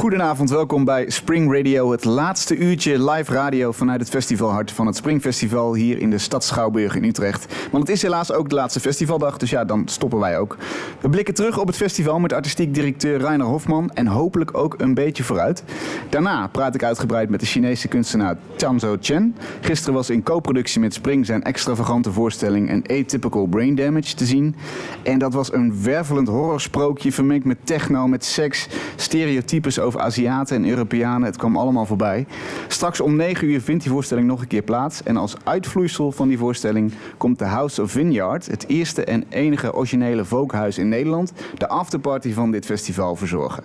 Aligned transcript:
Goedenavond, 0.00 0.50
welkom 0.50 0.84
bij 0.84 1.10
Spring 1.10 1.54
Radio, 1.54 1.90
het 1.90 2.04
laatste 2.04 2.56
uurtje 2.56 3.10
live 3.10 3.32
radio 3.32 3.72
vanuit 3.72 4.00
het 4.00 4.08
festivalhart 4.08 4.70
van 4.72 4.86
het 4.86 4.96
Springfestival 4.96 5.74
hier 5.74 5.98
in 5.98 6.10
de 6.10 6.18
stad 6.18 6.44
Schouwburg 6.44 6.94
in 6.94 7.04
Utrecht. 7.04 7.54
Want 7.70 7.88
het 7.88 7.96
is 7.96 8.02
helaas 8.02 8.32
ook 8.32 8.48
de 8.48 8.54
laatste 8.54 8.80
festivaldag, 8.80 9.36
dus 9.36 9.50
ja, 9.50 9.64
dan 9.64 9.88
stoppen 9.88 10.18
wij 10.18 10.38
ook. 10.38 10.56
We 11.00 11.08
blikken 11.08 11.34
terug 11.34 11.58
op 11.58 11.66
het 11.66 11.76
festival 11.76 12.18
met 12.18 12.32
artistiek 12.32 12.74
directeur 12.74 13.20
Rainer 13.20 13.46
Hofman 13.46 13.90
en 13.90 14.06
hopelijk 14.06 14.56
ook 14.56 14.74
een 14.78 14.94
beetje 14.94 15.24
vooruit. 15.24 15.64
Daarna 16.10 16.46
praat 16.46 16.74
ik 16.74 16.82
uitgebreid 16.82 17.28
met 17.28 17.40
de 17.40 17.46
Chinese 17.46 17.88
kunstenaar 17.88 18.36
Chanzo 18.56 18.96
Chen. 19.00 19.36
Gisteren 19.60 19.94
was 19.94 20.10
in 20.10 20.22
co-productie 20.22 20.80
met 20.80 20.94
Spring 20.94 21.26
zijn 21.26 21.42
extravagante 21.42 22.12
voorstelling 22.12 22.68
en 22.68 22.82
Atypical 22.82 23.46
Brain 23.46 23.74
Damage 23.74 24.14
te 24.14 24.26
zien. 24.26 24.56
En 25.02 25.18
dat 25.18 25.32
was 25.32 25.52
een 25.52 25.82
wervelend 25.82 26.28
horrorsprookje 26.28 27.12
vermengd 27.12 27.44
met 27.44 27.58
techno, 27.64 28.06
met 28.06 28.24
seks, 28.24 28.68
stereotypes 28.96 29.78
over 29.78 29.88
Aziaten 29.96 30.56
en 30.56 30.68
Europeanen. 30.68 31.26
Het 31.26 31.36
kwam 31.36 31.56
allemaal 31.56 31.86
voorbij. 31.86 32.26
Straks 32.68 33.00
om 33.00 33.16
9 33.16 33.48
uur 33.48 33.60
vindt 33.60 33.82
die 33.82 33.92
voorstelling 33.92 34.26
nog 34.26 34.40
een 34.40 34.46
keer 34.46 34.62
plaats. 34.62 35.02
En 35.02 35.16
als 35.16 35.36
uitvloeisel 35.44 36.12
van 36.12 36.28
die 36.28 36.38
voorstelling 36.38 36.92
komt 37.16 37.38
de 37.38 37.44
House 37.44 37.82
of 37.82 37.90
Vineyard, 37.90 38.46
het 38.46 38.64
eerste 38.68 39.04
en 39.04 39.24
enige 39.28 39.74
originele 39.74 40.24
volkhuis 40.24 40.78
in 40.78 40.88
Nederland, 40.88 41.32
de 41.58 41.68
afterparty 41.68 42.32
van 42.32 42.50
dit 42.50 42.66
festival 42.66 43.16
verzorgen. 43.16 43.64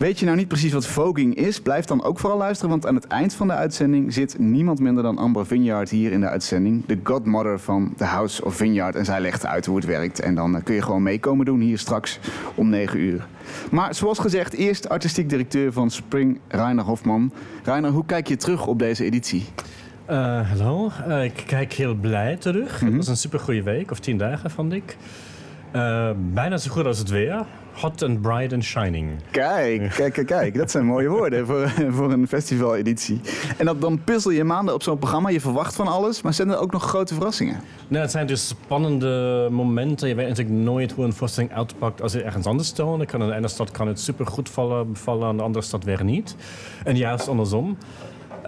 Weet 0.00 0.18
je 0.18 0.24
nou 0.24 0.36
niet 0.36 0.48
precies 0.48 0.72
wat 0.72 0.86
voging 0.86 1.34
is? 1.34 1.60
Blijf 1.60 1.84
dan 1.84 2.02
ook 2.04 2.18
vooral 2.18 2.38
luisteren, 2.38 2.70
want 2.70 2.86
aan 2.86 2.94
het 2.94 3.06
eind 3.06 3.34
van 3.34 3.46
de 3.46 3.52
uitzending 3.52 4.12
zit 4.12 4.38
niemand 4.38 4.80
minder 4.80 5.02
dan 5.02 5.18
Amber 5.18 5.46
Vineyard 5.46 5.90
hier 5.90 6.12
in 6.12 6.20
de 6.20 6.28
uitzending. 6.28 6.86
De 6.86 6.98
godmother 7.02 7.58
van 7.58 7.92
The 7.96 8.04
House 8.04 8.44
of 8.44 8.54
Vineyard. 8.54 8.94
En 8.94 9.04
zij 9.04 9.20
legt 9.20 9.46
uit 9.46 9.66
hoe 9.66 9.76
het 9.76 9.84
werkt. 9.84 10.20
En 10.20 10.34
dan 10.34 10.56
eh, 10.56 10.62
kun 10.64 10.74
je 10.74 10.82
gewoon 10.82 11.02
meekomen 11.02 11.44
doen 11.46 11.60
hier 11.60 11.78
straks 11.78 12.18
om 12.54 12.68
9 12.68 13.00
uur. 13.00 13.26
Maar 13.70 13.94
zoals 13.94 14.18
gezegd, 14.18 14.52
eerst 14.52 14.88
artistiek 14.88 15.28
directeur 15.28 15.72
van 15.72 15.90
Spring, 15.90 16.40
Rainer 16.48 16.84
Hofman. 16.84 17.32
Rainer, 17.62 17.90
hoe 17.90 18.06
kijk 18.06 18.28
je 18.28 18.36
terug 18.36 18.66
op 18.66 18.78
deze 18.78 19.04
editie? 19.04 19.44
Uh, 20.10 20.50
hallo, 20.50 20.90
uh, 21.08 21.24
ik 21.24 21.42
kijk 21.46 21.72
heel 21.72 21.94
blij 21.94 22.36
terug. 22.36 22.80
Het 22.80 22.88
Mhm. 22.88 22.96
was 22.96 23.08
een 23.08 23.16
supergoeie 23.16 23.62
week, 23.62 23.90
of 23.90 23.98
tien 23.98 24.18
dagen 24.18 24.50
vond 24.50 24.72
ik. 24.72 24.96
Uh, 25.76 26.10
bijna 26.16 26.56
zo 26.56 26.70
goed 26.70 26.86
als 26.86 26.98
het 26.98 27.08
weer. 27.08 27.44
Hot 27.72 28.02
and 28.02 28.22
bright 28.22 28.52
and 28.52 28.64
shining. 28.64 29.10
Kijk, 29.30 29.90
kijk, 29.90 30.12
kijk, 30.12 30.26
kijk. 30.26 30.54
Dat 30.54 30.70
zijn 30.70 30.84
mooie 30.84 31.08
woorden 31.08 31.46
voor, 31.46 31.68
voor 31.96 32.12
een 32.12 32.28
festivaleditie. 32.28 33.20
En 33.56 33.66
dat, 33.66 33.80
dan 33.80 34.04
puzzel 34.04 34.30
je 34.30 34.44
maanden 34.44 34.74
op 34.74 34.82
zo'n 34.82 34.98
programma. 34.98 35.28
Je 35.28 35.40
verwacht 35.40 35.74
van 35.74 35.88
alles, 35.88 36.22
maar 36.22 36.34
zijn 36.34 36.48
er 36.48 36.58
ook 36.58 36.72
nog 36.72 36.82
grote 36.82 37.14
verrassingen? 37.14 37.60
Nou, 37.88 38.02
het 38.02 38.10
zijn 38.10 38.26
dus 38.26 38.48
spannende 38.48 39.48
momenten. 39.50 40.08
Je 40.08 40.14
weet 40.14 40.28
natuurlijk 40.28 40.56
nooit 40.56 40.92
hoe 40.92 41.04
een 41.04 41.12
voorstelling 41.12 41.52
uitpakt 41.52 42.02
als 42.02 42.12
je 42.12 42.22
ergens 42.22 42.46
anders 42.46 42.70
toont. 42.72 43.04
Kan 43.04 43.22
in 43.22 43.28
de 43.28 43.34
ene 43.34 43.48
stad 43.48 43.70
kan 43.70 43.88
het 43.88 44.00
super 44.00 44.26
goed 44.26 44.48
vallen, 44.48 44.92
bevallen, 44.92 45.28
aan 45.28 45.36
de 45.36 45.42
andere 45.42 45.64
stad 45.64 45.84
weer 45.84 46.04
niet. 46.04 46.36
En 46.84 46.96
juist 46.96 47.28
andersom. 47.28 47.76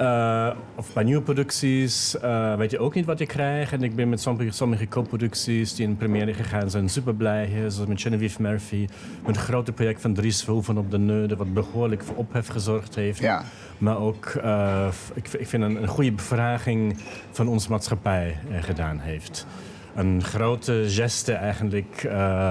Uh, 0.01 0.51
of 0.75 0.93
bij 0.93 1.05
nieuwe 1.05 1.23
producties 1.23 2.17
uh, 2.25 2.55
weet 2.55 2.71
je 2.71 2.79
ook 2.79 2.95
niet 2.95 3.05
wat 3.05 3.19
je 3.19 3.27
krijgt. 3.27 3.73
En 3.73 3.83
ik 3.83 3.95
ben 3.95 4.09
met 4.09 4.21
sommige, 4.21 4.51
sommige 4.51 4.89
co-producties 4.89 5.75
die 5.75 5.87
in 5.87 5.97
première 5.97 6.35
gegaan 6.35 6.71
zijn 6.71 6.89
super 6.89 7.15
blij. 7.15 7.49
Zoals 7.69 7.89
met 7.89 8.01
Genevieve 8.01 8.43
Murphy. 8.43 8.89
Met 9.27 9.37
een 9.37 9.43
grote 9.43 9.73
project 9.73 10.01
van 10.01 10.15
Dries 10.15 10.43
Verhoeven 10.43 10.79
op 10.79 10.91
de 10.91 10.99
Neude. 10.99 11.37
Wat 11.37 11.55
behoorlijk 11.55 12.03
voor 12.03 12.17
ophef 12.17 12.47
gezorgd 12.47 12.95
heeft. 12.95 13.19
Ja. 13.19 13.45
Maar 13.79 13.99
ook, 13.99 14.35
uh, 14.45 14.87
ik, 15.15 15.29
ik, 15.29 15.49
vind 15.49 15.63
een, 15.63 15.83
een 15.83 15.89
goede 15.89 16.13
bevraging 16.13 16.97
van 17.31 17.49
onze 17.49 17.71
maatschappij 17.71 18.37
gedaan 18.61 18.99
heeft. 18.99 19.47
Een 19.95 20.23
grote 20.25 20.85
geste 20.87 21.33
eigenlijk 21.33 22.03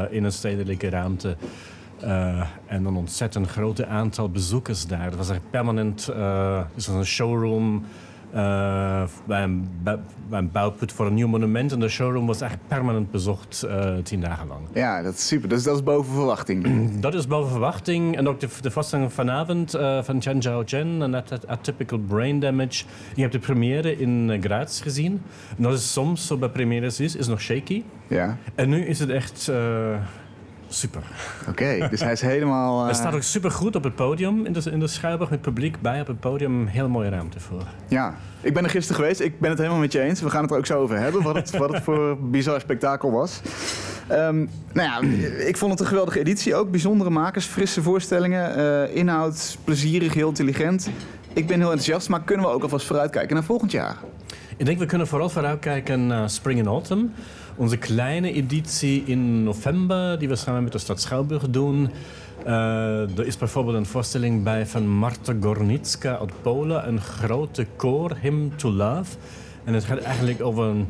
in 0.10 0.24
een 0.24 0.32
stedelijke 0.32 0.90
ruimte. 0.90 1.36
Uh, 2.04 2.42
en 2.66 2.86
een 2.86 2.96
ontzettend 2.96 3.48
groot 3.48 3.86
aantal 3.86 4.30
bezoekers 4.30 4.88
daar. 4.88 5.06
Het 5.06 5.16
was 5.16 5.30
echt 5.30 5.50
permanent 5.50 6.10
uh, 6.16 6.62
dus 6.76 6.88
een 6.88 7.06
showroom 7.06 7.84
uh, 8.36 9.04
bij, 9.26 9.44
een, 9.44 9.70
bij, 9.84 9.98
een 10.30 10.52
bouwput 10.52 10.92
voor 10.92 11.06
een 11.06 11.14
nieuw 11.14 11.28
monument. 11.28 11.72
En 11.72 11.80
de 11.80 11.90
showroom 11.90 12.28
was 12.28 12.42
echt 12.42 12.58
permanent 12.68 13.12
bezocht 13.12 13.66
tien 14.04 14.22
dagen 14.22 14.48
lang. 14.48 14.62
Ja, 14.74 15.02
dat 15.02 15.14
is 15.14 15.28
super. 15.28 15.50
Dus 15.50 15.64
dat 15.64 15.76
is 15.76 15.84
boven 15.84 16.14
verwachting. 16.14 16.68
dat 17.00 17.14
is 17.14 17.28
boven 17.28 17.52
verwachting. 17.52 18.18
En 18.18 18.28
ook 18.28 18.40
de, 18.40 18.48
de 18.62 18.72
voorstelling 18.72 19.14
vanavond 19.14 19.72
van 20.02 20.22
Chen 20.22 20.42
Zhao 20.42 20.64
Chen, 20.66 21.02
en 21.02 21.24
Atypical 21.48 22.00
Brain 22.00 22.40
Damage. 22.40 22.84
Je 23.16 23.22
hebt 23.22 23.34
de 23.34 23.40
première 23.40 23.98
in 23.98 24.38
Graz 24.42 24.82
gezien. 24.82 25.22
En 25.58 25.64
dat 25.64 25.74
is 25.74 25.92
soms 25.92 26.28
zo 26.28 26.38
bij 26.38 26.50
premières 26.50 27.00
is, 27.00 27.16
is 27.16 27.28
nog 27.28 27.42
shaky. 27.42 27.84
Ja. 28.08 28.38
En 28.56 28.70
nu 28.70 28.86
is 28.86 29.00
het 29.00 29.10
echt 29.10 29.52
super. 30.74 31.02
Oké, 31.40 31.50
okay, 31.50 31.90
dus 31.90 32.02
hij 32.02 32.12
is 32.12 32.22
helemaal... 32.22 32.80
Uh... 32.80 32.86
Hij 32.86 32.94
staat 32.94 33.14
ook 33.14 33.22
super 33.22 33.52
goed 33.52 33.76
op 33.76 33.84
het 33.84 33.96
podium 33.96 34.46
in 34.46 34.54
de, 34.54 34.72
in 34.72 34.80
de 34.80 34.88
Schouwburg 34.88 35.30
met 35.30 35.42
publiek 35.42 35.82
bij 35.82 36.02
op 36.02 36.08
het 36.08 36.20
podium. 36.20 36.68
Heel 36.68 36.90
mooie 36.90 37.10
ruimte 37.10 37.40
voor. 37.40 37.64
Ja, 37.88 38.16
ik 38.42 38.54
ben 38.54 38.64
er 38.64 38.70
gisteren 38.70 39.02
geweest. 39.02 39.20
Ik 39.20 39.40
ben 39.40 39.50
het 39.50 39.60
helemaal 39.60 39.80
met 39.80 39.92
je 39.92 40.00
eens. 40.00 40.22
We 40.22 40.30
gaan 40.30 40.42
het 40.42 40.52
er 40.52 40.58
ook 40.58 40.66
zo 40.66 40.80
over 40.80 40.98
hebben, 40.98 41.22
wat 41.22 41.36
het, 41.36 41.58
wat 41.58 41.74
het 41.74 41.84
voor 41.84 42.18
bizar 42.18 42.60
spektakel 42.60 43.12
was. 43.12 43.42
Um, 44.12 44.50
nou 44.74 44.88
ja, 44.88 45.18
ik 45.46 45.58
vond 45.58 45.72
het 45.72 45.80
een 45.80 45.88
geweldige 45.88 46.20
editie. 46.20 46.56
Ook 46.56 46.72
bijzondere 46.72 47.10
makers, 47.10 47.46
frisse 47.46 47.82
voorstellingen, 47.82 48.60
uh, 48.60 48.96
inhoud, 48.96 49.58
plezierig, 49.64 50.14
heel 50.14 50.28
intelligent. 50.28 50.90
Ik 51.34 51.48
ben 51.48 51.58
heel 51.58 51.70
enthousiast, 51.70 52.10
maar 52.10 52.22
kunnen 52.22 52.46
we 52.46 52.52
ook 52.52 52.64
alvast 52.64 52.86
vooruitkijken 52.86 53.36
naar 53.36 53.44
volgend 53.44 53.72
jaar? 53.72 53.98
Ik 54.58 54.66
denk 54.66 54.80
we 54.80 54.86
kunnen 54.86 55.08
vooral 55.08 55.30
vooruitkijken 55.30 56.08
naar 56.08 56.30
Spring 56.30 56.60
and 56.60 56.68
Autumn. 56.68 57.14
Onze 57.62 57.78
kleine 57.78 58.32
editie 58.34 59.04
in 59.06 59.44
november, 59.44 60.20
die 60.20 60.28
we 60.28 60.36
samen 60.36 60.64
met 60.64 60.72
de 60.72 60.78
stad 60.78 61.02
Schouwburg 61.02 61.50
doen. 61.50 61.90
Uh, 62.46 63.18
er 63.18 63.26
is 63.26 63.38
bijvoorbeeld 63.38 63.76
een 63.76 63.86
voorstelling 63.86 64.44
bij 64.44 64.66
van 64.66 64.88
Marta 64.88 65.34
Gornicka 65.42 66.18
uit 66.18 66.42
Polen, 66.42 66.88
een 66.88 67.02
grote 67.02 67.68
koor, 67.76 68.18
Hymn 68.22 68.54
to 68.56 68.72
Love. 68.72 69.18
En 69.64 69.74
het 69.74 69.84
gaat 69.84 69.98
eigenlijk 69.98 70.42
over 70.42 70.64
een, 70.64 70.88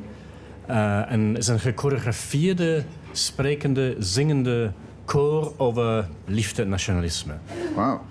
uh, 0.69 1.01
een, 1.07 1.37
is 1.37 1.47
een 1.47 1.59
gechoreografeerde, 1.59 2.83
sprekende, 3.11 3.95
zingende 3.99 4.71
koor 5.05 5.53
over 5.57 6.07
liefde 6.25 6.61
en 6.61 6.69
nationalisme. 6.69 7.33
Wauw. 7.75 8.01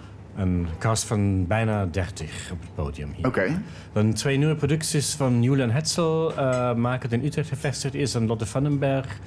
Een 0.40 0.66
cast 0.78 1.04
van 1.04 1.46
bijna 1.46 1.86
30 1.86 2.50
op 2.52 2.60
het 2.60 2.74
podium 2.74 3.12
hier. 3.16 3.26
Oké. 3.26 3.40
Okay. 3.40 3.58
Dan 3.92 4.12
twee 4.12 4.36
nieuwe 4.36 4.54
producties 4.54 5.14
van 5.14 5.42
Julian 5.42 5.70
Hetzel 5.70 6.32
uh, 6.32 6.74
maken 6.74 7.10
in 7.10 7.24
Utrecht 7.24 7.48
gevestigd 7.48 7.94
is 7.94 8.14
en 8.14 8.26
Lotte 8.26 8.46
Vandenberg. 8.46 9.18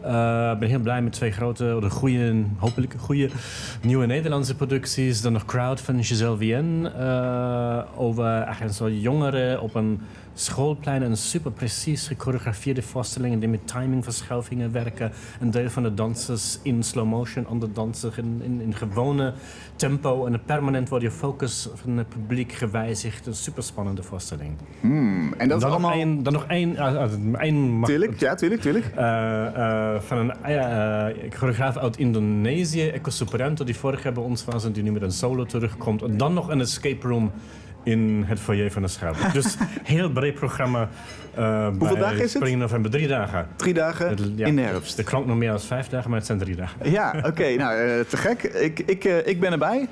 Ik 0.00 0.06
uh, 0.06 0.58
ben 0.58 0.68
heel 0.68 0.80
blij 0.80 1.02
met 1.02 1.12
twee 1.12 1.30
grote, 1.30 1.76
de 1.80 1.90
goede, 1.90 2.44
hopelijk 2.56 2.94
goede 2.98 3.30
nieuwe 3.82 4.06
Nederlandse 4.06 4.54
producties. 4.54 5.20
Dan 5.20 5.32
nog 5.32 5.44
Crowd 5.44 5.80
van 5.80 6.04
Giselle 6.04 6.36
Vienne. 6.36 6.92
Uh, 6.98 8.00
over 8.00 8.24
eigenlijk 8.24 8.74
zo 8.74 8.90
jongeren 8.90 9.60
op 9.60 9.74
een 9.74 10.00
schoolplein. 10.40 11.02
Een 11.02 11.16
super 11.16 11.50
precies 11.50 12.06
gechoreografeerde 12.06 12.82
voorstellingen 12.82 13.38
die 13.38 13.48
met 13.48 13.66
timingverschuivingen 13.66 14.72
werken. 14.72 15.12
Een 15.40 15.50
deel 15.50 15.70
van 15.70 15.82
de 15.82 15.94
dansers 15.94 16.58
in 16.62 16.82
slow 16.82 17.06
motion, 17.06 17.46
ander 17.46 17.72
dansers 17.72 18.16
in, 18.16 18.40
in, 18.44 18.60
in, 18.60 18.74
gewone 18.74 19.32
tempo. 19.76 20.26
En 20.26 20.42
permanent 20.44 20.88
wordt 20.88 21.04
je 21.04 21.10
focus 21.10 21.68
van 21.74 21.96
het 21.96 22.08
publiek 22.08 22.52
gewijzigd. 22.52 23.26
Een 23.26 23.34
super 23.34 23.62
spannende 23.62 24.02
voorstelling. 24.02 24.56
Hmm, 24.80 25.32
en 25.32 25.48
dat 25.48 25.60
dan 25.60 25.68
is 25.68 25.74
allemaal... 25.74 25.90
Nog 25.90 26.00
een, 26.00 26.22
dan 26.22 26.32
nog 26.32 26.44
één... 26.46 26.74
Uh, 26.74 27.82
tuurlijk, 27.82 28.20
ja, 28.20 28.34
tuurlijk, 28.34 28.60
tuurlijk. 28.60 28.90
Uh, 28.98 30.00
van 30.00 30.18
een 30.18 31.32
choreograaf 31.32 31.76
uit 31.76 31.96
Indonesië, 31.96 32.88
Eko 32.88 33.10
Superanto, 33.10 33.64
die 33.64 33.76
vorig 33.76 34.02
jaar 34.02 34.12
bij 34.12 34.22
ons 34.22 34.44
was 34.44 34.64
en 34.64 34.72
die 34.72 34.82
nu 34.82 34.92
met 34.92 35.02
een 35.02 35.12
solo 35.12 35.44
terugkomt. 35.44 36.02
En 36.02 36.16
dan 36.16 36.34
nog 36.34 36.48
een 36.48 36.60
escape 36.60 37.08
room 37.08 37.32
in 37.82 38.24
het 38.26 38.40
foyer 38.40 38.70
van 38.70 38.82
de 38.82 38.88
Schouwburg. 38.88 39.32
dus 39.42 39.56
heel 39.82 40.10
breed 40.10 40.34
programma. 40.34 40.88
Uh, 41.38 41.68
Hoeveel 41.78 41.96
dagen 41.96 42.16
is 42.16 42.32
het? 42.32 42.42
Spring 42.42 42.58
november, 42.58 42.90
drie 42.90 43.08
dagen. 43.08 43.46
Drie 43.56 43.74
dagen 43.74 44.08
het, 44.08 44.20
ja, 44.36 44.46
in 44.46 44.56
de 44.56 44.62
herfst. 44.62 44.98
Er 44.98 45.04
klank 45.04 45.26
nog 45.26 45.36
meer 45.36 45.48
dan 45.48 45.60
vijf 45.60 45.88
dagen, 45.88 46.08
maar 46.10 46.18
het 46.18 46.26
zijn 46.26 46.38
drie 46.38 46.56
dagen. 46.56 46.90
Ja, 46.90 47.14
oké. 47.16 47.28
Okay, 47.28 47.54
nou, 47.64 47.80
uh, 47.80 48.00
te 48.00 48.16
gek. 48.16 48.42
Ik, 48.42 48.78
ik, 48.78 49.04
uh, 49.04 49.26
ik 49.26 49.40
ben 49.40 49.52
erbij. 49.52 49.88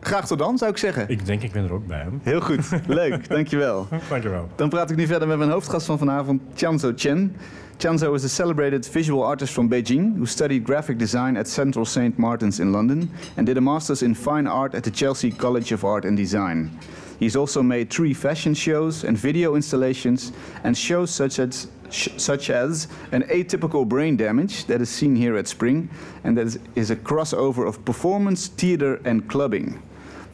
Graag 0.00 0.26
tot 0.26 0.38
dan, 0.38 0.58
zou 0.58 0.70
ik 0.70 0.76
zeggen. 0.76 1.08
Ik 1.08 1.26
denk, 1.26 1.42
ik 1.42 1.52
ben 1.52 1.64
er 1.64 1.72
ook 1.72 1.86
bij. 1.86 1.98
Hem. 1.98 2.20
Heel 2.22 2.40
goed. 2.40 2.68
Leuk, 2.86 3.28
dankjewel. 3.28 3.88
dankjewel. 4.08 4.48
Dan 4.56 4.68
praat 4.68 4.90
ik 4.90 4.96
nu 4.96 5.06
verder 5.06 5.28
met 5.28 5.38
mijn 5.38 5.50
hoofdgast 5.50 5.86
van 5.86 5.98
vanavond, 5.98 6.42
Chanzo 6.54 6.92
Chen. 6.96 7.36
Tianzhuo 7.82 8.14
is 8.14 8.22
a 8.22 8.28
celebrated 8.28 8.86
visual 8.86 9.24
artist 9.24 9.52
from 9.52 9.68
Beijing 9.68 10.16
who 10.16 10.24
studied 10.24 10.62
graphic 10.62 10.98
design 10.98 11.36
at 11.36 11.48
Central 11.48 11.84
St. 11.84 12.16
Martin's 12.16 12.60
in 12.60 12.72
London 12.72 13.10
and 13.36 13.44
did 13.44 13.58
a 13.58 13.60
master's 13.60 14.04
in 14.04 14.14
fine 14.14 14.46
art 14.46 14.76
at 14.76 14.84
the 14.84 14.90
Chelsea 14.92 15.32
College 15.32 15.72
of 15.72 15.84
Art 15.84 16.04
and 16.04 16.16
Design. 16.16 16.78
He's 17.18 17.34
also 17.34 17.60
made 17.60 17.90
three 17.90 18.14
fashion 18.14 18.54
shows 18.54 19.02
and 19.02 19.18
video 19.18 19.56
installations 19.56 20.30
and 20.62 20.78
shows 20.78 21.10
such 21.10 21.40
as 21.40 21.66
such 21.90 22.50
as 22.50 22.86
an 23.10 23.24
atypical 23.24 23.84
brain 23.86 24.16
damage 24.16 24.66
that 24.66 24.80
is 24.80 24.88
seen 24.88 25.16
here 25.16 25.36
at 25.36 25.48
Spring 25.48 25.90
and 26.22 26.38
that 26.38 26.56
is 26.76 26.92
a 26.92 26.96
crossover 26.96 27.66
of 27.66 27.84
performance, 27.84 28.46
theater 28.46 29.00
and 29.04 29.28
clubbing. 29.28 29.82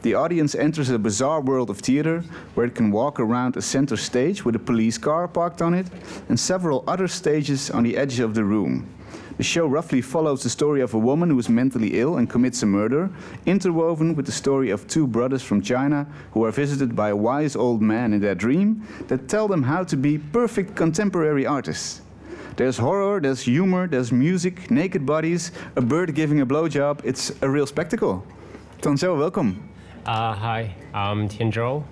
The 0.03 0.15
audience 0.15 0.55
enters 0.55 0.91
a 0.91 0.99
bizarre 0.99 1.41
world 1.41 1.71
of 1.71 1.81
theater 1.81 2.23
where 2.55 2.67
it 2.67 2.77
can 2.77 2.93
walk 2.93 3.19
around 3.19 3.57
a 3.57 3.63
center 3.63 3.97
stage 3.97 4.45
with 4.45 4.55
a 4.55 4.61
police 4.61 4.97
car 4.97 5.27
parked 5.27 5.61
on 5.61 5.75
it 5.75 5.89
and 6.29 6.39
several 6.39 6.85
other 6.87 7.09
stages 7.09 7.69
on 7.69 7.83
the 7.83 7.97
edge 7.97 8.21
of 8.21 8.35
the 8.35 8.45
room. 8.45 8.87
The 9.39 9.43
show 9.43 9.67
roughly 9.67 10.01
follows 10.01 10.43
the 10.43 10.51
story 10.51 10.81
of 10.83 10.95
a 10.95 10.99
woman 10.99 11.31
who 11.31 11.39
is 11.39 11.49
mentally 11.49 11.99
ill 12.01 12.17
and 12.17 12.31
commits 12.31 12.63
a 12.63 12.67
murder, 12.67 13.11
interwoven 13.45 14.15
with 14.15 14.27
the 14.27 14.33
story 14.33 14.71
of 14.71 14.87
two 14.87 15.07
brothers 15.07 15.43
from 15.43 15.63
China 15.63 16.07
who 16.33 16.45
are 16.45 16.53
visited 16.53 16.95
by 16.95 17.09
a 17.09 17.17
wise 17.17 17.57
old 17.57 17.83
man 17.83 18.13
in 18.13 18.21
their 18.21 18.35
dream 18.37 18.87
that 19.09 19.29
tell 19.29 19.49
them 19.49 19.63
how 19.65 19.83
to 19.83 19.97
be 19.97 20.19
perfect 20.19 20.77
contemporary 20.77 21.47
artists. 21.47 22.03
There's 22.57 22.79
horror, 22.79 23.21
there's 23.21 23.43
humor, 23.43 23.89
there's 23.89 24.11
music, 24.11 24.71
naked 24.71 25.07
bodies, 25.07 25.53
a 25.77 25.81
bird 25.81 26.15
giving 26.15 26.41
a 26.41 26.47
blowjob. 26.47 27.01
It's 27.05 27.33
a 27.43 27.49
real 27.49 27.67
spectacle. 27.67 28.25
Tianzhuo, 28.81 29.19
welcome. 29.19 29.69
Uh, 30.07 30.33
hi, 30.35 30.75
I'm 30.95 31.29
Tianzhuo 31.29 31.85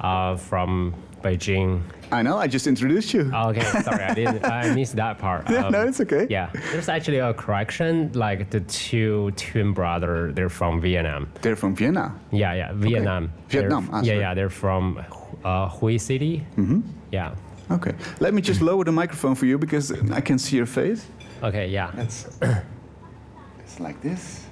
uh, 0.00 0.36
from 0.36 0.94
Beijing. 1.22 1.82
I 2.10 2.22
know, 2.22 2.36
I 2.36 2.46
just 2.46 2.66
introduced 2.66 3.14
you. 3.14 3.30
Oh, 3.34 3.50
okay, 3.50 3.62
sorry, 3.82 4.02
I 4.04 4.14
didn't. 4.14 4.44
I 4.44 4.74
missed 4.74 4.96
that 4.96 5.18
part. 5.18 5.48
Yeah, 5.50 5.68
no, 5.68 5.86
it's 5.86 6.00
okay. 6.00 6.26
Yeah, 6.30 6.50
there's 6.72 6.88
actually 6.88 7.18
a 7.18 7.34
correction. 7.34 8.10
Like 8.14 8.50
the 8.50 8.60
two 8.60 9.30
twin 9.32 9.72
brother, 9.72 10.32
they're 10.32 10.48
from 10.48 10.80
Vietnam. 10.80 11.28
They're 11.42 11.56
from 11.56 11.74
Vienna. 11.76 12.14
Yeah, 12.32 12.52
yeah, 12.54 12.72
Vietnam. 12.74 13.32
They're- 13.48 13.60
Vietnam, 13.62 13.90
ah, 13.92 14.02
yeah, 14.02 14.14
yeah, 14.14 14.34
they're 14.34 14.50
from 14.50 15.04
uh, 15.44 15.68
Hue 15.68 15.98
City. 15.98 16.44
Mm-hmm. 16.56 16.80
Yeah. 17.12 17.34
Okay. 17.70 17.94
Let 18.20 18.34
me 18.34 18.40
just 18.42 18.60
lower 18.60 18.84
the 18.84 18.92
microphone 18.92 19.34
for 19.34 19.46
you 19.46 19.58
because 19.58 19.90
I 20.12 20.20
can 20.20 20.38
see 20.38 20.56
your 20.56 20.66
face. 20.66 21.06
Okay, 21.42 21.68
yeah. 21.68 21.90
It's, 21.96 22.26
it's 23.58 23.80
like 23.80 24.00
this. 24.00 24.45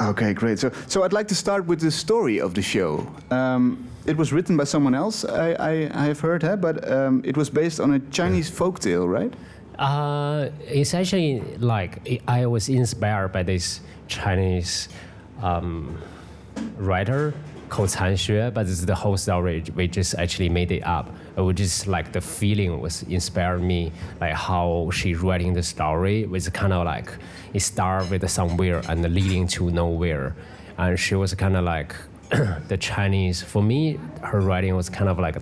Okay. 0.00 0.34
Great. 0.34 0.58
So, 0.58 0.70
so 0.86 1.04
I'd 1.04 1.12
like 1.12 1.28
to 1.28 1.34
start 1.34 1.66
with 1.66 1.80
the 1.80 1.90
story 1.90 2.40
of 2.40 2.54
the 2.54 2.62
show. 2.62 3.06
Um, 3.30 3.88
it 4.06 4.16
was 4.16 4.32
written 4.32 4.56
by 4.56 4.64
someone 4.64 4.94
else, 4.94 5.24
I, 5.24 5.52
I, 5.52 5.72
I 5.94 6.04
have 6.06 6.20
heard, 6.20 6.42
huh? 6.42 6.56
but 6.56 6.90
um, 6.90 7.22
it 7.24 7.36
was 7.36 7.48
based 7.48 7.80
on 7.80 7.94
a 7.94 7.98
Chinese 8.10 8.50
folktale, 8.50 9.08
right? 9.08 9.32
Uh, 9.78 10.50
it's 10.60 10.94
actually 10.94 11.40
like 11.58 12.22
I 12.28 12.46
was 12.46 12.68
inspired 12.68 13.32
by 13.32 13.42
this 13.42 13.80
Chinese 14.06 14.88
um, 15.42 15.98
writer 16.76 17.34
Can 17.70 18.50
but 18.54 18.66
is 18.66 18.86
the 18.86 18.94
whole 18.94 19.16
story. 19.16 19.64
We 19.74 19.88
just 19.88 20.14
actually 20.14 20.48
made 20.48 20.70
it 20.70 20.82
up. 20.82 21.10
It 21.36 21.40
was 21.40 21.56
just 21.56 21.86
like 21.86 22.12
the 22.12 22.20
feeling 22.20 22.80
was 22.80 23.02
inspired 23.04 23.62
me, 23.62 23.92
like 24.20 24.32
how 24.34 24.90
she 24.92 25.14
writing 25.14 25.52
the 25.54 25.62
story 25.62 26.26
was 26.26 26.48
kind 26.50 26.72
of 26.72 26.84
like 26.84 27.10
it 27.52 27.60
start 27.60 28.10
with 28.10 28.28
somewhere 28.30 28.82
and 28.88 29.02
leading 29.14 29.46
to 29.48 29.70
nowhere, 29.70 30.34
and 30.78 30.98
she 30.98 31.14
was 31.14 31.34
kind 31.34 31.56
of 31.56 31.64
like 31.64 31.94
the 32.68 32.76
Chinese. 32.78 33.42
For 33.42 33.62
me, 33.62 33.98
her 34.22 34.40
writing 34.40 34.76
was 34.76 34.88
kind 34.88 35.08
of 35.08 35.18
like 35.18 35.36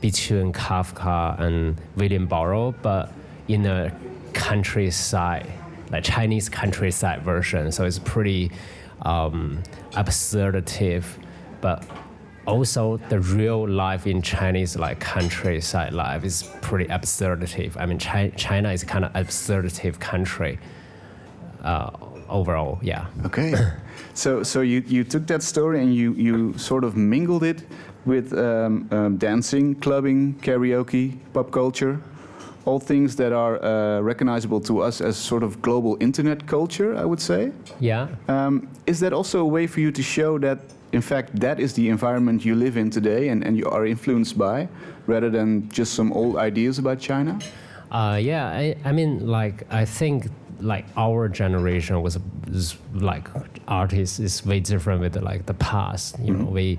between 0.00 0.52
Kafka 0.52 1.40
and 1.40 1.80
William 1.96 2.26
Burroughs, 2.26 2.74
but 2.82 3.12
in 3.48 3.66
a 3.66 3.92
countryside, 4.32 5.50
like 5.90 6.04
Chinese 6.04 6.48
countryside 6.48 7.22
version. 7.22 7.72
So 7.72 7.84
it's 7.84 7.98
pretty 7.98 8.50
um, 9.02 9.62
absurdative, 9.92 11.04
but 11.60 11.84
also 12.46 12.96
the 13.08 13.20
real 13.20 13.68
life 13.68 14.06
in 14.06 14.22
Chinese 14.22 14.76
like 14.76 15.00
countryside 15.00 15.92
life 15.92 16.24
is 16.24 16.42
pretty 16.62 16.86
absurdative. 16.86 17.76
I 17.76 17.86
mean, 17.86 17.98
Chi- 17.98 18.32
China 18.36 18.72
is 18.72 18.84
kind 18.84 19.04
of 19.04 19.12
absurdative 19.12 19.98
country 19.98 20.58
uh, 21.62 21.90
overall. 22.28 22.78
Yeah. 22.82 23.06
Okay. 23.26 23.54
so 24.14 24.42
so 24.42 24.62
you, 24.62 24.82
you 24.86 25.04
took 25.04 25.26
that 25.26 25.42
story 25.42 25.80
and 25.82 25.94
you, 25.94 26.14
you 26.14 26.56
sort 26.56 26.84
of 26.84 26.96
mingled 26.96 27.42
it 27.42 27.64
with 28.06 28.32
um, 28.32 28.88
um, 28.90 29.16
dancing, 29.18 29.74
clubbing, 29.74 30.34
karaoke, 30.40 31.18
pop 31.34 31.50
culture, 31.50 32.00
all 32.64 32.78
things 32.80 33.16
that 33.16 33.32
are 33.32 33.62
uh, 33.62 34.00
recognizable 34.00 34.60
to 34.60 34.80
us 34.80 35.00
as 35.00 35.16
sort 35.16 35.42
of 35.42 35.60
global 35.60 35.96
internet 36.00 36.46
culture, 36.46 36.96
I 36.96 37.04
would 37.04 37.20
say. 37.20 37.52
Yeah. 37.80 38.08
Um, 38.28 38.68
is 38.86 39.00
that 39.00 39.12
also 39.12 39.40
a 39.40 39.44
way 39.44 39.66
for 39.66 39.80
you 39.80 39.92
to 39.92 40.02
show 40.02 40.38
that, 40.38 40.58
in 40.92 41.02
fact, 41.02 41.38
that 41.40 41.60
is 41.60 41.74
the 41.74 41.88
environment 41.88 42.44
you 42.44 42.54
live 42.54 42.76
in 42.76 42.90
today 42.90 43.28
and, 43.28 43.44
and 43.44 43.56
you 43.56 43.66
are 43.66 43.86
influenced 43.86 44.38
by, 44.38 44.68
rather 45.06 45.30
than 45.30 45.68
just 45.70 45.94
some 45.94 46.12
old 46.12 46.36
ideas 46.36 46.78
about 46.78 46.98
China? 46.98 47.38
Uh, 47.90 48.18
yeah, 48.20 48.48
I, 48.48 48.76
I 48.84 48.92
mean, 48.92 49.26
like, 49.26 49.70
I 49.72 49.84
think 49.84 50.26
like 50.60 50.86
our 50.96 51.28
generation 51.28 52.02
was, 52.02 52.18
is 52.48 52.76
like 52.92 53.28
artists 53.68 54.18
is 54.18 54.44
way 54.44 54.60
different 54.60 55.00
with 55.00 55.16
like 55.16 55.46
the 55.46 55.54
past. 55.54 56.18
You 56.20 56.34
know, 56.34 56.44
we 56.44 56.78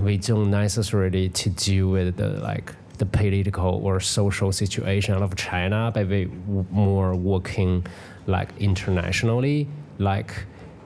we 0.00 0.16
don't 0.16 0.50
necessarily 0.50 1.28
to 1.28 1.50
do 1.50 1.88
with 1.88 2.16
the 2.16 2.28
like 2.40 2.72
the 2.98 3.06
political 3.06 3.80
or 3.84 4.00
social 4.00 4.52
situation 4.52 5.14
of 5.14 5.34
China, 5.34 5.90
but 5.94 6.08
we 6.08 6.24
w- 6.24 6.66
more 6.70 7.14
working 7.14 7.84
like 8.26 8.50
internationally, 8.58 9.66
like 9.98 10.32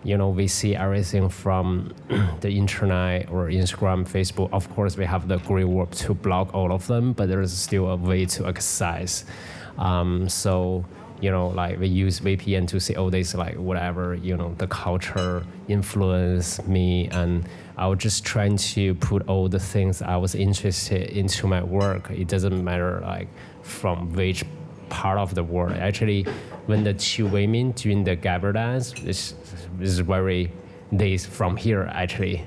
you 0.07 0.17
know 0.17 0.29
we 0.29 0.47
see 0.47 0.77
everything 0.77 1.29
from 1.29 1.93
the 2.41 2.51
internet 2.51 3.29
or 3.29 3.49
instagram 3.49 4.07
facebook. 4.07 4.49
Of 4.53 4.73
course 4.75 4.97
we 4.97 5.05
have 5.05 5.27
the 5.27 5.39
great 5.39 5.65
work 5.65 5.91
to 6.03 6.15
block 6.15 6.55
all 6.55 6.71
of 6.71 6.87
them 6.87 7.13
but 7.13 7.29
there 7.29 7.41
is 7.41 7.53
still 7.53 7.91
a 7.91 7.97
way 7.97 8.25
to 8.27 8.47
access 8.47 9.25
um, 9.79 10.29
so 10.29 10.85
you 11.21 11.31
know 11.31 11.49
like 11.49 11.81
we 11.81 11.89
use 11.89 12.21
vpn 12.21 12.69
to 12.69 12.79
see 12.79 12.95
all 12.95 13.11
this 13.11 13.35
like 13.35 13.57
whatever 13.57 14.15
you 14.15 14.37
know 14.37 14.55
the 14.59 14.67
culture 14.67 15.43
influence 15.67 16.65
me. 16.67 17.09
And 17.09 17.49
i 17.77 17.87
was 17.89 17.99
just 17.99 18.25
trying 18.25 18.59
to 18.59 18.95
put 18.97 19.27
all 19.29 19.49
the 19.49 19.59
things 19.59 20.03
i 20.03 20.17
was 20.17 20.35
interested 20.37 21.11
into 21.11 21.49
my 21.49 21.63
work. 21.65 22.11
It 22.11 22.29
doesn't 22.29 22.63
matter 22.63 23.01
like 23.01 23.29
from 23.63 24.13
which 24.13 24.45
part 24.89 25.19
of 25.19 25.35
the 25.35 25.43
world. 25.45 25.73
Actually, 25.73 26.25
when 26.67 26.85
the 26.85 26.95
two 26.95 27.27
women 27.27 27.73
doing 27.73 28.05
the 28.05 28.17
gabber 28.17 28.53
dance, 28.53 28.93
is 29.05 29.35
is 29.81 29.99
very 30.01 30.51
days 30.97 31.27
from 31.27 31.57
here 31.57 31.91
actually. 31.93 32.45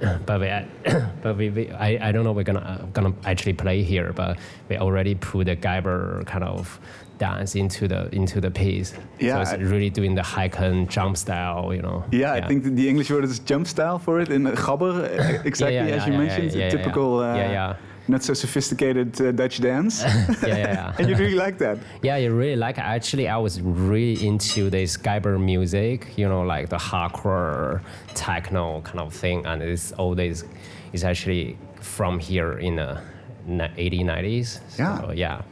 But 0.26 0.40
we, 0.40 0.48
but 1.22 1.36
we, 1.36 1.50
we 1.50 1.70
I, 1.72 2.08
I 2.08 2.12
don't 2.12 2.22
know 2.22 2.32
we're 2.32 2.44
gonna 2.44 2.86
gonna 2.92 3.12
actually 3.24 3.54
play 3.54 3.82
here, 3.82 4.12
but 4.14 4.38
we 4.68 4.76
already 4.78 5.14
put 5.16 5.46
the 5.46 5.56
gabber 5.56 6.24
kind 6.24 6.44
of 6.44 6.78
dance 7.18 7.56
into 7.56 7.88
the 7.88 8.08
into 8.14 8.40
the 8.40 8.50
piece. 8.50 8.94
Yeah, 9.18 9.42
so 9.42 9.54
it's 9.56 9.62
really 9.64 9.90
doing 9.90 10.14
the 10.14 10.22
hike 10.22 10.58
and 10.60 10.88
jump 10.88 11.16
style, 11.16 11.74
you 11.74 11.82
know. 11.82 12.04
Yeah, 12.12 12.32
I 12.34 12.46
think 12.46 12.62
the 12.62 12.88
English 12.88 13.10
word 13.10 13.24
is 13.24 13.40
jump 13.40 13.66
style 13.66 13.98
for 13.98 14.20
it 14.20 14.28
in 14.30 14.44
gabber, 14.44 15.44
exactly 15.44 15.74
yeah, 15.74 15.96
as 15.96 16.02
yeah, 16.02 16.06
you 16.06 16.12
yeah, 16.12 16.18
mentioned, 16.18 16.52
yeah, 16.52 16.58
a 16.58 16.64
yeah, 16.64 16.70
typical, 16.70 17.20
yeah. 17.20 17.32
Uh, 17.32 17.36
Yeah, 17.36 17.50
yeah. 17.50 17.76
Not 18.08 18.22
so 18.22 18.34
sophisticated 18.34 19.20
uh, 19.20 19.32
Dutch 19.32 19.60
dance. 19.60 20.02
yeah, 20.02 20.16
yeah, 20.42 20.56
yeah. 20.56 20.94
and 20.98 21.08
you 21.08 21.16
really 21.16 21.34
like 21.34 21.58
that. 21.58 21.78
Yeah, 22.02 22.16
you 22.16 22.32
really 22.34 22.56
like. 22.56 22.78
Actually, 22.78 23.28
I 23.28 23.36
was 23.36 23.60
really 23.60 24.26
into 24.26 24.70
this 24.70 24.96
Geiber 24.96 25.38
music. 25.38 26.16
You 26.16 26.28
know, 26.28 26.42
like 26.42 26.68
the 26.68 26.76
hardcore 26.78 27.80
techno 28.14 28.80
kind 28.82 29.00
of 29.00 29.12
thing, 29.14 29.46
and 29.46 29.62
it's 29.62 29.92
all 29.92 30.14
this 30.14 30.44
is 30.92 31.04
actually 31.04 31.56
from 31.80 32.18
here 32.18 32.58
in 32.58 32.76
the 32.76 33.00
80s, 33.46 34.04
90s. 34.04 34.60
So, 34.68 34.82
Yeah. 34.82 35.12
yeah. 35.12 35.42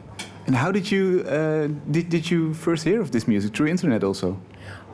And 0.47 0.55
how 0.55 0.71
did 0.71 0.89
you 0.89 1.25
uh, 1.27 1.67
did, 1.91 2.09
did 2.09 2.31
you 2.31 2.53
first 2.53 2.83
hear 2.85 3.01
of 3.01 3.11
this 3.11 3.27
music 3.27 3.53
through 3.53 3.67
internet 3.67 4.03
also? 4.03 4.39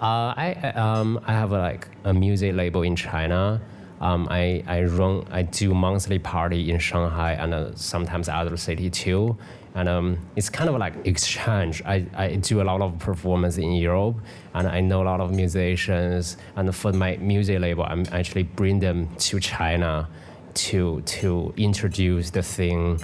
Uh, 0.01 0.33
I 0.35 0.57
I, 0.63 0.69
um 0.71 1.19
I 1.27 1.33
have 1.33 1.51
a, 1.51 1.59
like 1.59 1.87
a 2.03 2.13
music 2.13 2.55
label 2.55 2.81
in 2.83 2.95
China. 2.95 3.61
Um, 4.03 4.27
I 4.29 4.63
I 4.67 4.83
run 4.83 5.25
I 5.31 5.43
do 5.43 5.73
monthly 5.73 6.19
party 6.19 6.69
in 6.69 6.77
Shanghai 6.77 7.33
and 7.33 7.53
uh, 7.53 7.75
sometimes 7.75 8.27
other 8.27 8.57
city 8.57 8.89
too. 8.89 9.37
And 9.75 9.89
um, 9.89 10.17
it's 10.35 10.49
kind 10.49 10.69
of 10.69 10.77
like 10.77 10.93
exchange. 11.07 11.81
I, 11.83 12.05
I 12.15 12.35
do 12.35 12.61
a 12.61 12.65
lot 12.71 12.81
of 12.81 12.99
performance 12.99 13.57
in 13.57 13.71
Europe, 13.71 14.17
and 14.53 14.67
I 14.67 14.81
know 14.81 15.01
a 15.01 15.07
lot 15.11 15.19
of 15.19 15.31
musicians. 15.31 16.37
And 16.55 16.75
for 16.75 16.91
my 16.93 17.17
music 17.17 17.59
label, 17.59 17.83
I'm 17.83 18.05
actually 18.11 18.43
bring 18.43 18.79
them 18.79 19.07
to 19.15 19.39
China 19.39 20.07
to 20.53 21.01
to 21.01 21.53
introduce 21.57 22.29
the 22.29 22.43
thing 22.43 22.99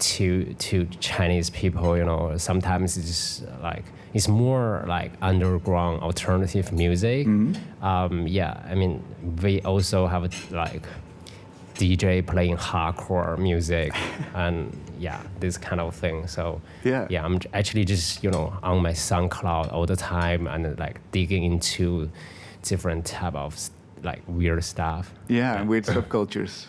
to 0.00 0.52
to 0.54 0.86
Chinese 1.00 1.50
people, 1.50 1.96
you 1.96 2.04
know, 2.04 2.36
sometimes 2.36 2.96
it's 2.96 3.42
like 3.62 3.84
it's 4.14 4.28
more 4.28 4.84
like 4.86 5.12
underground 5.22 6.02
alternative 6.02 6.72
music. 6.72 7.26
Um, 7.80 8.26
yeah, 8.26 8.62
I 8.68 8.74
mean, 8.74 9.02
we 9.42 9.60
also 9.62 10.06
have 10.06 10.32
like 10.52 10.84
DJ 11.74 12.24
playing 12.26 12.56
hardcore 12.56 13.38
music, 13.38 13.94
and 14.34 14.76
yeah, 14.98 15.20
this 15.40 15.56
kind 15.58 15.80
of 15.80 15.94
thing. 15.94 16.26
So 16.26 16.60
Yeah. 16.84 17.06
yeah, 17.10 17.24
I'm 17.24 17.40
actually 17.54 17.84
just 17.84 18.22
you 18.22 18.30
know 18.30 18.52
on 18.62 18.82
my 18.82 18.92
SoundCloud 18.92 19.72
all 19.72 19.86
the 19.86 19.96
time 19.96 20.46
and 20.46 20.78
like 20.78 21.00
digging 21.12 21.44
into 21.44 22.10
different 22.62 23.06
type 23.06 23.34
of 23.34 23.58
like 24.02 24.22
weird 24.26 24.62
stuff. 24.64 25.12
Yeah, 25.28 25.60
and 25.60 25.68
weird 25.68 25.84
subcultures. 25.86 26.66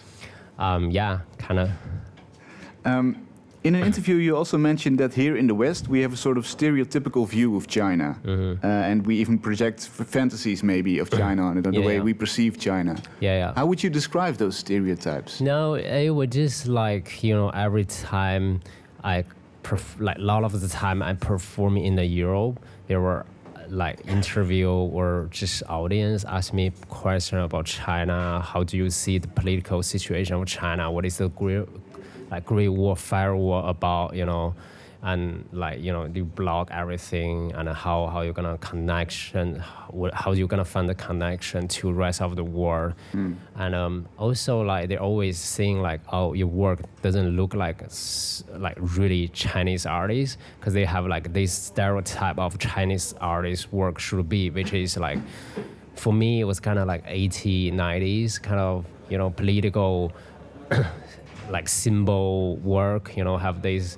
Um, 0.57 0.91
yeah, 0.91 1.19
kind 1.38 1.59
of. 1.59 1.69
Um, 2.85 3.22
in 3.63 3.75
an 3.75 3.84
interview, 3.84 4.15
you 4.15 4.36
also 4.36 4.58
mentioned 4.58 4.98
that 5.00 5.13
here 5.13 5.36
in 5.38 5.48
the 5.48 5.55
West 5.55 5.88
we 5.88 6.01
have 6.01 6.13
a 6.13 6.17
sort 6.17 6.38
of 6.38 6.46
stereotypical 6.46 7.27
view 7.27 7.55
of 7.55 7.67
China, 7.67 8.17
Mm-hmm. 8.24 8.65
uh, 8.65 8.70
and 8.70 9.05
we 9.05 9.15
even 9.17 9.38
project 9.39 9.88
fantasies 9.88 10.63
maybe 10.63 11.00
of 11.00 11.10
China 11.22 11.48
and 11.51 11.63
the 11.63 11.72
Yeah, 11.72 11.86
way 11.86 11.96
yeah. 11.96 12.01
we 12.03 12.13
perceive 12.13 12.60
China. 12.60 12.96
Yeah, 13.20 13.38
yeah. 13.38 13.53
How 13.55 13.65
would 13.65 13.82
you 13.84 13.89
describe 13.89 14.36
those 14.36 14.58
stereotypes? 14.58 15.39
No, 15.41 15.75
it 15.75 16.10
was 16.10 16.29
just 16.29 16.67
like 16.67 17.24
you 17.24 17.34
know 17.36 17.50
every 17.50 17.86
time 17.86 18.60
I 19.03 19.24
like 20.00 20.17
a 20.17 20.22
lot 20.22 20.43
of 20.43 20.60
the 20.60 20.67
time 20.67 21.01
I 21.01 21.13
perform 21.13 21.77
in 21.77 21.96
the 21.96 22.05
Europe, 22.05 22.60
there 22.88 23.00
were 23.00 23.25
like 23.70 24.05
interview 24.08 24.70
or 24.70 25.29
just 25.32 25.63
audience 25.70 26.25
ask 26.25 26.53
me 26.53 26.72
question 26.89 27.39
about 27.39 27.65
China. 27.65 28.41
How 28.41 28.63
do 28.63 28.75
you 28.77 28.89
see 28.89 29.20
the 29.20 29.29
political 29.29 29.82
situation 29.82 30.36
of 30.36 30.46
China? 30.46 30.91
What 30.91 31.05
is 31.05 31.17
the 31.17 31.29
like 32.33 32.45
great 32.45 32.69
war, 32.69 32.95
firewall 32.95 33.67
about? 33.67 34.15
You 34.15 34.25
know, 34.25 34.55
and 35.03 35.45
like 35.51 35.81
you 35.81 35.91
know 35.91 36.05
you 36.05 36.23
block 36.23 36.69
everything 36.71 37.51
and 37.55 37.67
how 37.67 38.07
how 38.07 38.21
you're 38.21 38.33
gonna 38.33 38.57
connection 38.59 39.61
how 40.13 40.31
you're 40.31 40.47
gonna 40.47 40.63
find 40.63 40.87
the 40.87 40.95
connection 40.95 41.67
to 41.67 41.91
rest 41.91 42.21
of 42.21 42.37
the 42.37 42.43
world 42.43 42.93
mm. 43.11 43.35
and 43.57 43.75
um, 43.75 44.07
also 44.17 44.61
like 44.61 44.87
they're 44.87 45.01
always 45.01 45.37
saying 45.37 45.81
like 45.81 45.99
oh 46.13 46.31
your 46.31 46.47
work 46.47 46.79
doesn't 47.01 47.35
look 47.35 47.53
like 47.53 47.83
like 48.55 48.77
really 48.79 49.27
chinese 49.29 49.85
artists 49.85 50.37
because 50.57 50.73
they 50.73 50.85
have 50.85 51.05
like 51.05 51.33
this 51.33 51.51
stereotype 51.51 52.39
of 52.39 52.57
chinese 52.57 53.13
artists 53.19 53.69
work 53.73 53.99
should 53.99 54.29
be 54.29 54.49
which 54.51 54.71
is 54.71 54.95
like 54.95 55.19
for 55.95 56.13
me 56.13 56.39
it 56.39 56.45
was 56.45 56.61
kind 56.61 56.79
of 56.79 56.87
like 56.87 57.03
80 57.05 57.73
90s 57.73 58.41
kind 58.41 58.59
of 58.59 58.85
you 59.09 59.17
know 59.17 59.31
political 59.31 60.13
like 61.50 61.67
symbol 61.67 62.58
work 62.58 63.15
you 63.17 63.24
know 63.24 63.38
have 63.38 63.62
these 63.62 63.98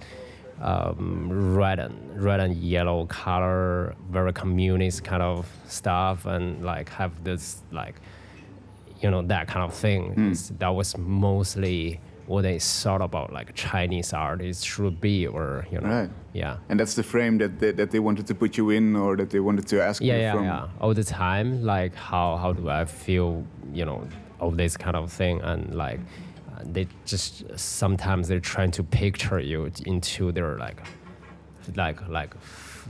um, 0.62 1.56
red 1.56 1.80
and 1.80 2.22
red 2.22 2.40
and 2.40 2.56
yellow 2.56 3.06
color, 3.06 3.96
very 4.10 4.34
communist 4.34 5.04
kind 5.04 5.22
of 5.22 5.48
stuff, 5.68 6.26
and 6.26 6.64
like 6.64 6.90
have 6.90 7.24
this 7.24 7.62
like, 7.72 7.96
you 9.02 9.12
know, 9.12 9.22
that 9.24 9.48
kind 9.48 9.66
of 9.66 9.74
thing. 9.74 10.16
Mm. 10.16 10.60
That 10.60 10.70
was 10.70 10.98
mostly 10.98 12.00
what 12.28 12.42
they 12.42 12.58
thought 12.58 13.02
about 13.02 13.32
like 13.32 13.54
Chinese 13.54 14.14
artists 14.14 14.64
should 14.64 15.02
be, 15.02 15.28
or 15.28 15.68
you 15.72 15.80
know, 15.80 15.90
right. 15.90 16.10
yeah. 16.34 16.58
And 16.70 16.80
that's 16.80 16.96
the 16.96 17.04
frame 17.04 17.38
that 17.40 17.60
they, 17.60 17.72
that 17.72 17.92
they 17.92 18.00
wanted 18.00 18.26
to 18.28 18.36
put 18.36 18.58
you 18.58 18.70
in, 18.70 18.96
or 18.96 19.16
that 19.18 19.30
they 19.30 19.40
wanted 19.40 19.68
to 19.68 19.84
ask 19.84 20.02
yeah, 20.02 20.16
you 20.16 20.22
yeah, 20.22 20.34
from. 20.34 20.44
Yeah, 20.46 20.68
all 20.80 20.94
the 20.94 21.04
time. 21.04 21.64
Like 21.64 21.94
how 21.96 22.38
how 22.38 22.54
do 22.54 22.70
I 22.70 22.86
feel, 22.86 23.46
you 23.74 23.86
know, 23.86 24.08
all 24.40 24.52
this 24.52 24.78
kind 24.78 24.96
of 24.96 25.12
thing, 25.12 25.42
and 25.42 25.76
like 25.76 26.00
they 26.64 26.88
just 27.06 27.44
sometimes 27.58 28.28
they're 28.28 28.40
trying 28.40 28.72
to 28.72 28.84
picture 28.84 29.40
you 29.40 29.72
into 29.86 30.32
their 30.32 30.58
like 30.58 30.82
like 31.76 32.08
like 32.08 32.36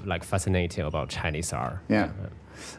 like 0.06 0.24
fascinating 0.24 0.86
about 0.86 1.10
Chinese 1.10 1.54
art. 1.54 1.80
Yeah. 1.90 2.10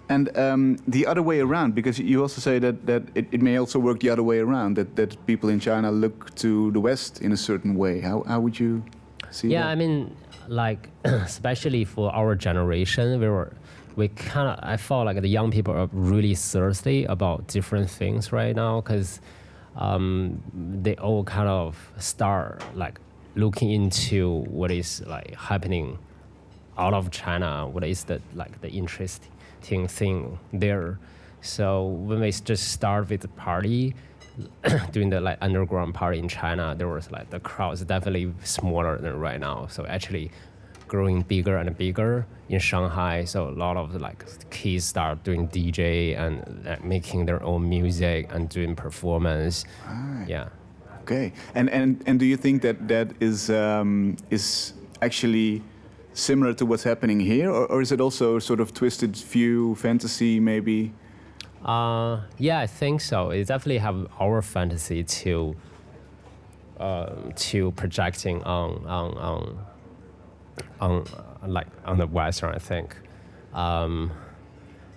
And 0.08 0.36
um, 0.36 0.78
the 0.88 1.06
other 1.06 1.22
way 1.22 1.40
around, 1.40 1.74
because 1.74 1.98
you 1.98 2.22
also 2.22 2.40
say 2.40 2.58
that, 2.58 2.86
that 2.86 3.02
it, 3.14 3.26
it, 3.30 3.42
may 3.42 3.58
also 3.58 3.78
work 3.78 4.00
the 4.00 4.10
other 4.10 4.22
way 4.22 4.38
around, 4.38 4.76
that, 4.76 4.96
that 4.96 5.26
people 5.26 5.50
in 5.50 5.60
China 5.60 5.90
look 5.90 6.34
to 6.36 6.70
the 6.72 6.80
West 6.80 7.20
in 7.20 7.32
a 7.32 7.36
certain 7.36 7.74
way. 7.74 8.00
How, 8.00 8.22
how 8.26 8.40
would 8.40 8.58
you 8.58 8.82
see 9.30 9.48
yeah, 9.48 9.62
that? 9.62 9.68
I 9.68 9.74
mean, 9.74 10.16
like, 10.48 10.88
especially 11.04 11.84
for 11.84 12.14
our 12.14 12.34
generation, 12.34 13.20
we 13.20 13.28
were, 13.28 13.52
we 13.96 14.08
kind 14.08 14.48
of, 14.48 14.58
I 14.62 14.76
felt 14.76 15.06
like 15.06 15.20
the 15.20 15.28
young 15.28 15.50
people 15.50 15.74
are 15.74 15.88
really 15.92 16.34
thirsty 16.34 17.04
about 17.04 17.46
different 17.48 17.90
things 17.90 18.32
right 18.32 18.54
now 18.54 18.80
because 18.80 19.20
um, 19.76 20.42
they 20.82 20.96
all 20.96 21.24
kind 21.24 21.48
of 21.48 21.90
start 21.98 22.62
like 22.74 23.00
looking 23.34 23.70
into 23.70 24.44
what 24.48 24.70
is 24.70 25.02
like 25.06 25.34
happening 25.34 25.98
out 26.78 26.94
of 26.94 27.10
China, 27.10 27.66
what 27.68 27.84
is 27.84 28.04
the 28.04 28.20
like 28.34 28.60
the 28.60 28.68
interesting 28.68 29.86
thing 29.88 30.38
there. 30.52 30.98
So 31.40 31.86
when 31.86 32.20
we 32.20 32.32
just 32.32 32.72
start 32.72 33.10
with 33.10 33.20
the 33.20 33.28
party, 33.28 33.94
doing 34.92 35.10
the 35.10 35.20
like 35.20 35.38
underground 35.40 35.94
party 35.94 36.18
in 36.18 36.28
China, 36.28 36.74
there 36.76 36.88
was 36.88 37.10
like 37.10 37.30
the 37.30 37.40
crowds 37.40 37.82
definitely 37.82 38.32
smaller 38.42 38.98
than 38.98 39.18
right 39.18 39.40
now. 39.40 39.66
So 39.68 39.86
actually, 39.86 40.30
growing 40.88 41.22
bigger 41.22 41.56
and 41.56 41.76
bigger 41.76 42.26
in 42.48 42.60
Shanghai. 42.60 43.24
So 43.24 43.48
a 43.48 43.50
lot 43.50 43.76
of 43.76 43.94
like 44.00 44.24
kids 44.50 44.84
start 44.84 45.24
doing 45.24 45.48
DJ 45.48 46.18
and 46.18 46.66
uh, 46.66 46.76
making 46.82 47.26
their 47.26 47.42
own 47.42 47.68
music 47.68 48.28
and 48.32 48.48
doing 48.48 48.76
performance. 48.76 49.64
Right. 49.88 50.26
Yeah. 50.28 50.48
Okay. 51.02 51.32
And 51.54 51.70
and 51.70 52.02
and 52.06 52.18
do 52.18 52.26
you 52.26 52.36
think 52.36 52.62
that 52.62 52.88
that 52.88 53.12
is 53.20 53.50
um, 53.50 54.16
is 54.30 54.72
actually 55.02 55.62
similar 56.14 56.54
to 56.54 56.66
what's 56.66 56.82
happening 56.82 57.20
here, 57.20 57.50
or, 57.50 57.66
or 57.66 57.82
is 57.82 57.92
it 57.92 58.00
also 58.00 58.38
sort 58.38 58.60
of 58.60 58.72
twisted 58.72 59.14
view, 59.16 59.74
fantasy, 59.74 60.40
maybe? 60.40 60.92
Uh, 61.64 62.20
yeah, 62.38 62.60
I 62.60 62.66
think 62.66 63.00
so. 63.00 63.30
It 63.30 63.46
definitely 63.46 63.78
have 63.78 64.06
our 64.18 64.42
fantasy 64.42 65.04
to 65.04 65.56
uh, 66.80 67.14
to 67.36 67.70
projecting 67.72 68.42
on 68.44 68.86
on 68.86 69.18
on 69.18 69.58
on 70.80 71.06
like 71.46 71.66
on 71.84 71.98
the 71.98 72.06
western, 72.06 72.54
I 72.54 72.58
think. 72.58 72.96
Um, 73.54 74.12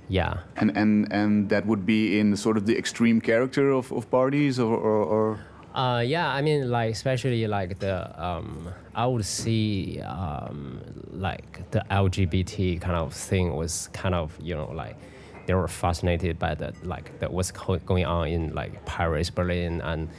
yeah. 0.09 0.39
And 0.57 0.75
and 0.75 1.11
and 1.11 1.49
that 1.49 1.65
would 1.65 1.85
be 1.85 2.19
in 2.19 2.35
sort 2.35 2.57
of 2.57 2.65
the 2.65 2.77
extreme 2.77 3.21
character 3.21 3.71
of, 3.71 3.91
of 3.91 4.09
parties 4.09 4.59
or 4.59 4.75
or. 4.75 5.03
or 5.03 5.39
uh, 5.75 5.99
yeah, 5.99 6.27
I 6.33 6.41
mean, 6.41 6.69
like 6.69 6.91
especially 6.91 7.45
like 7.45 7.77
the 7.77 7.95
um, 8.21 8.73
I 8.95 9.05
would 9.05 9.23
see 9.23 10.01
um, 10.01 10.81
like 11.11 11.69
the 11.69 11.85
LGBT 11.91 12.81
kind 12.81 12.95
of 12.95 13.13
thing 13.13 13.55
was 13.55 13.87
kind 13.93 14.15
of 14.15 14.35
you 14.41 14.55
know 14.55 14.71
like 14.73 14.97
they 15.45 15.53
were 15.53 15.67
fascinated 15.67 16.39
by 16.39 16.55
the 16.55 16.73
like 16.83 17.19
that 17.19 17.31
what's 17.31 17.51
going 17.51 18.05
on 18.05 18.27
in 18.27 18.53
like 18.55 18.83
Paris, 18.85 19.29
Berlin, 19.29 19.79
and 19.81 20.09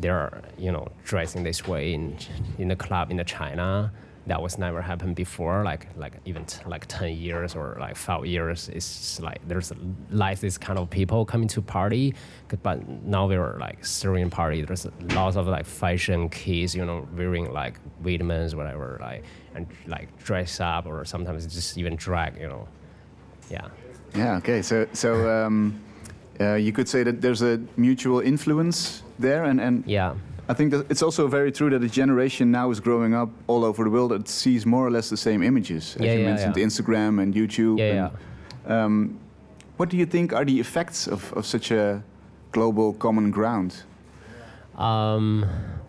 they're 0.00 0.42
you 0.58 0.72
know 0.72 0.88
dressing 1.04 1.44
this 1.44 1.66
way 1.66 1.94
in 1.94 2.16
in 2.58 2.68
the 2.68 2.76
club 2.76 3.10
in 3.10 3.18
the 3.18 3.24
China 3.24 3.92
that 4.28 4.40
was 4.40 4.58
never 4.58 4.80
happened 4.82 5.16
before 5.16 5.64
like 5.64 5.86
like 5.96 6.14
even 6.24 6.44
t- 6.44 6.62
like 6.66 6.86
10 6.86 7.16
years 7.16 7.56
or 7.56 7.76
like 7.80 7.96
five 7.96 8.26
years 8.26 8.68
it's 8.68 9.18
like 9.20 9.40
there's 9.48 9.72
like 10.10 10.38
this 10.38 10.58
kind 10.58 10.78
of 10.78 10.88
people 10.90 11.24
coming 11.24 11.48
to 11.48 11.60
party 11.62 12.14
but 12.62 12.86
now 13.04 13.26
we're 13.26 13.58
like 13.58 13.84
Syrian 13.84 14.30
party. 14.30 14.62
There's 14.62 14.86
lots 15.14 15.36
of 15.36 15.46
like 15.46 15.66
fashion 15.66 16.28
kids 16.28 16.74
you 16.74 16.84
know 16.84 17.06
wearing 17.16 17.52
like 17.52 17.78
vitamins 18.00 18.54
whatever 18.54 18.98
like 19.00 19.24
and 19.54 19.66
like 19.86 20.16
dress 20.22 20.60
up 20.60 20.86
or 20.86 21.04
sometimes 21.04 21.46
just 21.46 21.76
even 21.78 21.96
drag 21.96 22.38
you 22.40 22.48
know. 22.48 22.68
Yeah. 23.50 23.68
Yeah 24.14 24.36
okay. 24.36 24.62
So 24.62 24.86
so 24.92 25.30
um, 25.30 25.80
uh, 26.40 26.54
you 26.54 26.72
could 26.72 26.88
say 26.88 27.02
that 27.02 27.20
there's 27.20 27.42
a 27.42 27.60
mutual 27.76 28.20
influence 28.20 29.02
there 29.18 29.44
and 29.44 29.60
and 29.60 29.84
yeah 29.86 30.14
I 30.48 30.54
think 30.54 30.70
that 30.70 30.90
it's 30.90 31.02
also 31.02 31.28
very 31.28 31.52
true 31.52 31.68
that 31.70 31.82
a 31.82 31.88
generation 31.88 32.50
now 32.50 32.70
is 32.70 32.80
growing 32.80 33.14
up 33.14 33.28
all 33.46 33.64
over 33.64 33.84
the 33.84 33.90
world 33.90 34.12
that 34.12 34.28
sees 34.28 34.64
more 34.64 34.86
or 34.86 34.90
less 34.90 35.10
the 35.10 35.16
same 35.16 35.42
images. 35.42 35.94
As 35.96 36.02
yeah, 36.02 36.12
you 36.14 36.20
yeah, 36.20 36.26
mentioned, 36.26 36.56
yeah. 36.56 36.64
Instagram 36.64 37.22
and 37.22 37.34
YouTube. 37.34 37.78
Yeah, 37.78 38.10
and, 38.64 38.72
um, 38.72 39.18
what 39.76 39.90
do 39.90 39.96
you 39.96 40.06
think 40.06 40.32
are 40.32 40.44
the 40.44 40.58
effects 40.58 41.06
of, 41.06 41.32
of 41.34 41.44
such 41.44 41.70
a 41.70 42.02
global 42.52 42.94
common 42.94 43.30
ground? 43.30 43.82
Um, 44.76 45.44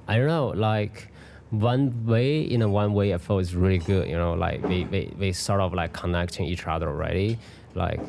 I 0.08 0.18
don't 0.18 0.28
know. 0.28 0.48
Like 0.50 1.10
one 1.52 2.06
way, 2.06 2.42
in 2.42 2.62
a 2.62 2.68
one 2.68 2.94
way, 2.94 3.14
I 3.14 3.18
feel 3.18 3.40
is 3.40 3.56
really 3.56 3.78
good. 3.78 4.10
You 4.10 4.18
know, 4.18 4.34
like 4.34 4.62
we, 4.64 4.84
we, 4.86 5.14
we 5.18 5.32
sort 5.32 5.62
of 5.62 5.74
like 5.74 5.94
connecting 5.94 6.46
each 6.46 6.68
other 6.68 6.90
already. 6.90 7.40
Like 7.76 8.02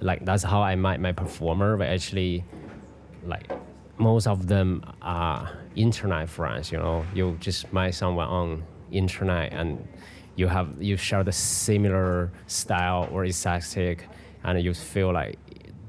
like 0.00 0.24
that's 0.24 0.42
how 0.42 0.62
I 0.62 0.74
met 0.74 1.00
my 1.00 1.12
performer. 1.12 1.76
But 1.76 1.88
actually, 1.88 2.44
like 3.24 3.50
most 3.98 4.26
of 4.26 4.46
them 4.46 4.84
are 5.00 5.50
internet 5.76 6.28
friends. 6.28 6.72
You 6.72 6.78
know, 6.78 7.04
you 7.14 7.36
just 7.40 7.72
meet 7.72 7.94
someone 7.94 8.28
on 8.28 8.64
internet 8.90 9.52
and 9.52 9.86
you 10.36 10.46
have 10.48 10.82
you 10.82 10.96
share 10.96 11.24
the 11.24 11.32
similar 11.32 12.30
style 12.46 13.08
or 13.12 13.24
aesthetic, 13.24 14.08
and 14.44 14.62
you 14.62 14.74
feel 14.74 15.12
like 15.12 15.38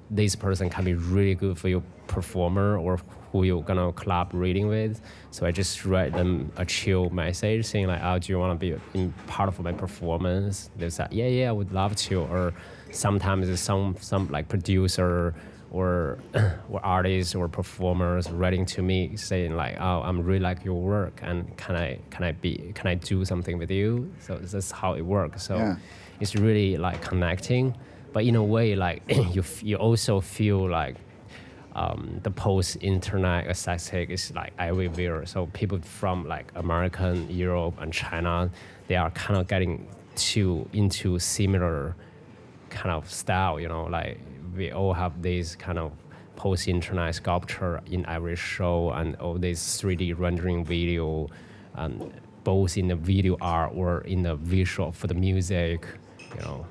this 0.10 0.36
person 0.36 0.69
can 0.69 0.83
be 0.83 0.93
really 0.93 1.33
good 1.36 1.57
for 1.57 1.69
your 1.69 1.83
performer 2.07 2.77
or 2.77 3.00
who 3.31 3.43
you're 3.43 3.63
gonna 3.63 3.91
collaborating 3.93 4.67
with. 4.67 5.01
So 5.31 5.45
I 5.45 5.51
just 5.51 5.86
write 5.86 6.13
them 6.13 6.51
a 6.57 6.65
chill 6.65 7.10
message 7.10 7.65
saying 7.65 7.88
like, 7.88 8.01
"Oh, 8.03 8.19
do 8.19 8.31
you 8.31 8.38
want 8.38 8.60
to 8.60 8.79
be 8.93 9.13
part 9.27 9.48
of 9.48 9.60
my 9.62 9.72
performance?" 9.72 10.69
They 10.77 10.89
say, 10.89 11.07
"Yeah, 11.10 11.27
yeah, 11.27 11.50
I 11.50 11.51
would 11.51 11.72
love 11.72 11.95
to." 11.95 12.22
Or 12.22 12.53
sometimes 12.91 13.50
it's 13.50 13.62
some 13.62 13.95
some 14.00 14.27
like 14.27 14.50
producer 14.50 15.33
or 15.74 16.20
or 16.70 16.80
artists 16.86 17.36
or 17.36 17.50
performers 17.50 18.30
writing 18.30 18.65
to 18.65 18.82
me 18.82 19.18
saying 19.18 19.56
like, 19.58 19.75
"Oh, 19.80 20.01
I'm 20.03 20.22
really 20.24 20.39
like 20.39 20.63
your 20.63 20.80
work, 20.80 21.20
and 21.24 21.58
can 21.58 21.75
I 21.75 22.00
can 22.12 22.24
I 22.24 22.32
be 22.32 22.72
can 22.75 22.88
I 22.88 22.96
do 22.96 23.25
something 23.25 23.58
with 23.58 23.72
you?" 23.72 24.13
So 24.20 24.38
that's 24.38 24.72
how 24.72 24.94
it 24.94 25.01
works. 25.01 25.44
So 25.44 25.58
yeah. 25.58 25.75
it's 26.22 26.36
really 26.36 26.77
like 26.77 27.01
connecting, 27.01 27.75
but 28.13 28.24
in 28.24 28.36
a 28.36 28.44
way, 28.44 28.75
like 28.75 29.01
you 29.36 29.44
you 29.62 29.75
also 29.75 30.22
feel 30.22 30.70
like. 30.70 30.96
Um, 31.75 32.20
the 32.22 32.30
post-internet 32.30 33.48
aesthetic 33.48 34.12
is 34.12 34.32
like 34.36 34.53
everywhere. 34.60 35.25
So 35.25 35.48
people 35.53 35.82
from 35.82 36.27
like 36.27 36.51
American, 36.53 37.27
Europe, 37.32 37.74
and 37.80 37.92
China, 37.92 38.51
they 38.86 38.96
are 38.96 39.10
kind 39.10 39.39
of 39.39 39.48
getting 39.48 39.88
to 40.15 40.70
into 40.72 41.18
similar 41.18 41.96
kind 42.70 42.92
of 42.92 43.10
style. 43.10 43.60
You 43.60 43.70
know, 43.70 43.86
like 43.86 44.20
we 44.55 44.72
all 44.72 44.93
have 44.93 45.22
this 45.22 45.55
kind 45.55 45.77
of 45.77 45.91
post-internet 46.36 47.15
sculpture 47.15 47.81
in 47.91 48.05
every 48.07 48.36
show 48.36 48.91
and 48.91 49.15
all 49.17 49.36
this 49.36 49.81
3D 49.81 50.17
rendering 50.17 50.65
video 50.65 51.29
and 51.75 52.12
both 52.43 52.77
in 52.77 52.88
the 52.88 52.95
video 52.95 53.38
art 53.39 53.72
or 53.75 54.01
in 54.01 54.24
the 54.24 54.36
visual 54.36 54.91
for 54.91 55.07
the 55.07 55.13
music, 55.13 55.86
you 56.36 56.41
know. 56.41 56.65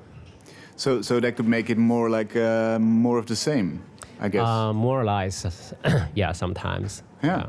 So, 0.75 1.01
so 1.01 1.19
that 1.19 1.35
could 1.35 1.47
make 1.47 1.69
it 1.69 1.77
more 1.77 2.09
like 2.09 2.35
uh, 2.35 2.79
more 2.79 3.17
of 3.17 3.25
the 3.25 3.35
same, 3.35 3.83
I 4.19 4.29
guess. 4.29 4.47
Uh, 4.47 4.73
more 4.73 5.01
or 5.01 5.05
less, 5.05 5.73
yeah, 6.15 6.31
sometimes. 6.31 7.03
yeah. 7.23 7.47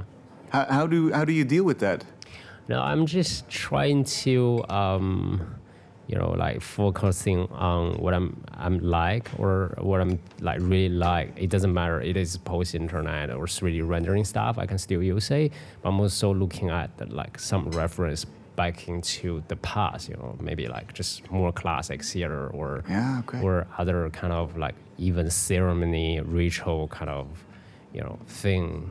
How, 0.51 0.67
how 0.67 0.87
do 0.87 1.13
how 1.13 1.25
do 1.25 1.33
you 1.33 1.45
deal 1.45 1.65
with 1.65 1.81
that? 1.81 2.05
No, 2.69 2.81
I'm 2.81 3.07
just 3.07 3.49
trying 3.49 4.05
to, 4.05 4.65
um, 4.69 5.57
you 6.07 6.17
know, 6.19 6.31
like 6.33 6.61
focusing 6.61 7.49
on 7.53 7.95
what 7.95 8.13
I'm 8.15 8.43
I'm 8.53 8.79
like 8.81 9.31
or 9.39 9.75
what 9.81 10.01
I'm 10.01 10.19
like 10.41 10.61
really 10.61 10.91
like. 10.91 11.33
It 11.37 11.49
doesn't 11.51 11.73
matter. 11.73 12.01
It 12.01 12.17
is 12.17 12.37
post 12.37 12.75
internet 12.75 13.31
or 13.31 13.47
3D 13.47 13.87
rendering 13.89 14.25
stuff. 14.25 14.59
I 14.59 14.67
can 14.67 14.79
still 14.79 15.03
use 15.03 15.31
it. 15.31 15.53
But 15.83 15.89
I'm 15.89 16.01
also 16.01 16.35
looking 16.35 16.69
at 16.71 16.97
the, 16.99 17.07
like 17.07 17.39
some 17.39 17.71
reference 17.71 18.27
back 18.57 18.87
into 18.87 19.43
the 19.49 19.57
past. 19.57 20.09
You 20.11 20.17
know, 20.17 20.37
maybe 20.41 20.69
like 20.69 20.93
just 20.93 21.31
more 21.31 21.53
classic 21.53 22.03
theater 22.05 22.49
or 22.49 22.85
Yeah, 22.89 23.21
okay. 23.27 23.41
or 23.41 23.67
other 23.79 24.11
kind 24.11 24.33
of 24.33 24.57
like 24.59 24.75
even 24.99 25.29
ceremony 25.31 26.21
ritual 26.21 26.87
kind 26.89 27.11
of 27.11 27.27
you 27.93 28.01
know 28.01 28.19
thing 28.27 28.91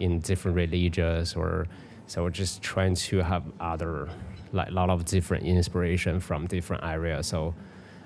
in 0.00 0.20
different 0.20 0.56
religions 0.56 1.34
or 1.34 1.66
so 2.06 2.22
we're 2.22 2.30
just 2.30 2.62
trying 2.62 2.94
to 2.94 3.18
have 3.18 3.42
other 3.58 4.08
like 4.52 4.68
a 4.68 4.72
lot 4.72 4.90
of 4.90 5.04
different 5.04 5.44
inspiration 5.44 6.20
from 6.20 6.46
different 6.46 6.82
areas 6.84 7.26
so 7.26 7.54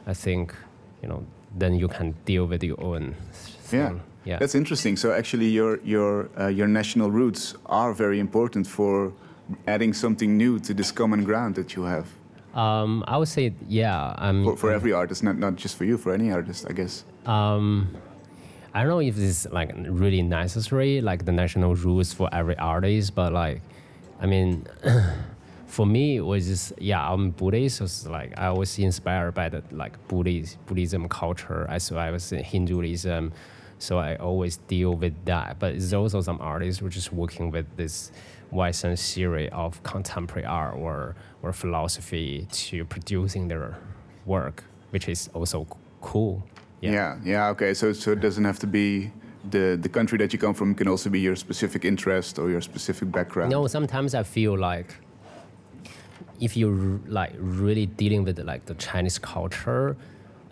i 0.07 0.15
think 0.15 0.55
you 1.03 1.09
know 1.09 1.23
then 1.59 1.75
you 1.75 1.89
can 1.89 2.15
deal 2.25 2.47
with 2.47 2.63
your 2.63 2.81
own 2.83 3.15
Yeah. 3.73 3.89
thing. 3.89 4.01
yeah 4.25 4.39
That's 4.41 4.55
interesting. 4.55 4.97
So 4.97 5.11
actually, 5.13 5.49
your 5.59 5.79
your 5.85 6.29
uh, 6.39 6.49
your 6.59 6.69
national 6.69 7.11
roots 7.11 7.55
are 7.67 7.93
very 7.95 8.19
important 8.19 8.67
for 8.67 9.13
adding 9.67 9.95
something 9.95 10.37
new 10.37 10.59
to 10.67 10.75
this 10.75 10.93
common 10.93 11.25
ground 11.25 11.55
that 11.55 11.71
you 11.77 11.85
have 11.87 12.07
um 12.55 13.05
i 13.07 13.17
would 13.19 13.29
say 13.29 13.53
yeah 13.69 14.15
i'm 14.27 14.45
for, 14.45 14.57
for 14.57 14.71
every 14.73 14.93
artist, 14.93 15.23
not 15.23 15.37
not 15.39 15.55
just 15.63 15.77
for 15.79 15.85
you, 15.85 15.97
for 15.99 16.13
any 16.15 16.29
artist, 16.33 16.67
I 16.71 16.73
guess. 16.73 17.05
Um, 17.27 17.89
I 18.75 18.81
don't 18.83 18.91
know 18.91 19.01
if 19.11 19.15
this 19.17 19.31
is 19.47 19.53
like 19.53 19.71
really 20.03 20.23
necessary, 20.23 21.01
like 21.01 21.25
the 21.25 21.33
national 21.33 21.75
rules 21.85 22.13
for 22.13 22.29
every 22.33 22.57
artist, 22.59 23.15
but 23.15 23.33
like, 23.33 23.61
I 24.23 24.27
mean, 24.27 24.67
for 25.67 25.87
me, 25.87 26.17
it 26.17 26.25
was 26.25 26.47
just 26.47 26.73
yeah, 26.79 27.13
I'm 27.13 27.31
Buddhist, 27.31 27.79
so 27.79 27.85
it's 27.85 28.07
like 28.07 28.39
I 28.39 28.51
was 28.51 28.79
inspired 28.79 29.33
by 29.35 29.49
the 29.49 29.63
like 29.71 29.95
Buddhist 30.09 30.65
Buddhism 30.67 31.09
culture 31.09 31.67
as 31.69 31.91
well 31.91 32.15
as 32.15 32.31
Hinduism, 32.31 33.33
so 33.79 33.99
I 33.99 34.17
always 34.17 34.57
deal 34.57 34.95
with 34.95 35.25
that. 35.25 35.59
But 35.59 35.73
there's 35.73 35.93
also 35.93 36.21
some 36.21 36.39
artists 36.41 36.81
who 36.81 36.87
are 36.87 36.91
just 36.91 37.13
working 37.13 37.51
with 37.51 37.67
this 37.77 38.13
Western 38.51 38.97
theory 38.97 39.49
of 39.51 39.83
contemporary 39.83 40.47
art 40.47 40.77
or 40.77 41.17
or 41.43 41.53
philosophy 41.53 42.47
to 42.53 42.85
producing 42.85 43.49
their 43.49 43.77
work, 44.25 44.65
which 44.91 45.09
is 45.09 45.29
also 45.35 45.67
cool. 46.01 46.47
Yeah. 46.81 47.19
yeah, 47.25 47.49
Okay. 47.49 47.75
So 47.75 47.93
so 47.93 48.13
it 48.13 48.21
doesn't 48.21 48.45
have 48.45 48.59
to 48.61 48.67
be 48.67 49.11
the 49.51 49.77
the 49.81 49.89
country 49.89 50.19
that 50.19 50.33
you 50.33 50.39
come 50.39 50.55
from. 50.55 50.75
Can 50.75 50.89
also 50.89 51.11
be 51.11 51.21
your 51.21 51.37
specific 51.37 51.85
interest 51.85 52.39
or 52.39 52.51
your 52.51 52.61
specific 52.61 53.11
background. 53.11 53.51
No, 53.51 53.67
sometimes 53.67 54.15
I 54.15 54.23
feel 54.23 54.57
like 54.57 54.95
if 56.41 56.57
you're 56.57 57.01
like 57.07 57.33
really 57.39 57.87
dealing 57.87 58.25
with 58.25 58.39
like 58.39 58.67
the 58.67 58.75
Chinese 58.75 59.19
culture, 59.19 59.97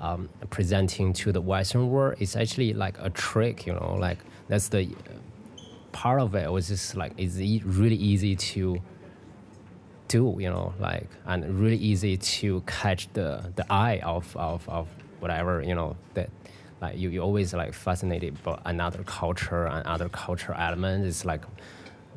um, 0.01 0.29
presenting 0.51 1.13
to 1.15 1.33
the 1.33 1.41
Western 1.41 1.91
world, 1.91 2.17
it's 2.21 2.37
actually 2.37 2.73
like 2.73 2.97
a 3.01 3.11
trick, 3.11 3.67
you 3.67 3.73
know. 3.73 3.97
Like 3.99 4.19
that's 4.49 4.69
the 4.69 4.89
part 5.93 6.21
of 6.21 6.35
it 6.35 6.51
was 6.51 6.69
just 6.69 6.97
like 6.97 7.13
it's 7.17 7.39
e- 7.39 7.63
really 7.65 7.97
easy 7.97 8.37
to 8.37 8.81
do, 10.09 10.37
you 10.39 10.51
know, 10.51 10.75
like 10.79 11.09
and 11.27 11.59
really 11.59 11.77
easy 11.77 12.17
to 12.17 12.63
catch 12.67 13.13
the 13.13 13.53
the 13.57 13.65
eye 13.73 14.01
of 14.05 14.37
of, 14.37 14.69
of 14.69 14.89
whatever, 15.21 15.63
you 15.63 15.75
know, 15.75 15.97
that 16.15 16.31
like 16.83 16.99
you 16.99 17.09
you 17.11 17.21
always 17.21 17.55
like 17.55 17.73
fascinated 17.73 18.43
by 18.43 18.61
another 18.67 19.03
culture 19.05 19.67
and 19.67 19.87
other 19.87 20.09
cultural 20.09 20.59
elements. 20.59 21.07
It's 21.07 21.25
like 21.25 21.43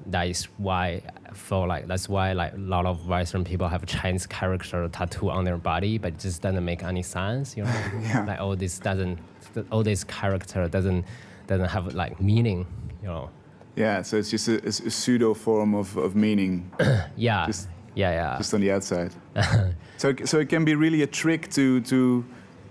that 0.08 0.28
is 0.28 0.46
why 0.58 1.02
feel 1.34 1.68
like 1.68 1.88
that's 1.88 2.08
why 2.10 2.34
like 2.34 2.54
a 2.54 2.58
lot 2.58 2.86
of 2.86 3.08
Western 3.08 3.44
people 3.44 3.68
have 3.68 3.84
a 3.84 3.86
Chinese 3.86 4.26
character 4.26 4.88
tattoo 4.90 5.30
on 5.30 5.44
their 5.46 5.58
body, 5.58 5.98
but 5.98 6.14
it 6.14 6.20
just 6.20 6.42
doesn't 6.42 6.64
make 6.64 6.84
any 6.84 7.04
sense, 7.04 7.58
you 7.58 7.64
know. 7.64 7.74
Yeah. 8.02 8.26
Like 8.26 8.40
all 8.40 8.56
this 8.56 8.80
doesn't, 8.80 9.20
all 9.72 9.84
this 9.84 10.04
character 10.04 10.68
doesn't 10.68 11.06
doesn't 11.48 11.70
have 11.70 11.94
like 11.96 12.20
meaning, 12.22 12.66
you 13.02 13.08
know. 13.08 13.30
Yeah. 13.76 14.02
So 14.02 14.18
it's 14.18 14.30
just 14.30 14.48
a, 14.48 14.66
a 14.66 14.72
pseudo 14.72 15.34
form 15.34 15.76
of, 15.76 15.96
of 15.98 16.16
meaning 16.16 16.72
Yeah, 17.16 17.46
Just- 17.46 17.68
yeah, 17.96 18.12
yeah. 18.12 18.38
just 18.38 18.54
on 18.54 18.62
the 18.62 18.72
outside. 18.72 19.12
so 19.98 20.14
so 20.26 20.40
it 20.40 20.50
can 20.50 20.64
be 20.66 20.76
really 20.76 21.02
a 21.04 21.08
trick 21.08 21.50
to 21.52 21.82
to 21.82 22.24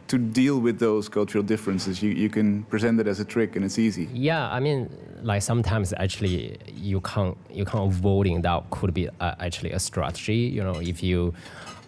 to 0.09 0.19
deal 0.19 0.61
with 0.61 0.79
those 0.79 1.09
cultural 1.09 1.43
differences. 1.45 2.03
You 2.03 2.11
you 2.11 2.29
can 2.29 2.65
present 2.65 3.01
it 3.01 3.07
as 3.07 3.21
a 3.21 3.25
trick 3.25 3.57
and 3.57 3.65
it's 3.65 3.79
easy. 3.79 4.09
Yeah, 4.13 4.49
I 4.51 4.61
mean, 4.61 4.89
like 5.23 5.43
sometimes 5.43 5.93
actually 5.97 6.59
you 6.75 7.01
can't 7.01 7.37
you 7.51 7.65
can't 7.65 7.85
avoiding 7.93 8.43
that 8.43 8.71
could 8.71 8.95
be 8.95 9.09
uh, 9.09 9.35
actually 9.41 9.73
a 9.73 9.79
strategy. 9.79 10.37
You 10.57 10.63
know, 10.63 10.81
if 10.81 11.03
you 11.03 11.35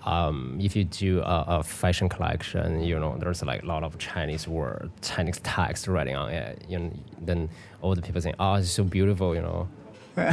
um, 0.05 0.59
if 0.61 0.75
you 0.75 0.85
do 0.85 1.21
a, 1.21 1.45
a 1.49 1.63
fashion 1.63 2.09
collection, 2.09 2.83
you 2.83 2.99
know, 2.99 3.17
there's 3.19 3.43
like 3.43 3.63
a 3.63 3.67
lot 3.67 3.83
of 3.85 3.99
Chinese 3.99 4.49
word, 4.49 4.91
Chinese 5.03 5.41
text 5.43 5.87
writing 5.89 6.17
on 6.17 6.31
it. 6.31 6.65
You 6.69 6.79
know, 6.79 6.93
then 7.21 7.49
all 7.83 7.95
the 7.95 8.03
people 8.03 8.21
saying, 8.21 8.37
"Oh, 8.41 8.55
it's 8.55 8.71
so 8.71 8.85
beautiful," 8.85 9.35
you 9.35 9.43
know. 9.43 9.69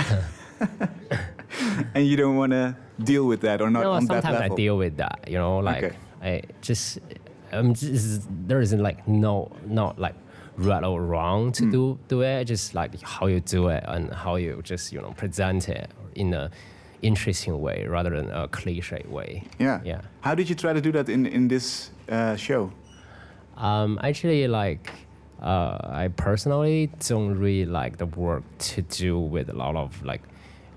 And 1.93 2.07
you 2.07 2.17
don't 2.17 2.35
want 2.35 2.51
to 2.51 2.75
deal 3.01 3.25
with 3.25 3.41
that 3.41 3.61
or 3.61 3.69
not 3.69 3.83
no, 3.83 3.99
sometimes 3.99 4.25
I 4.25 4.49
deal 4.49 4.77
with 4.77 4.97
that. 4.97 5.25
You 5.27 5.37
know, 5.37 5.59
like 5.59 5.83
Okay. 5.83 5.95
I 6.21 6.41
just, 6.61 6.99
um, 7.55 7.73
just 7.73 8.27
there 8.47 8.61
isn't 8.61 8.81
like 8.81 9.07
no, 9.07 9.51
not 9.65 9.99
like 9.99 10.15
right 10.57 10.83
or 10.83 11.01
wrong 11.01 11.51
to 11.53 11.69
do 11.71 11.99
do 12.07 12.21
it. 12.21 12.45
Just 12.45 12.73
like 12.73 13.01
how 13.01 13.27
you 13.27 13.39
do 13.39 13.67
it 13.69 13.83
and 13.87 14.13
how 14.13 14.35
you 14.35 14.61
just 14.63 14.91
you 14.93 15.01
know 15.01 15.11
present 15.11 15.69
it 15.69 15.89
in 16.15 16.33
a 16.33 16.51
interesting 17.01 17.59
way 17.61 17.85
rather 17.87 18.09
than 18.09 18.31
a 18.31 18.47
cliche 18.47 19.03
way. 19.07 19.43
Yeah. 19.59 19.81
Yeah. 19.83 20.01
How 20.21 20.35
did 20.35 20.49
you 20.49 20.55
try 20.55 20.73
to 20.73 20.81
do 20.81 20.91
that 20.93 21.09
in 21.09 21.25
in 21.25 21.47
this 21.47 21.91
uh, 22.09 22.35
show? 22.35 22.71
Um, 23.57 23.99
actually, 24.03 24.47
like 24.47 24.91
uh, 25.41 25.77
I 25.83 26.09
personally 26.15 26.89
don't 27.07 27.37
really 27.37 27.65
like 27.65 27.97
the 27.97 28.05
work 28.05 28.43
to 28.57 28.81
do 28.81 29.19
with 29.19 29.49
a 29.49 29.53
lot 29.53 29.75
of 29.75 30.03
like 30.03 30.21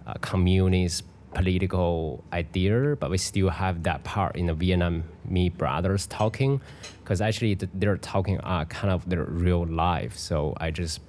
uh, 0.06 0.14
communist 0.20 1.04
political 1.34 2.24
idea, 2.32 2.96
but 2.96 3.10
we 3.10 3.18
still 3.18 3.50
have 3.50 3.82
that 3.82 4.04
part 4.04 4.36
in 4.36 4.46
the 4.46 4.54
Vietnamese 4.54 5.56
brothers 5.56 6.06
talking, 6.06 6.60
because 7.02 7.20
actually 7.20 7.56
th- 7.56 7.70
they're 7.74 7.96
talking 7.96 8.40
uh, 8.40 8.64
kind 8.66 8.92
of 8.92 9.08
their 9.08 9.24
real 9.24 9.66
life. 9.66 10.16
So 10.16 10.54
I 10.58 10.70
just 10.70 11.00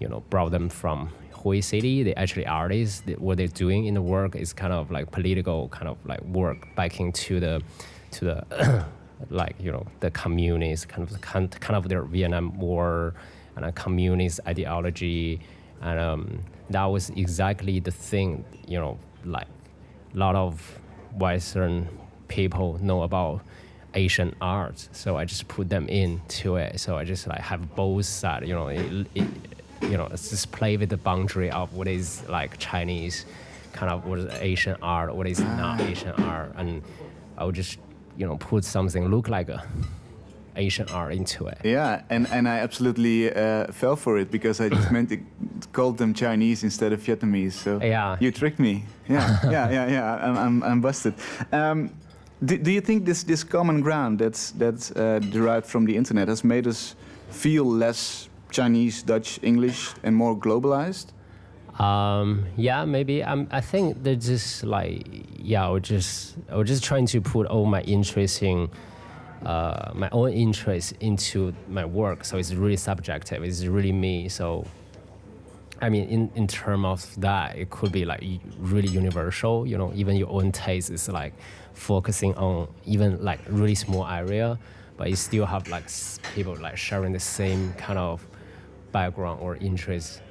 you 0.00 0.08
know 0.08 0.22
brought 0.30 0.50
them 0.50 0.68
from 0.68 1.10
Hue 1.42 1.62
City. 1.62 2.02
They 2.02 2.14
actually 2.14 2.46
artists. 2.46 3.00
They, 3.00 3.14
what 3.14 3.36
they're 3.36 3.48
doing 3.48 3.86
in 3.86 3.94
the 3.94 4.02
work 4.02 4.36
is 4.36 4.52
kind 4.52 4.72
of 4.72 4.90
like 4.90 5.10
political 5.10 5.68
kind 5.68 5.88
of 5.88 5.96
like 6.06 6.22
work 6.24 6.74
back 6.74 7.00
into 7.00 7.40
the 7.40 7.62
to 8.12 8.24
the 8.24 8.86
like 9.30 9.56
you 9.60 9.70
know 9.70 9.86
the 10.00 10.10
communist 10.10 10.88
kind 10.88 11.08
of 11.08 11.20
kind 11.20 11.50
kind 11.60 11.76
of 11.76 11.88
their 11.88 12.02
Vietnam 12.02 12.58
War 12.58 13.14
and 13.56 13.64
a 13.64 13.72
communist 13.72 14.40
ideology, 14.46 15.40
and 15.80 16.00
um, 16.00 16.40
that 16.70 16.84
was 16.84 17.10
exactly 17.10 17.80
the 17.80 17.90
thing 17.90 18.44
you 18.66 18.78
know 18.78 18.98
like 19.24 19.46
a 20.14 20.16
lot 20.16 20.34
of 20.34 20.78
Western 21.16 21.88
people 22.28 22.78
know 22.80 23.02
about 23.02 23.40
Asian 23.94 24.34
art. 24.40 24.88
So 24.92 25.16
I 25.16 25.24
just 25.24 25.46
put 25.48 25.68
them 25.68 25.88
into 25.88 26.56
it. 26.56 26.80
So 26.80 26.96
I 26.96 27.04
just 27.04 27.26
like 27.26 27.40
have 27.40 27.74
both 27.74 28.04
sides, 28.06 28.46
you 28.46 28.54
know, 28.54 28.68
it, 28.68 29.06
it, 29.14 29.26
you 29.82 29.96
know, 29.96 30.08
it's 30.10 30.30
just 30.30 30.50
play 30.52 30.76
with 30.76 30.88
the 30.88 30.96
boundary 30.96 31.50
of 31.50 31.72
what 31.74 31.88
is 31.88 32.26
like 32.28 32.58
Chinese, 32.58 33.24
kind 33.72 33.92
of 33.92 34.06
what 34.06 34.18
is 34.18 34.34
Asian 34.40 34.76
art, 34.82 35.14
what 35.14 35.26
is 35.26 35.40
not 35.40 35.80
Asian 35.80 36.12
art, 36.22 36.52
and 36.56 36.82
I 37.36 37.44
would 37.44 37.54
just, 37.54 37.78
you 38.16 38.26
know, 38.26 38.36
put 38.36 38.64
something 38.64 39.08
look 39.08 39.28
like 39.28 39.48
a 39.48 39.64
Asian 40.56 40.88
art 40.88 41.12
into 41.12 41.46
it. 41.46 41.58
Yeah, 41.64 42.02
and, 42.10 42.26
and 42.28 42.48
I 42.48 42.58
absolutely 42.58 43.32
uh, 43.34 43.72
fell 43.72 43.96
for 43.96 44.18
it 44.18 44.30
because 44.30 44.60
I 44.60 44.68
just 44.68 44.90
meant 44.96 45.08
to 45.10 45.18
called 45.72 45.98
them 45.98 46.14
Chinese 46.14 46.62
instead 46.64 46.92
of 46.92 47.00
Vietnamese. 47.00 47.52
So 47.52 47.80
Yeah. 47.82 48.16
you 48.20 48.30
tricked 48.30 48.58
me. 48.58 48.84
Yeah, 49.08 49.38
yeah, 49.50 49.70
yeah, 49.70 49.88
yeah. 49.90 50.14
I'm, 50.16 50.36
I'm, 50.38 50.62
I'm 50.62 50.80
busted. 50.80 51.14
Um, 51.52 51.90
do, 52.44 52.58
do 52.58 52.70
you 52.70 52.80
think 52.80 53.04
this, 53.04 53.22
this 53.24 53.44
common 53.44 53.80
ground 53.80 54.18
that's 54.18 54.50
that's 54.52 54.90
uh, 54.92 55.18
derived 55.30 55.66
from 55.66 55.86
the 55.86 55.96
internet 55.96 56.28
has 56.28 56.44
made 56.44 56.66
us 56.66 56.94
feel 57.30 57.64
less 57.64 58.28
Chinese, 58.50 59.02
Dutch, 59.02 59.38
English, 59.42 59.94
and 60.02 60.14
more 60.14 60.36
globalized? 60.36 61.06
Um, 61.80 62.46
yeah, 62.56 62.84
maybe. 62.84 63.22
Um, 63.22 63.48
I 63.50 63.60
think 63.60 64.02
they're 64.04 64.14
just 64.14 64.62
like, 64.62 65.06
yeah, 65.38 65.66
I 65.66 65.70
was 65.70 65.82
just, 65.82 66.36
I 66.48 66.56
was 66.56 66.68
just 66.68 66.84
trying 66.84 67.06
to 67.06 67.20
put 67.20 67.46
all 67.48 67.66
my 67.66 67.80
interest 67.82 68.42
in, 68.42 68.68
uh, 69.44 69.92
my 69.94 70.08
own 70.10 70.32
interest 70.32 70.94
into 71.00 71.54
my 71.68 71.84
work. 71.84 72.24
So 72.24 72.38
it's 72.38 72.52
really 72.52 72.76
subjective. 72.76 73.42
It's 73.42 73.64
really 73.64 73.92
me. 73.92 74.28
So 74.28 74.66
I 75.80 75.88
mean, 75.88 76.08
in 76.08 76.30
in 76.34 76.46
terms 76.46 76.84
of 76.86 77.20
that, 77.20 77.56
it 77.56 77.70
could 77.70 77.92
be 77.92 78.04
like 78.04 78.22
really 78.58 78.88
universal. 78.88 79.66
You 79.66 79.76
know, 79.76 79.92
even 79.94 80.16
your 80.16 80.30
own 80.30 80.52
taste 80.52 80.90
is 80.90 81.08
like 81.08 81.34
focusing 81.74 82.34
on 82.36 82.68
even 82.86 83.22
like 83.22 83.40
really 83.48 83.74
small 83.74 84.06
area, 84.06 84.58
but 84.96 85.10
you 85.10 85.16
still 85.16 85.46
have 85.46 85.68
like 85.68 85.84
people 86.34 86.56
like 86.56 86.76
sharing 86.76 87.12
the 87.12 87.20
same 87.20 87.72
kind 87.74 87.98
of 87.98 88.26
background 88.92 89.40
or 89.42 89.56
interest, 89.56 90.22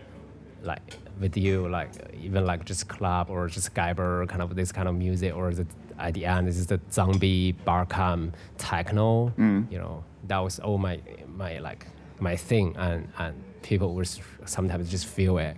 like 0.63 0.81
with 1.19 1.35
you, 1.37 1.67
like 1.67 1.89
even 2.19 2.45
like 2.45 2.63
just 2.65 2.87
club 2.87 3.29
or 3.29 3.47
just 3.47 3.73
Geiber 3.73 4.27
kind 4.29 4.41
of 4.41 4.55
this 4.55 4.71
kind 4.71 4.87
of 4.87 4.95
music, 4.95 5.35
or 5.35 5.53
the 5.53 5.67
at 5.99 6.13
the 6.13 6.25
end 6.25 6.47
this 6.47 6.57
is 6.57 6.67
the 6.67 6.79
zombie 6.91 7.53
barcam 7.65 8.33
techno. 8.57 9.33
You 9.37 9.77
know, 9.79 10.03
that 10.27 10.39
was 10.39 10.59
all 10.59 10.77
my 10.77 10.99
my 11.27 11.59
like 11.59 11.87
my 12.19 12.35
thing, 12.35 12.75
and 12.77 13.07
and 13.17 13.33
people 13.61 13.93
would 13.95 14.09
sometimes 14.45 14.89
just 14.89 15.05
feel 15.05 15.37
it. 15.37 15.57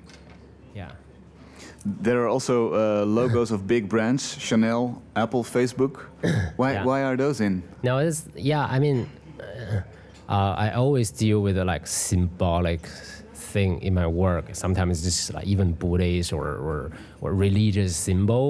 Yeah. 0.73 0.91
There 1.85 2.23
are 2.23 2.27
also 2.27 2.73
uh, 2.73 3.05
logos 3.05 3.51
of 3.51 3.67
big 3.67 3.87
brands: 3.87 4.37
Chanel, 4.39 5.01
Apple, 5.15 5.43
Facebook. 5.43 6.05
Why? 6.57 6.73
Yeah. 6.73 6.83
Why 6.83 7.03
are 7.03 7.15
those 7.15 7.41
in? 7.41 7.63
No, 7.83 7.99
it's 7.99 8.27
yeah. 8.35 8.65
I 8.65 8.79
mean, 8.79 9.07
uh, 9.39 9.81
uh, 10.27 10.55
I 10.57 10.71
always 10.71 11.11
deal 11.11 11.41
with 11.41 11.57
a 11.57 11.65
like 11.65 11.85
symbolic 11.85 12.89
thing 13.55 13.71
in 13.87 13.93
my 14.01 14.07
work. 14.25 14.45
Sometimes 14.63 14.91
it's 15.05 15.17
just 15.19 15.33
like 15.37 15.47
even 15.53 15.67
Buddhist 15.81 16.29
or 16.37 16.45
or, 16.67 16.77
or 17.23 17.29
religious 17.47 17.93
symbol. 18.07 18.45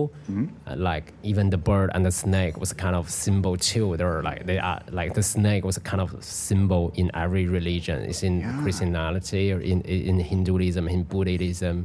Uh, 0.68 0.76
like 0.92 1.06
even 1.32 1.46
the 1.56 1.62
bird 1.70 1.90
and 1.96 2.02
the 2.10 2.12
snake 2.24 2.56
was 2.64 2.70
kind 2.86 2.96
of 3.00 3.04
symbol 3.26 3.54
too. 3.72 3.88
They're 4.00 4.24
like 4.30 4.42
they 4.50 4.60
are 4.70 4.82
like 5.00 5.12
the 5.20 5.24
snake 5.36 5.64
was 5.70 5.78
a 5.78 5.86
kind 5.92 6.02
of 6.06 6.10
symbol 6.24 6.84
in 7.02 7.08
every 7.24 7.46
religion. 7.60 7.98
It's 8.10 8.24
in 8.30 8.36
Yeah. 8.40 8.62
Christianity 8.64 9.46
or 9.54 9.60
in 9.72 9.80
in 10.10 10.18
Hinduism, 10.32 10.84
in 10.96 11.04
Buddhism 11.14 11.78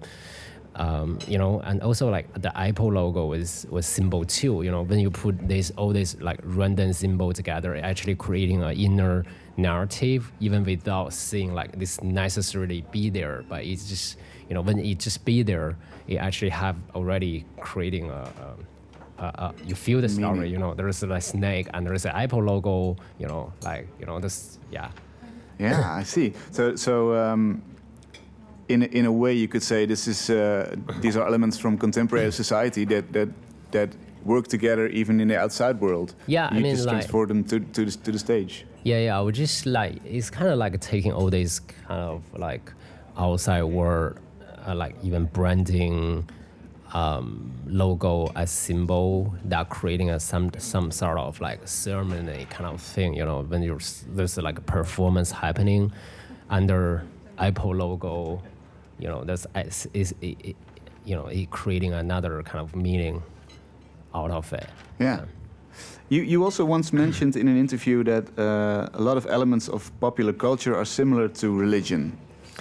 um, 0.76 1.18
you 1.32 1.36
know, 1.42 1.60
and 1.68 1.82
also 1.82 2.04
like 2.16 2.26
the 2.46 2.52
Apple 2.56 2.90
logo 2.92 3.22
was 3.34 3.66
was 3.70 3.84
symbol 3.86 4.22
too. 4.24 4.62
You 4.64 4.70
know, 4.70 4.82
when 4.90 5.00
you 5.04 5.10
put 5.10 5.34
this 5.48 5.72
all 5.76 5.92
this 5.92 6.10
like 6.28 6.38
random 6.44 6.92
symbol 6.92 7.32
together, 7.40 7.70
actually 7.90 8.14
creating 8.26 8.62
an 8.62 8.72
inner 8.86 9.24
narrative, 9.60 10.32
even 10.40 10.64
without 10.64 11.12
seeing 11.12 11.54
like 11.54 11.78
this 11.78 12.02
necessarily 12.02 12.84
be 12.90 13.10
there. 13.10 13.44
But 13.48 13.64
it's 13.64 13.88
just 13.88 14.16
you 14.48 14.54
know 14.54 14.62
when 14.62 14.78
it 14.78 14.98
just 14.98 15.24
be 15.24 15.42
there, 15.42 15.76
it 16.08 16.16
actually 16.16 16.50
have 16.50 16.76
already 16.94 17.44
creating 17.60 18.10
a. 18.10 18.22
a, 19.18 19.22
a 19.24 19.54
you 19.66 19.74
feel 19.74 20.00
the 20.00 20.08
story, 20.08 20.32
Meaning. 20.38 20.52
you 20.52 20.58
know. 20.58 20.74
There's 20.74 21.02
a 21.02 21.20
snake 21.20 21.66
and 21.74 21.86
there's 21.86 22.04
an 22.06 22.12
Apple 22.14 22.42
logo, 22.42 22.96
you 23.18 23.26
know, 23.28 23.52
like 23.62 23.86
you 24.00 24.06
know 24.06 24.18
this, 24.20 24.58
yeah. 24.72 24.88
Yeah, 25.58 26.00
I 26.00 26.04
see. 26.04 26.32
So, 26.52 26.74
so 26.76 27.14
um, 27.14 27.60
in 28.68 28.82
a- 28.82 28.92
in 28.98 29.04
a 29.06 29.12
way, 29.12 29.34
you 29.34 29.46
could 29.46 29.62
say 29.62 29.86
this 29.86 30.08
is 30.08 30.30
uh, 30.30 30.74
these 31.02 31.16
are 31.18 31.26
elements 31.26 31.58
from 31.58 31.76
contemporary 31.76 32.32
society 32.42 32.86
that 32.86 33.12
that 33.12 33.28
that 33.72 33.90
work 34.24 34.46
together 34.48 34.86
even 34.88 35.20
in 35.20 35.28
the 35.28 35.36
outside 35.44 35.80
world. 35.80 36.14
Yeah, 36.26 36.48
I 36.50 36.56
you 36.56 36.62
mean, 36.62 36.74
just 36.76 36.86
like- 36.86 36.94
transport 37.00 37.28
them 37.28 37.44
to 37.44 37.60
to 37.60 37.84
the, 37.84 37.90
to 38.04 38.12
the 38.12 38.18
stage. 38.18 38.64
Yeah, 38.82 38.98
yeah. 38.98 39.18
I 39.18 39.20
would 39.20 39.34
just 39.34 39.66
like 39.66 40.00
it's 40.04 40.30
kind 40.30 40.50
of 40.50 40.58
like 40.58 40.80
taking 40.80 41.12
all 41.12 41.28
this 41.30 41.60
kind 41.60 42.00
of 42.00 42.22
like 42.38 42.72
outside 43.16 43.62
world, 43.64 44.18
uh, 44.66 44.74
like 44.74 44.94
even 45.02 45.26
branding, 45.26 46.28
um, 46.92 47.52
logo 47.66 48.30
as 48.34 48.50
symbol 48.50 49.34
that 49.44 49.68
creating 49.68 50.10
a 50.10 50.18
some 50.18 50.50
some 50.58 50.90
sort 50.90 51.18
of 51.18 51.40
like 51.40 51.66
ceremony 51.68 52.46
kind 52.50 52.66
of 52.66 52.80
thing. 52.80 53.14
You 53.14 53.24
know, 53.24 53.42
when 53.42 53.62
you're, 53.62 53.80
there's 54.08 54.36
like 54.38 54.58
a 54.58 54.62
performance 54.62 55.30
happening 55.30 55.92
under 56.48 57.04
Apple 57.38 57.74
logo, 57.74 58.42
you 58.98 59.08
know, 59.08 59.24
that's 59.24 59.46
is 59.54 59.88
is 59.92 60.14
it, 60.20 60.36
it, 60.42 60.56
you 61.04 61.14
know 61.14 61.26
it 61.26 61.50
creating 61.50 61.92
another 61.92 62.42
kind 62.42 62.60
of 62.60 62.74
meaning 62.74 63.22
out 64.14 64.30
of 64.30 64.52
it. 64.52 64.68
Yeah. 64.98 65.24
You, 66.10 66.22
you 66.22 66.42
also 66.44 66.64
once 66.64 66.92
mentioned 66.92 67.36
in 67.36 67.46
an 67.46 67.56
interview 67.56 68.02
that 68.04 68.24
uh, 68.36 68.88
a 68.92 69.00
lot 69.00 69.16
of 69.16 69.26
elements 69.26 69.68
of 69.68 69.92
popular 70.00 70.32
culture 70.32 70.74
are 70.76 70.84
similar 70.84 71.28
to 71.28 71.56
religion 71.56 72.18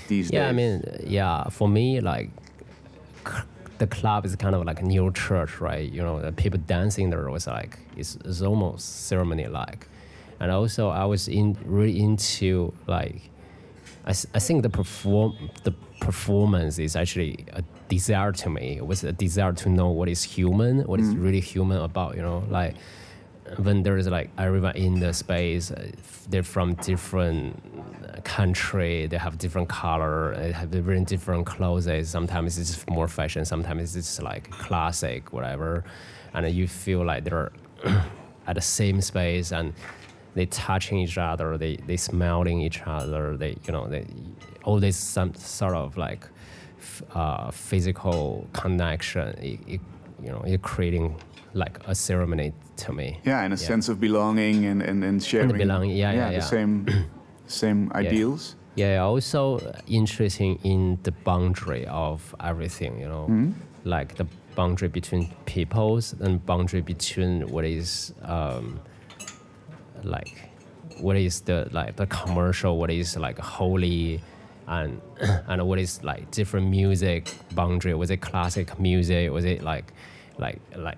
these 0.07 0.31
Yeah, 0.31 0.41
days. 0.41 0.49
I 0.49 0.53
mean, 0.53 0.83
yeah, 1.03 1.49
for 1.49 1.67
me, 1.67 1.99
like, 1.99 2.29
the 3.79 3.87
club 3.87 4.25
is 4.25 4.35
kind 4.35 4.53
of 4.53 4.65
like 4.65 4.81
a 4.81 4.85
new 4.85 5.11
church, 5.13 5.59
right? 5.59 5.91
You 5.91 6.03
know, 6.03 6.21
the 6.21 6.31
people 6.31 6.59
dancing 6.67 7.09
there 7.09 7.27
was 7.31 7.47
like, 7.47 7.79
it's, 7.97 8.17
it's 8.23 8.43
almost 8.43 9.07
ceremony 9.07 9.47
like. 9.47 9.87
And 10.39 10.51
also, 10.51 10.89
I 10.89 11.05
was 11.05 11.27
in 11.27 11.57
really 11.65 11.99
into 11.99 12.71
like, 12.85 13.31
I, 14.05 14.11
I 14.11 14.39
think 14.39 14.61
the 14.61 14.69
perform 14.69 15.49
the 15.63 15.73
performance 15.99 16.79
is 16.79 16.95
actually 16.95 17.45
a 17.53 17.63
desire 17.89 18.31
to 18.31 18.49
me. 18.49 18.77
It 18.77 18.85
was 18.85 19.03
a 19.03 19.11
desire 19.11 19.53
to 19.53 19.69
know 19.69 19.89
what 19.89 20.07
is 20.07 20.23
human, 20.23 20.83
what 20.83 20.99
is 20.99 21.15
really 21.15 21.41
human 21.41 21.81
about, 21.81 22.15
you 22.15 22.21
know, 22.21 22.43
like 22.49 22.75
when 23.57 23.83
there 23.83 23.97
is 23.97 24.07
like 24.07 24.29
everyone 24.37 24.75
in 24.75 24.99
the 24.99 25.13
space, 25.13 25.71
uh, 25.71 25.91
they're 26.29 26.43
from 26.43 26.75
different 26.75 27.61
uh, 28.03 28.21
country, 28.23 29.07
they 29.07 29.17
have 29.17 29.37
different 29.37 29.69
color, 29.69 30.35
they 30.37 30.51
have 30.51 30.69
very 30.69 31.03
different 31.03 31.45
clothes. 31.45 32.09
Sometimes 32.09 32.57
it's 32.57 32.87
more 32.87 33.07
fashion, 33.07 33.45
sometimes 33.45 33.95
it's 33.95 34.21
like 34.21 34.49
classic, 34.51 35.33
whatever. 35.33 35.83
And 36.33 36.49
you 36.53 36.67
feel 36.67 37.05
like 37.05 37.23
they're 37.23 37.51
at 38.47 38.55
the 38.55 38.61
same 38.61 39.01
space 39.01 39.51
and 39.51 39.73
they 40.35 40.45
touching 40.45 40.99
each 40.99 41.17
other, 41.17 41.57
they 41.57 41.77
they 41.77 41.97
smelling 41.97 42.61
each 42.61 42.81
other, 42.85 43.35
they 43.35 43.57
you 43.65 43.73
know 43.73 43.87
they 43.87 44.05
all 44.63 44.79
this 44.79 44.95
some 44.95 45.33
sort 45.33 45.73
of 45.73 45.97
like 45.97 46.27
uh, 47.13 47.51
physical 47.51 48.47
connection. 48.53 49.29
It, 49.39 49.59
it, 49.67 49.81
you 50.23 50.29
know, 50.29 50.43
you're 50.45 50.57
creating 50.57 51.15
like 51.53 51.79
a 51.87 51.95
ceremony 51.95 52.53
to 52.77 52.93
me. 52.93 53.19
yeah, 53.25 53.43
and 53.43 53.53
a 53.53 53.57
Yeah. 53.57 53.67
sense 53.67 53.89
of 53.89 53.99
belonging 53.99 54.65
and, 54.65 54.81
and, 54.81 55.03
and 55.03 55.21
sharing. 55.23 55.57
belonging, 55.57 55.91
yeah, 55.91 56.11
yeah, 56.13 56.27
the 56.27 56.33
yeah. 56.35 56.39
same 56.41 56.85
same 57.47 57.91
ideals. 57.95 58.55
Yeah, 58.75 59.01
also 59.03 59.59
interesting 59.87 60.59
in 60.63 60.99
the 61.03 61.11
boundary 61.11 61.85
of 61.87 62.35
everything, 62.39 62.99
you 62.99 63.07
know, 63.07 63.25
Hmm? 63.25 63.51
like 63.83 64.15
the 64.15 64.25
boundary 64.55 64.87
between 64.89 65.27
peoples 65.45 66.13
and 66.19 66.45
boundary 66.45 66.81
between 66.81 67.47
what 67.49 67.65
is 67.65 68.13
um, 68.23 68.79
like 70.03 70.49
what 71.01 71.15
is 71.15 71.41
the 71.41 71.67
like 71.71 71.95
the 71.95 72.05
commercial, 72.07 72.77
what 72.77 72.91
is 72.91 73.15
like 73.17 73.39
holy, 73.39 74.21
and 74.67 75.01
and 75.47 75.67
what 75.67 75.79
is 75.79 76.03
like 76.03 76.29
different 76.31 76.67
music 76.69 77.33
boundary. 77.55 77.93
Was 77.93 78.09
it 78.11 78.17
classic 78.21 78.79
music? 78.79 79.31
Was 79.31 79.45
it 79.45 79.61
like 79.63 79.91
like 80.39 80.59
like 80.75 80.97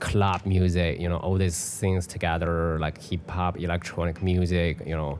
club 0.00 0.44
music? 0.44 1.00
You 1.00 1.08
know, 1.08 1.18
all 1.18 1.36
these 1.36 1.78
things 1.78 2.06
together, 2.06 2.78
like 2.80 3.00
hip 3.00 3.30
hop, 3.30 3.58
electronic 3.58 4.22
music. 4.22 4.82
You 4.86 4.96
know, 4.96 5.18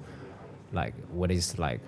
like 0.73 0.95
what 1.11 1.31
is 1.31 1.59
like 1.59 1.81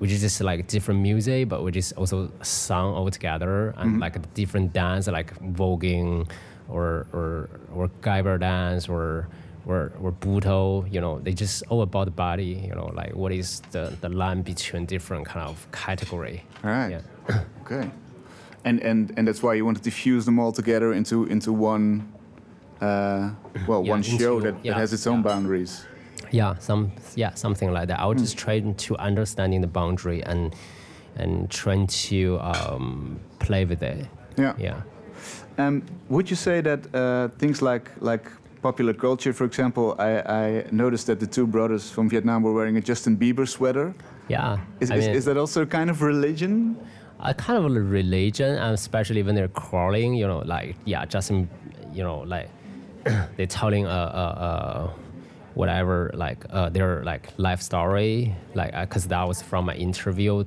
which 0.00 0.10
is 0.10 0.22
just 0.22 0.40
like 0.40 0.66
different 0.66 1.00
music, 1.00 1.46
but 1.48 1.62
which 1.62 1.76
is 1.76 1.92
also 1.92 2.32
sung 2.40 2.94
all 2.94 3.10
together 3.10 3.74
and 3.76 3.90
mm-hmm. 3.90 3.98
like 3.98 4.16
a 4.16 4.20
different 4.32 4.72
dance, 4.72 5.06
like 5.08 5.38
voguing 5.40 6.26
or 6.70 7.06
or 7.12 7.50
or 7.74 7.90
Geiber 8.00 8.40
dance 8.40 8.88
or 8.88 9.28
or 9.66 9.92
or 10.00 10.10
Butoh, 10.12 10.90
you 10.90 11.02
know, 11.02 11.18
they 11.18 11.34
just 11.34 11.62
all 11.68 11.82
about 11.82 12.06
the 12.06 12.12
body, 12.12 12.64
you 12.66 12.74
know, 12.74 12.90
like 12.94 13.14
what 13.14 13.30
is 13.30 13.60
the, 13.72 13.94
the 14.00 14.08
line 14.08 14.40
between 14.40 14.86
different 14.86 15.26
kind 15.26 15.46
of 15.46 15.70
category. 15.70 16.44
All 16.64 16.70
right. 16.70 16.90
Yeah. 17.28 17.44
Okay. 17.62 17.88
And 18.64 18.80
and 18.80 19.12
and 19.16 19.26
that's 19.26 19.42
why 19.42 19.54
you 19.54 19.64
wanted 19.64 19.82
to 19.84 19.90
fuse 19.90 20.24
them 20.24 20.38
all 20.38 20.52
together 20.52 20.92
into 20.92 21.24
into 21.26 21.52
one. 21.52 22.12
Uh, 22.80 23.30
well, 23.66 23.84
Yeah, 23.84 23.90
one 23.92 24.02
show 24.02 24.40
that, 24.40 24.54
yeah, 24.62 24.72
that 24.72 24.80
has 24.80 24.92
its 24.92 25.06
own 25.06 25.18
yeah. 25.18 25.22
boundaries. 25.22 25.84
Yeah, 26.30 26.54
some 26.58 26.92
yeah, 27.14 27.34
something 27.34 27.72
like 27.72 27.88
that. 27.88 28.00
I 28.00 28.06
was 28.06 28.20
just 28.22 28.38
trying 28.38 28.74
to 28.74 28.96
understanding 28.98 29.60
the 29.60 29.66
boundary 29.66 30.22
and 30.22 30.54
and 31.16 31.50
trying 31.50 31.86
to 32.08 32.38
um, 32.40 33.20
play 33.38 33.64
with 33.64 33.82
it. 33.82 34.06
Yeah. 34.36 34.54
Yeah. 34.58 34.82
Um, 35.58 35.82
would 36.08 36.30
you 36.30 36.36
say 36.36 36.60
that 36.62 36.80
uh, 36.94 37.28
things 37.38 37.60
like 37.62 37.90
like 38.00 38.30
popular 38.62 38.94
culture, 38.94 39.32
for 39.32 39.44
example, 39.44 39.94
I, 39.98 40.10
I 40.20 40.64
noticed 40.70 41.06
that 41.06 41.18
the 41.20 41.26
two 41.26 41.46
brothers 41.46 41.90
from 41.90 42.08
Vietnam 42.08 42.42
were 42.42 42.52
wearing 42.52 42.76
a 42.76 42.80
Justin 42.80 43.16
Bieber 43.16 43.46
sweater. 43.48 43.94
Yeah. 44.28 44.58
Is, 44.80 44.90
is, 44.90 45.06
mean- 45.06 45.16
is 45.16 45.24
that 45.24 45.36
also 45.36 45.62
a 45.62 45.66
kind 45.66 45.90
of 45.90 46.02
religion? 46.02 46.76
A 47.22 47.34
kind 47.34 47.58
of 47.58 47.64
a 47.64 47.80
religion, 47.80 48.56
and 48.56 48.74
especially 48.74 49.22
when 49.22 49.34
they're 49.34 49.48
crawling, 49.48 50.14
you 50.14 50.26
know, 50.26 50.38
like 50.38 50.76
yeah, 50.84 51.04
just 51.04 51.30
in, 51.30 51.48
you 51.92 52.02
know, 52.02 52.20
like 52.20 52.48
they're 53.36 53.46
telling 53.46 53.86
a, 53.86 53.88
a, 53.88 53.92
a 53.92 54.94
whatever 55.54 56.10
like 56.14 56.44
uh, 56.50 56.68
their 56.70 57.02
like 57.04 57.28
life 57.36 57.60
story, 57.60 58.34
like 58.54 58.72
uh, 58.74 58.82
because 58.82 59.06
that 59.08 59.26
was 59.26 59.42
from 59.42 59.68
an 59.68 59.76
interview 59.76 60.44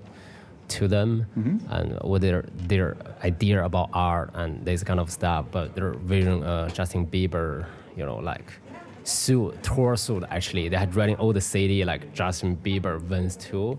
to 0.69 0.88
them 0.88 1.25
mm-hmm. 1.38 1.73
and 1.73 1.99
what 2.01 2.21
their 2.21 2.45
their 2.55 2.95
idea 3.23 3.63
about 3.63 3.89
art 3.93 4.31
and 4.33 4.65
this 4.65 4.83
kind 4.83 4.99
of 4.99 5.12
stuff, 5.12 5.45
but 5.51 5.75
they're 5.75 5.95
wearing 6.07 6.43
uh, 6.43 6.69
Justin 6.69 7.05
Bieber, 7.05 7.65
you 7.95 8.05
know, 8.05 8.17
like 8.17 8.51
suit, 9.03 9.62
tour 9.62 9.95
suit. 9.95 10.23
Actually, 10.29 10.69
they 10.69 10.77
had 10.77 10.95
running 10.95 11.17
all 11.17 11.33
the 11.33 11.41
city 11.41 11.83
like 11.83 12.13
Justin 12.13 12.57
Bieber 12.57 12.99
Vans 12.99 13.36
too, 13.36 13.77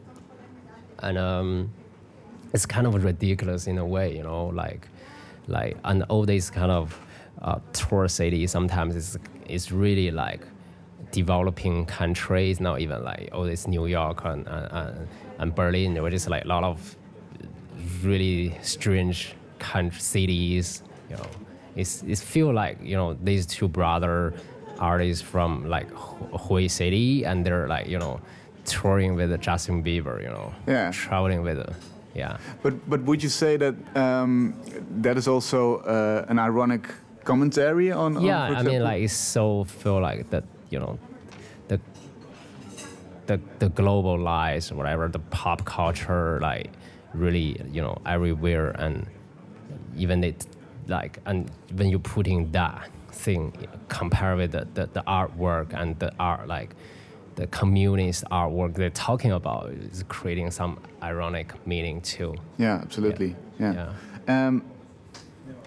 and 1.00 1.18
um 1.18 1.72
it's 2.54 2.66
kind 2.66 2.86
of 2.86 2.94
ridiculous 3.04 3.66
in 3.66 3.78
a 3.78 3.84
way, 3.86 4.16
you 4.16 4.22
know, 4.22 4.46
like 4.46 4.88
like 5.48 5.76
and 5.84 6.04
all 6.04 6.24
these 6.24 6.48
kind 6.50 6.70
of 6.70 6.98
uh, 7.42 7.58
tour 7.72 8.08
city 8.08 8.46
sometimes 8.46 8.96
it's 8.96 9.18
it's 9.46 9.70
really 9.70 10.10
like 10.10 10.40
developing 11.10 11.84
countries, 11.86 12.60
not 12.60 12.80
even 12.80 13.04
like 13.04 13.28
all 13.32 13.44
this 13.44 13.66
New 13.68 13.86
York 13.86 14.24
and 14.24 14.46
and, 14.48 15.08
and 15.38 15.54
Berlin, 15.54 16.00
which 16.02 16.14
is 16.14 16.28
like 16.28 16.44
a 16.44 16.48
lot 16.48 16.64
of 16.64 16.96
really 18.02 18.56
strange 18.62 19.34
country 19.58 20.00
cities, 20.00 20.82
you 21.10 21.16
know. 21.16 21.26
It's 21.76 22.02
it 22.04 22.18
feel 22.18 22.52
like 22.52 22.78
you 22.82 22.96
know 22.96 23.14
these 23.14 23.46
two 23.46 23.68
brother 23.68 24.32
artists 24.78 25.22
from 25.22 25.68
like 25.68 25.88
Hue 26.48 26.68
City, 26.68 27.24
and 27.24 27.44
they're 27.44 27.66
like 27.68 27.88
you 27.88 27.98
know 27.98 28.20
touring 28.64 29.14
with 29.16 29.38
Justin 29.40 29.82
Bieber, 29.82 30.22
you 30.22 30.28
know, 30.28 30.52
Yeah. 30.66 30.90
traveling 30.92 31.42
with, 31.42 31.58
yeah. 32.14 32.38
But 32.62 32.88
but 32.88 33.02
would 33.02 33.22
you 33.22 33.28
say 33.28 33.56
that 33.56 33.74
um, 33.96 34.54
that 35.02 35.16
is 35.16 35.28
also 35.28 35.78
uh, 35.78 36.24
an 36.28 36.38
ironic 36.38 36.86
commentary 37.24 37.90
on? 37.90 38.16
on, 38.16 38.22
yeah 38.22 38.48
for 38.48 38.54
i 38.54 38.62
mean 38.62 38.82
like 38.82 39.02
it's 39.02 39.14
so 39.14 39.64
feel 39.64 40.00
like 40.00 40.28
that 40.30 40.44
you 40.70 40.78
know 40.78 40.98
the 41.68 41.80
the 43.26 43.40
the 43.58 43.68
global 43.70 44.18
lies 44.18 44.72
whatever 44.72 45.08
the 45.08 45.18
pop 45.18 45.64
culture 45.64 46.38
like 46.40 46.70
really 47.14 47.60
you 47.72 47.80
know 47.80 47.96
everywhere 48.06 48.70
and 48.78 49.06
even 49.96 50.22
it 50.22 50.46
like 50.86 51.18
and 51.26 51.50
when 51.74 51.88
you 51.88 51.98
putting 51.98 52.50
that 52.52 52.90
thing 53.10 53.52
compare 53.88 54.36
with 54.36 54.52
the, 54.52 54.66
the, 54.74 54.86
the 54.92 55.02
artwork 55.02 55.72
and 55.72 55.98
the 55.98 56.12
art 56.18 56.46
like 56.48 56.74
the 57.36 57.46
communist 57.48 58.24
artwork 58.30 58.74
they're 58.74 58.90
talking 59.08 59.32
about 59.32 59.70
is 59.92 60.04
creating 60.08 60.50
some 60.50 60.78
ironic 61.02 61.52
meaning 61.66 62.00
too 62.00 62.34
Yeah, 62.58 62.80
absolutely. 62.82 63.34
Yeah. 63.60 63.72
yeah 64.28 64.46
Um, 64.48 64.62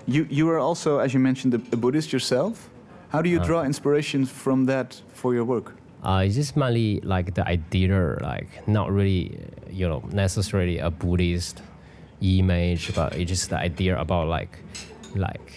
you 0.07 0.25
you 0.29 0.49
are 0.49 0.59
also, 0.59 0.99
as 0.99 1.13
you 1.13 1.19
mentioned, 1.19 1.53
a, 1.53 1.61
a 1.73 1.77
Buddhist 1.77 2.11
yourself. 2.13 2.69
How 3.13 3.21
do 3.21 3.29
you 3.29 3.37
Uh-huh. 3.39 3.47
draw 3.49 3.63
inspiration 3.63 4.25
from 4.25 4.65
that 4.65 5.01
for 5.13 5.33
your 5.33 5.45
work? 5.45 5.73
Uh, 6.03 6.23
it's 6.25 6.35
just 6.35 6.55
mainly 6.55 6.99
like 7.03 7.33
the 7.33 7.45
idea, 7.47 8.17
like 8.21 8.49
not 8.67 8.87
really, 8.91 9.37
you 9.79 9.87
know, 9.89 10.01
necessarily 10.11 10.77
a 10.79 10.89
Buddhist 10.89 11.61
image, 12.21 12.93
but 12.95 13.13
it's 13.15 13.29
just 13.29 13.49
the 13.49 13.57
idea 13.57 13.93
about 13.99 14.27
like, 14.27 14.53
like 15.15 15.51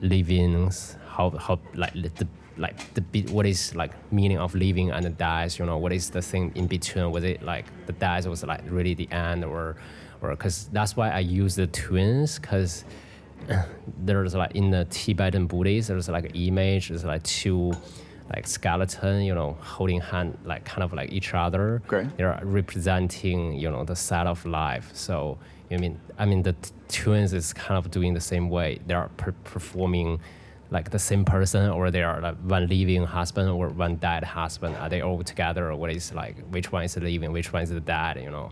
living, 0.00 0.70
how 1.14 1.30
how 1.30 1.58
like 1.74 1.92
the 2.20 2.26
like 2.56 2.94
the 2.94 3.00
bit 3.00 3.30
what 3.30 3.46
is 3.46 3.74
like 3.74 3.92
meaning 4.12 4.38
of 4.38 4.54
living 4.54 4.90
and 4.90 5.04
the 5.04 5.10
dies, 5.10 5.58
you 5.58 5.66
know, 5.66 5.78
what 5.78 5.92
is 5.92 6.10
the 6.10 6.22
thing 6.22 6.52
in 6.54 6.66
between? 6.66 7.10
Was 7.10 7.24
it 7.24 7.42
like 7.42 7.66
the 7.86 7.92
dies 7.92 8.26
was 8.28 8.42
like 8.44 8.60
really 8.68 8.94
the 8.94 9.10
end, 9.10 9.44
or 9.44 9.76
or 10.22 10.30
because 10.30 10.68
that's 10.72 10.96
why 10.96 11.10
I 11.10 11.20
use 11.20 11.54
the 11.54 11.66
twins, 11.66 12.38
because 12.38 12.84
there's 13.98 14.34
like 14.34 14.54
in 14.54 14.70
the 14.70 14.86
Tibetan 14.86 15.46
Buddhist, 15.46 15.88
there's 15.88 16.08
like 16.08 16.26
an 16.26 16.34
image, 16.34 16.88
there's 16.88 17.04
like 17.04 17.22
two 17.22 17.72
like 18.34 18.46
skeleton, 18.46 19.22
you 19.22 19.34
know, 19.34 19.56
holding 19.60 20.00
hand, 20.00 20.36
like 20.44 20.64
kind 20.64 20.82
of 20.82 20.92
like 20.92 21.12
each 21.12 21.32
other. 21.32 21.80
Okay. 21.86 22.08
They're 22.16 22.40
representing, 22.42 23.52
you 23.52 23.70
know, 23.70 23.84
the 23.84 23.94
side 23.94 24.26
of 24.26 24.44
life. 24.44 24.90
So 24.94 25.38
you 25.70 25.78
mean, 25.78 26.00
I 26.18 26.26
mean, 26.26 26.42
the 26.42 26.52
t- 26.54 26.70
twins 26.88 27.32
is 27.32 27.52
kind 27.52 27.76
of 27.78 27.90
doing 27.90 28.14
the 28.14 28.20
same 28.20 28.48
way. 28.48 28.80
They 28.86 28.94
are 28.94 29.08
per- 29.16 29.34
performing 29.44 30.20
like 30.70 30.90
the 30.90 30.98
same 30.98 31.24
person, 31.24 31.70
or 31.70 31.90
they 31.90 32.02
are 32.02 32.20
like 32.20 32.36
one 32.38 32.66
living 32.68 33.04
husband 33.04 33.48
or 33.48 33.68
one 33.68 33.96
dead 33.96 34.24
husband. 34.24 34.76
Are 34.76 34.88
they 34.88 35.00
all 35.02 35.22
together, 35.22 35.70
or 35.70 35.76
what 35.76 35.90
is 35.90 36.12
like 36.12 36.36
which 36.50 36.72
one 36.72 36.84
is 36.84 36.96
living, 36.96 37.32
which 37.32 37.52
one 37.52 37.62
is 37.62 37.70
the 37.70 37.80
dead? 37.80 38.16
You 38.22 38.30
know. 38.30 38.50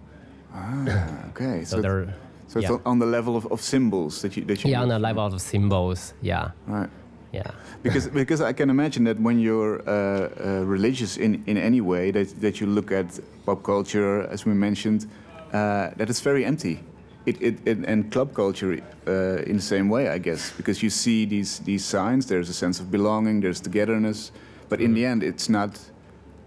Ah, 0.53 1.29
okay. 1.31 1.65
So 1.71 1.77
So, 1.77 1.83
they're 1.83 2.15
so 2.47 2.59
it's 2.61 2.69
yeah. 2.69 2.75
on- 2.77 2.83
on 2.85 2.99
the 2.99 3.07
level 3.07 3.37
of, 3.37 3.47
of 3.51 3.61
symbols 3.61 4.21
that 4.23 4.37
you 4.37 4.45
that 4.45 4.63
you 4.65 4.71
yeah, 4.71 4.83
on 4.83 4.89
the 4.89 4.99
level 4.99 5.27
of 5.27 5.41
symbols. 5.41 6.15
Yeah, 6.23 6.51
Right. 6.67 6.91
yeah. 7.33 7.51
Because 7.83 8.09
because 8.21 8.41
I 8.41 8.53
can 8.53 8.71
imagine 8.71 9.05
that 9.05 9.19
when 9.19 9.39
you're 9.41 9.81
uh, 9.83 9.91
uh, 9.91 10.65
religious 10.65 11.17
in, 11.17 11.43
in 11.47 11.57
any 11.57 11.81
way, 11.81 12.11
that 12.13 12.29
that 12.41 12.61
you 12.61 12.67
look 12.69 12.93
at 12.93 13.19
pop 13.47 13.63
culture, 13.63 14.23
as 14.31 14.45
we 14.47 14.53
mentioned, 14.55 15.07
uh, 15.53 15.91
that 15.97 16.09
it's 16.11 16.21
very 16.21 16.45
empty. 16.45 16.79
It, 17.27 17.41
it, 17.41 17.59
it 17.65 17.79
and 17.87 18.13
club 18.13 18.35
culture 18.35 18.81
uh, 19.07 19.51
in 19.51 19.57
the 19.57 19.63
same 19.63 19.89
way, 19.89 20.09
I 20.09 20.19
guess, 20.19 20.53
because 20.53 20.83
you 20.83 20.91
see 20.91 21.25
these 21.25 21.61
these 21.61 21.85
signs. 21.85 22.27
There's 22.27 22.51
a 22.51 22.53
sense 22.53 22.81
of 22.81 22.91
belonging. 22.91 23.41
There's 23.41 23.61
togetherness, 23.61 24.31
but 24.69 24.81
in 24.81 24.93
the 24.93 25.07
end, 25.07 25.23
it's 25.23 25.49
not, 25.49 25.79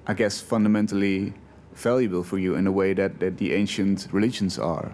I 0.06 0.14
guess, 0.14 0.40
fundamentally 0.40 1.34
valuable 1.74 2.24
for 2.24 2.38
you 2.38 2.56
in 2.56 2.66
the 2.66 2.72
way 2.72 2.94
that, 2.94 3.20
that 3.20 3.38
the 3.38 3.54
ancient 3.54 4.08
religions 4.12 4.60
are. 4.60 4.92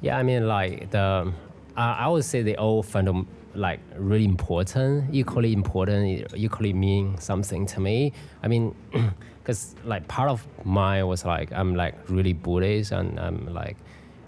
Yeah, 0.00 0.18
I 0.18 0.22
mean, 0.22 0.46
like 0.46 0.90
the, 0.90 1.32
I 1.76 1.92
I 2.04 2.08
would 2.08 2.24
say 2.24 2.42
they 2.42 2.56
all 2.56 2.82
fundam 2.82 3.26
like 3.54 3.80
really 3.96 4.24
important, 4.24 5.12
equally 5.12 5.52
important, 5.52 6.32
equally 6.34 6.72
mean 6.72 7.18
something 7.18 7.66
to 7.66 7.80
me. 7.80 8.12
I 8.42 8.48
mean, 8.48 8.74
because 9.42 9.74
like 9.84 10.06
part 10.08 10.30
of 10.30 10.46
mine 10.64 11.06
was 11.06 11.24
like 11.24 11.52
I'm 11.52 11.74
like 11.74 11.94
really 12.08 12.32
Buddhist 12.32 12.92
and 12.92 13.18
I'm 13.18 13.52
like. 13.52 13.76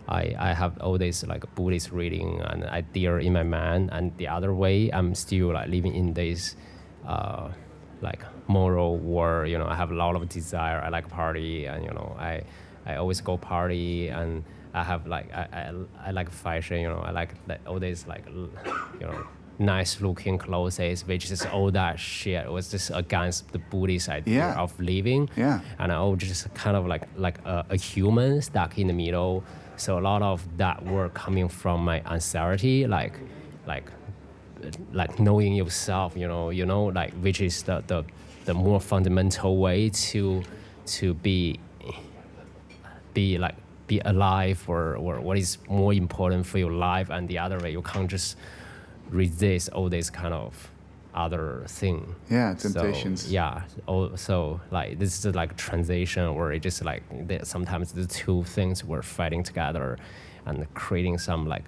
I, 0.09 0.35
I 0.38 0.53
have 0.53 0.79
all 0.81 0.99
this 0.99 1.25
like 1.27 1.45
Buddhist 1.55 1.93
reading 1.93 2.41
and 2.41 2.65
idea 2.65 3.17
in 3.17 3.33
my 3.33 3.43
mind, 3.45 3.91
and 3.93 4.17
the 4.17 4.29
other 4.29 4.53
way 4.53 4.91
I'm 4.93 5.15
still 5.15 5.53
like 5.53 5.69
living 5.69 5.95
in 5.95 6.12
this 6.15 6.57
uh, 7.07 7.49
like 8.01 8.23
moral 8.49 8.99
world. 8.99 9.49
You 9.49 9.59
know, 9.59 9.67
I 9.67 9.77
have 9.77 9.91
a 9.91 9.95
lot 9.95 10.17
of 10.17 10.29
desire. 10.29 10.81
I 10.81 10.88
like 10.88 11.09
party, 11.09 11.67
and 11.67 11.85
you 11.85 11.91
know, 11.91 12.17
I 12.19 12.43
I 12.85 12.97
always 12.97 13.21
go 13.21 13.37
party, 13.37 14.09
and 14.09 14.45
I 14.75 14.83
have 14.83 15.07
like 15.07 15.33
I, 15.33 15.43
I, 15.53 16.09
I 16.09 16.11
like 16.11 16.31
fashion. 16.31 16.81
You 16.81 16.88
know, 16.88 16.99
I 16.99 17.11
like, 17.12 17.35
like 17.49 17.61
all 17.67 17.79
these 17.79 18.07
like 18.07 18.25
you 18.27 19.07
know 19.07 19.25
nice 19.59 20.01
looking 20.01 20.38
clothes, 20.38 20.79
which 21.07 21.31
is 21.31 21.47
all 21.47 21.71
that 21.71 22.01
shit 22.01 22.51
was 22.51 22.71
just 22.73 22.91
against 22.93 23.53
the 23.53 23.59
Buddhist 23.59 24.09
idea 24.09 24.38
Yeah. 24.38 24.61
of 24.61 24.79
living. 24.81 25.29
Yeah. 25.37 25.61
And 25.79 25.93
I 25.93 26.03
was 26.03 26.19
just 26.19 26.53
kind 26.55 26.77
of 26.77 26.87
like 26.87 27.05
like 27.17 27.38
a, 27.45 27.65
a 27.71 27.77
human 27.77 28.43
stuck 28.43 28.79
in 28.79 28.88
the 28.88 28.93
middle. 28.95 29.45
So 29.77 29.99
a 29.99 30.01
lot 30.01 30.23
of 30.23 30.47
that 30.59 30.85
work 30.85 31.15
coming 31.15 31.49
from 31.49 31.85
my 31.85 32.03
anxiety, 32.11 32.87
like 32.87 33.19
like 33.67 33.91
like 34.93 35.19
knowing 35.19 35.55
yourself, 35.55 36.17
you 36.17 36.29
know, 36.29 36.51
you 36.51 36.67
know, 36.67 36.85
like 36.87 37.13
which 37.15 37.41
is 37.41 37.63
the 37.63 37.83
the, 37.87 38.05
the 38.45 38.55
more 38.55 38.81
fundamental 38.81 39.57
way 39.57 39.89
to 39.91 40.43
to 40.87 41.15
be 41.15 41.59
be 43.15 43.39
like 43.39 43.55
be 43.87 44.01
alive 44.05 44.65
or, 44.69 44.97
or 44.97 45.21
what 45.21 45.37
is 45.37 45.59
more 45.69 45.93
important 45.93 46.47
for 46.47 46.59
your 46.59 46.73
life 46.73 47.11
and 47.11 47.29
the 47.29 47.39
other 47.39 47.59
way. 47.59 47.71
You 47.71 47.83
can't 47.83 48.09
just 48.09 48.37
resist 49.11 49.69
all 49.71 49.89
this 49.89 50.09
kind 50.11 50.33
of 50.33 50.72
other 51.14 51.64
thing 51.68 52.14
Yeah, 52.31 52.55
So, 52.57 52.68
temptations. 52.72 53.31
yeah 53.31 53.62
oh, 53.87 54.14
so 54.16 54.61
like 54.70 54.98
this 54.98 55.25
is 55.25 55.35
like 55.35 55.57
transition 55.57 56.35
where 56.35 56.53
it 56.53 56.61
just 56.62 56.85
like 56.85 57.03
sometimes 57.44 57.92
the 57.92 58.07
two 58.07 58.44
things 58.44 58.85
were 58.85 59.03
fighting 59.03 59.42
together 59.42 59.98
and 60.46 60.66
creating 60.75 61.18
some 61.18 61.46
like 61.46 61.64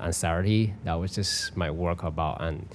anxiety 0.00 0.74
that 0.84 0.94
was 0.94 1.14
just 1.14 1.56
my 1.56 1.70
work 1.70 2.02
about 2.02 2.40
and 2.42 2.66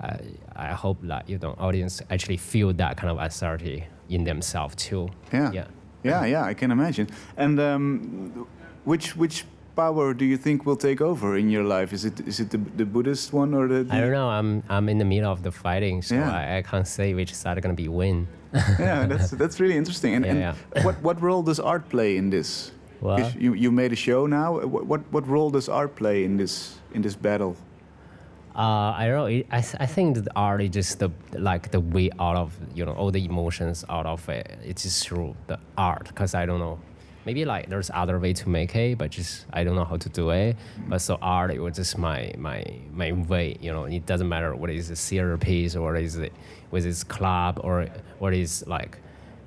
I, 0.00 0.18
I 0.54 0.66
hope 0.72 0.98
that 1.02 1.28
you 1.28 1.38
know 1.38 1.54
audience 1.58 2.02
actually 2.10 2.36
feel 2.36 2.72
that 2.74 2.96
kind 2.96 3.10
of 3.10 3.18
anxiety 3.18 3.84
in 4.08 4.24
themselves 4.24 4.74
too 4.76 5.08
Yeah. 5.32 5.50
yeah 5.52 5.66
Yeah, 6.04 6.24
yeah, 6.24 6.44
I 6.50 6.54
can 6.54 6.70
imagine. 6.70 7.08
And 7.36 7.58
um, 7.58 8.46
which 8.84 9.16
which 9.16 9.44
power 9.76 10.14
do 10.14 10.24
you 10.24 10.36
think 10.36 10.64
will 10.66 10.76
take 10.76 11.00
over 11.00 11.36
in 11.36 11.48
your 11.50 11.64
life? 11.64 11.92
Is 11.92 12.04
it 12.04 12.20
is 12.26 12.40
it 12.40 12.50
the, 12.50 12.58
the 12.76 12.84
Buddhist 12.84 13.32
one 13.32 13.54
or 13.54 13.68
the? 13.68 13.84
the 13.84 13.94
I 13.94 14.00
don't 14.00 14.10
know. 14.12 14.28
I'm 14.28 14.62
I'm 14.68 14.88
in 14.88 14.98
the 14.98 15.04
middle 15.04 15.30
of 15.30 15.42
the 15.42 15.52
fighting, 15.52 16.02
so 16.02 16.14
Yeah. 16.14 16.32
I, 16.32 16.58
I 16.58 16.62
can't 16.62 16.88
say 16.88 17.14
which 17.14 17.32
side 17.34 17.60
gonna 17.62 17.74
be 17.74 17.88
win. 17.88 18.26
yeah, 18.78 19.06
that's 19.06 19.30
that's 19.30 19.60
really 19.60 19.76
interesting. 19.76 20.14
And, 20.14 20.24
Yeah, 20.24 20.54
and 20.74 20.84
what 20.84 20.96
what 21.02 21.20
role 21.20 21.42
does 21.42 21.60
art 21.60 21.88
play 21.88 22.16
in 22.16 22.30
this? 22.30 22.72
'Cause 23.00 23.34
You 23.38 23.54
you 23.54 23.70
made 23.70 23.92
a 23.92 23.96
show 23.96 24.26
now. 24.26 24.48
What 24.74 24.86
what 24.86 25.00
what 25.12 25.24
role 25.28 25.50
does 25.50 25.68
art 25.68 25.94
play 25.94 26.24
in 26.24 26.36
this 26.38 26.80
in 26.94 27.02
this 27.02 27.14
battle? 27.16 27.54
Uh, 28.58 28.96
I 29.02 29.06
don't 29.06 29.16
know. 29.18 29.44
I, 29.52 29.58
I 29.84 29.86
think 29.86 30.16
that 30.16 30.28
art 30.34 30.62
is 30.62 30.70
just 30.70 30.98
the 30.98 31.10
like 31.38 31.70
the 31.70 31.80
way 31.80 32.08
out 32.18 32.36
of 32.36 32.50
you 32.74 32.86
know 32.86 32.94
all 32.94 33.10
the 33.12 33.22
emotions 33.24 33.84
out 33.88 34.06
of 34.06 34.26
it. 34.30 34.46
It's 34.64 34.84
just 34.84 35.06
through 35.06 35.34
the 35.46 35.58
art 35.76 36.08
because 36.08 36.34
I 36.34 36.46
don't 36.46 36.58
know. 36.58 36.78
Maybe 37.26 37.44
like 37.44 37.68
there's 37.68 37.90
other 37.92 38.20
way 38.20 38.32
to 38.34 38.48
make 38.48 38.76
it, 38.76 38.98
but 38.98 39.10
just 39.10 39.46
I 39.52 39.64
don't 39.64 39.74
know 39.74 39.84
how 39.84 39.96
to 39.96 40.08
do 40.08 40.30
it. 40.30 40.56
But 40.86 40.98
so 40.98 41.18
art 41.20 41.50
it 41.50 41.58
was 41.58 41.74
just 41.74 41.98
my 41.98 42.32
my 42.38 42.64
my 42.92 43.10
way. 43.12 43.56
You 43.60 43.72
know, 43.72 43.84
it 43.84 44.06
doesn't 44.06 44.28
matter 44.28 44.54
what 44.54 44.70
is 44.70 44.90
a 44.90 45.38
piece 45.38 45.74
or 45.74 45.82
what 45.82 46.00
is 46.00 46.16
it 46.16 46.32
with 46.70 46.86
its 46.86 47.02
club 47.02 47.60
or 47.64 47.88
what 48.20 48.32
is 48.32 48.64
like 48.68 48.98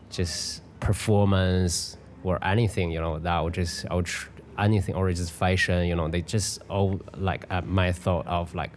just 0.09 0.61
performance 0.81 1.95
or 2.23 2.37
anything. 2.43 2.91
You 2.91 2.99
know, 2.99 3.17
that 3.19 3.39
would 3.41 3.53
just 3.53 3.85
I 3.89 3.95
would 3.95 4.05
tr- 4.07 4.27
anything 4.57 4.95
or 4.95 5.09
just 5.13 5.31
fashion. 5.31 5.85
You 5.85 5.95
know, 5.95 6.09
they 6.09 6.21
just 6.21 6.61
all 6.67 6.99
like 7.15 7.45
uh, 7.49 7.61
my 7.61 7.93
thought 7.93 8.27
of 8.27 8.53
like 8.53 8.71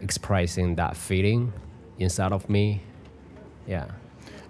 expressing 0.00 0.74
that 0.74 0.96
feeling 0.96 1.52
inside 2.00 2.32
of 2.32 2.50
me. 2.50 2.82
Yeah. 3.68 3.86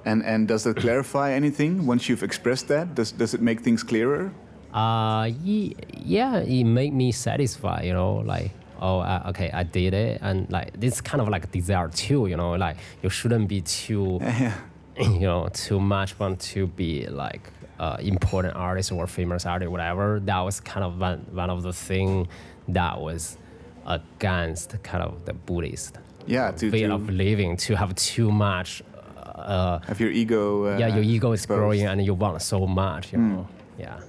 And 0.05 0.23
and 0.25 0.47
does 0.47 0.65
that 0.65 0.77
clarify 0.77 1.33
anything 1.33 1.87
once 1.87 2.09
you've 2.09 2.23
expressed 2.23 2.69
that? 2.69 2.95
Does 2.95 3.13
does 3.13 3.35
it 3.35 3.41
make 3.41 3.61
things 3.61 3.83
clearer? 3.83 4.33
Uh, 4.75 5.31
yeah, 5.45 6.39
it 6.39 6.65
made 6.65 6.93
me 6.93 7.13
satisfied, 7.13 7.85
you 7.85 7.93
know, 7.93 8.15
like, 8.15 8.51
oh, 8.81 8.99
uh, 8.99 9.23
okay, 9.29 9.49
I 9.53 9.63
did 9.63 9.95
it. 9.95 10.19
And 10.21 10.51
like, 10.51 10.79
this 10.81 11.01
kind 11.01 11.21
of 11.23 11.29
like 11.29 11.53
desire 11.53 11.89
too, 11.89 12.27
you 12.27 12.37
know, 12.37 12.55
like 12.55 12.77
you 13.01 13.09
shouldn't 13.09 13.47
be 13.49 13.61
too, 13.61 14.19
you 14.99 15.21
know, 15.21 15.49
too 15.53 15.79
much 15.79 16.19
want 16.19 16.41
to 16.41 16.67
be 16.67 17.07
like 17.07 17.53
uh, 17.79 17.99
important 18.01 18.57
artist 18.57 18.91
or 18.91 19.07
famous 19.07 19.47
artist, 19.47 19.71
whatever. 19.71 20.21
That 20.25 20.41
was 20.41 20.59
kind 20.59 20.85
of 20.85 20.99
one, 20.99 21.25
one 21.31 21.51
of 21.51 21.63
the 21.63 21.73
thing 21.73 22.27
that 22.67 23.01
was 23.01 23.39
against 23.87 24.83
kind 24.83 25.05
of 25.05 25.25
the 25.25 25.35
Buddhist 25.35 25.99
Yeah, 26.27 26.51
to, 26.51 26.71
way 26.71 26.83
to 26.83 26.95
of 26.95 27.09
living, 27.09 27.57
to 27.59 27.77
have 27.77 27.95
too 27.95 28.33
much, 28.33 28.83
uh, 29.25 29.79
have 29.81 30.01
your 30.01 30.11
ego. 30.11 30.67
Uh, 30.75 30.79
yeah, 30.79 30.89
your 30.89 31.05
ego 31.05 31.33
is 31.33 31.41
exposed. 31.41 31.59
growing 31.59 31.83
and 31.83 32.05
you 32.05 32.15
want 32.15 32.41
so 32.43 32.67
much, 32.67 33.13
you 33.13 33.19
know, 33.19 33.49
yeah. 33.79 34.01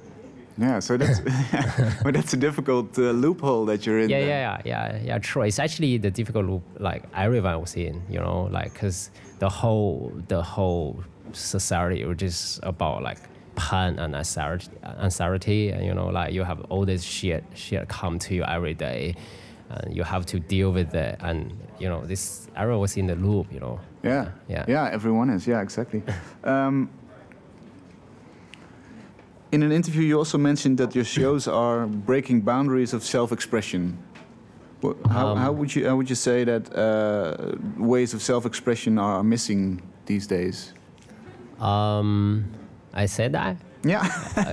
Yeah, 0.57 0.79
so 0.79 0.95
that's 0.95 1.19
but 2.03 2.13
that's 2.13 2.33
a 2.33 2.37
difficult 2.37 2.97
uh, 2.97 3.11
loophole 3.11 3.65
that 3.65 3.85
you're 3.85 3.99
in. 3.99 4.09
Yeah, 4.09 4.19
yeah, 4.19 4.61
yeah, 4.63 4.89
yeah, 4.93 4.99
yeah. 5.03 5.17
True. 5.19 5.41
It's 5.41 5.59
actually 5.59 5.97
the 5.97 6.09
difficult 6.11 6.45
loop, 6.45 6.63
like 6.79 7.03
everyone 7.13 7.59
was 7.59 7.75
in, 7.75 8.01
you 8.09 8.19
know, 8.19 8.47
like 8.51 8.71
because 8.71 9.11
the 9.39 9.49
whole 9.49 10.13
the 10.29 10.41
whole 10.41 11.03
society 11.33 12.05
was 12.05 12.17
just 12.17 12.59
about 12.63 13.03
like 13.03 13.17
pain 13.57 13.99
and 13.99 14.15
anxiety, 14.15 14.69
anxiety, 15.01 15.69
and 15.69 15.85
you 15.85 15.93
know, 15.93 16.07
like 16.07 16.33
you 16.33 16.43
have 16.43 16.61
all 16.69 16.85
this 16.85 17.03
shit 17.03 17.43
shit 17.53 17.89
come 17.89 18.17
to 18.19 18.33
you 18.33 18.43
every 18.43 18.73
day, 18.73 19.15
and 19.69 19.95
you 19.95 20.03
have 20.03 20.25
to 20.27 20.39
deal 20.39 20.71
with 20.71 20.93
it, 20.95 21.17
and 21.21 21.51
you 21.79 21.89
know, 21.89 22.05
this 22.05 22.47
everyone 22.55 22.81
was 22.81 22.97
in 22.97 23.07
the 23.07 23.15
loop, 23.15 23.51
you 23.51 23.59
know. 23.59 23.79
Yeah, 24.03 24.29
Yeah. 24.47 24.65
yeah. 24.67 24.89
Everyone 24.93 25.29
is. 25.29 25.47
Yeah, 25.47 25.61
exactly. 25.61 26.03
um, 26.43 26.89
in 29.51 29.63
an 29.63 29.71
interview, 29.71 30.03
you 30.03 30.17
also 30.17 30.37
mentioned 30.37 30.77
that 30.77 30.95
your 30.95 31.05
shows 31.05 31.47
are 31.63 31.87
breaking 31.87 32.41
boundaries 32.41 32.93
of 32.93 33.03
self-expression. 33.03 33.97
How, 35.09 35.27
Um, 35.29 35.37
how 35.37 35.51
would 35.51 35.73
you 35.75 35.87
how 35.89 35.95
would 35.95 36.09
you 36.09 36.15
say 36.15 36.43
that 36.45 36.63
uh, 36.75 37.55
ways 37.77 38.13
of 38.13 38.21
self-expression 38.21 38.99
are 38.99 39.23
missing 39.23 39.81
these 40.05 40.27
days? 40.27 40.73
Um, 41.59 42.43
I 42.93 43.07
said 43.07 43.31
that. 43.31 43.55
Yeah, 43.85 44.01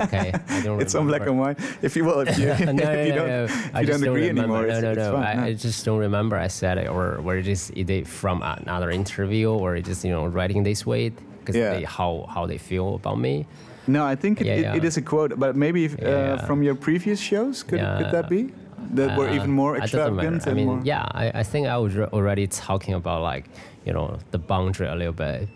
Okay, 0.05 0.33
I 0.49 0.61
don't. 0.65 0.81
it's 0.83 0.95
on 0.95 1.07
black 1.07 1.23
and 1.27 1.39
white. 1.39 1.59
If 1.81 1.97
you 1.97 2.05
will, 2.05 2.21
if 2.21 2.39
you, 2.39 2.47
no, 2.47 2.53
if 2.59 2.61
no, 2.61 2.73
you 2.73 3.09
no, 3.11 3.17
don't, 3.17 3.29
no. 3.29 3.45
if 3.45 3.75
I 3.75 3.81
you 3.81 3.87
just 3.87 4.01
don't 4.05 4.09
agree 4.15 4.29
remember. 4.29 4.57
anymore, 4.59 4.67
No, 4.67 4.91
it's, 4.91 4.99
no, 4.99 5.13
no. 5.13 5.17
I, 5.17 5.45
I 5.47 5.53
just 5.55 5.85
don't 5.87 5.99
remember 5.99 6.37
I 6.37 6.49
said 6.49 6.77
it, 6.79 6.89
or 6.89 7.17
or 7.25 7.37
it 7.37 7.45
just 7.45 7.71
is 7.75 8.09
from 8.09 8.43
another 8.43 8.91
interview, 8.91 9.49
or 9.51 9.77
it 9.77 9.85
just 9.87 10.05
you 10.05 10.11
know 10.13 10.27
writing 10.27 10.63
this 10.65 10.85
way 10.87 11.11
because 11.41 11.57
Yeah. 11.57 11.75
they 11.75 11.85
how 11.85 12.27
how 12.35 12.47
they 12.47 12.59
feel 12.59 12.97
about 12.97 13.19
me. 13.19 13.47
No, 13.87 14.05
I 14.05 14.17
think 14.17 14.41
it, 14.41 14.47
Yeah, 14.47 14.55
it, 14.59 14.63
yeah. 14.63 14.77
it 14.77 14.85
is 14.85 14.97
a 14.97 15.03
quote, 15.03 15.33
but 15.39 15.57
maybe 15.57 15.85
if, 15.87 15.95
uh, 16.03 16.37
from 16.47 16.63
your 16.63 16.77
previous 16.77 17.19
shows, 17.19 17.65
could, 17.65 17.81
could 17.99 18.11
that 18.13 18.29
be? 18.29 18.53
That 18.95 19.19
were 19.19 19.29
even 19.31 19.51
more 19.51 19.73
Uh, 19.75 19.79
I 19.85 19.87
doesn't 19.87 19.99
extravagant 20.19 20.47
I 20.47 20.53
mean, 20.55 20.67
more. 20.67 20.81
yeah, 20.85 21.05
I, 21.23 21.41
I 21.41 21.43
think 21.43 21.67
I 21.67 21.79
was 21.79 21.95
re- 21.97 22.07
already 22.13 22.47
talking 22.47 22.95
about 22.95 23.23
like 23.23 23.45
you 23.87 23.93
know 23.95 24.19
the 24.31 24.39
boundary 24.39 24.87
a 24.89 24.95
little 24.95 25.13
bit 25.27 25.49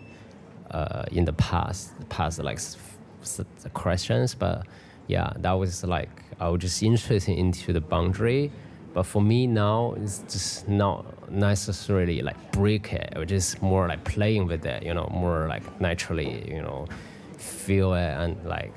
uh, 0.71 1.03
in 1.11 1.25
the 1.25 1.33
past, 1.33 1.97
the 1.99 2.05
past 2.05 2.39
like 2.43 2.59
the 3.21 3.69
questions, 3.69 4.35
but 4.35 4.65
yeah, 5.07 5.33
that 5.37 5.53
was 5.53 5.83
like 5.83 6.09
I 6.39 6.49
was 6.49 6.61
just 6.61 6.83
interested 6.83 7.37
into 7.37 7.73
the 7.73 7.81
boundary. 7.81 8.51
But 8.93 9.03
for 9.03 9.21
me 9.21 9.45
now, 9.45 9.93
it's 9.97 10.19
just 10.19 10.67
not 10.67 11.31
necessarily 11.31 12.21
like 12.21 12.51
break 12.51 12.93
it, 12.93 13.13
or 13.15 13.25
just 13.25 13.61
more 13.61 13.87
like 13.87 14.03
playing 14.03 14.47
with 14.47 14.65
it, 14.65 14.81
you 14.81 14.93
know, 14.93 15.07
more 15.13 15.47
like 15.47 15.79
naturally, 15.79 16.49
you 16.49 16.61
know, 16.61 16.87
feel 17.37 17.93
it 17.93 18.09
and 18.09 18.43
like 18.45 18.73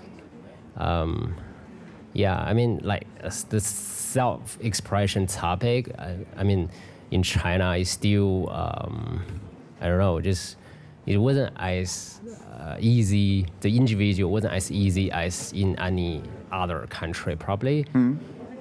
um, 0.76 1.36
yeah, 2.12 2.36
I 2.36 2.52
mean, 2.54 2.80
like 2.82 3.06
the 3.48 3.60
self-expression 3.60 5.26
topic. 5.26 5.92
I, 5.98 6.16
I 6.36 6.42
mean, 6.42 6.70
in 7.10 7.22
China, 7.22 7.76
it's 7.76 7.90
still 7.90 8.50
um, 8.50 9.24
I 9.80 9.86
don't 9.86 9.98
know, 9.98 10.20
just 10.20 10.56
it 11.06 11.16
wasn't 11.16 11.52
as 11.56 12.20
uh, 12.58 12.76
easy. 12.78 13.46
The 13.60 13.74
individual 13.76 14.30
wasn't 14.30 14.54
as 14.54 14.70
easy 14.70 15.10
as 15.10 15.52
in 15.52 15.78
any 15.78 16.22
other 16.52 16.86
country, 16.90 17.36
probably. 17.36 17.86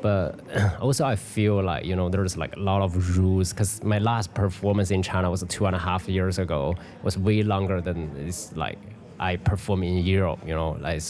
But 0.02 0.39
also, 0.82 1.06
I 1.06 1.15
feel 1.17 1.62
like 1.62 1.86
you 1.86 1.95
know 1.95 2.08
there's 2.10 2.38
like 2.38 2.56
a 2.56 2.60
lot 2.60 2.82
of 2.82 3.17
rules 3.17 3.52
because 3.52 3.84
my 3.84 3.99
last 3.99 4.34
performance 4.34 4.91
in 4.91 5.04
China 5.04 5.30
was 5.30 5.43
two 5.49 5.65
and 5.65 5.75
a 5.75 5.80
half 5.80 6.08
years 6.08 6.39
ago. 6.39 6.75
It 6.99 7.04
was 7.04 7.17
way 7.17 7.43
longer 7.43 7.82
than 7.82 8.15
it's 8.17 8.56
like 8.56 8.78
I 9.19 9.36
perform 9.36 9.84
in 9.84 9.97
Europe. 9.97 10.39
You 10.45 10.56
know, 10.56 10.78
like 10.80 11.02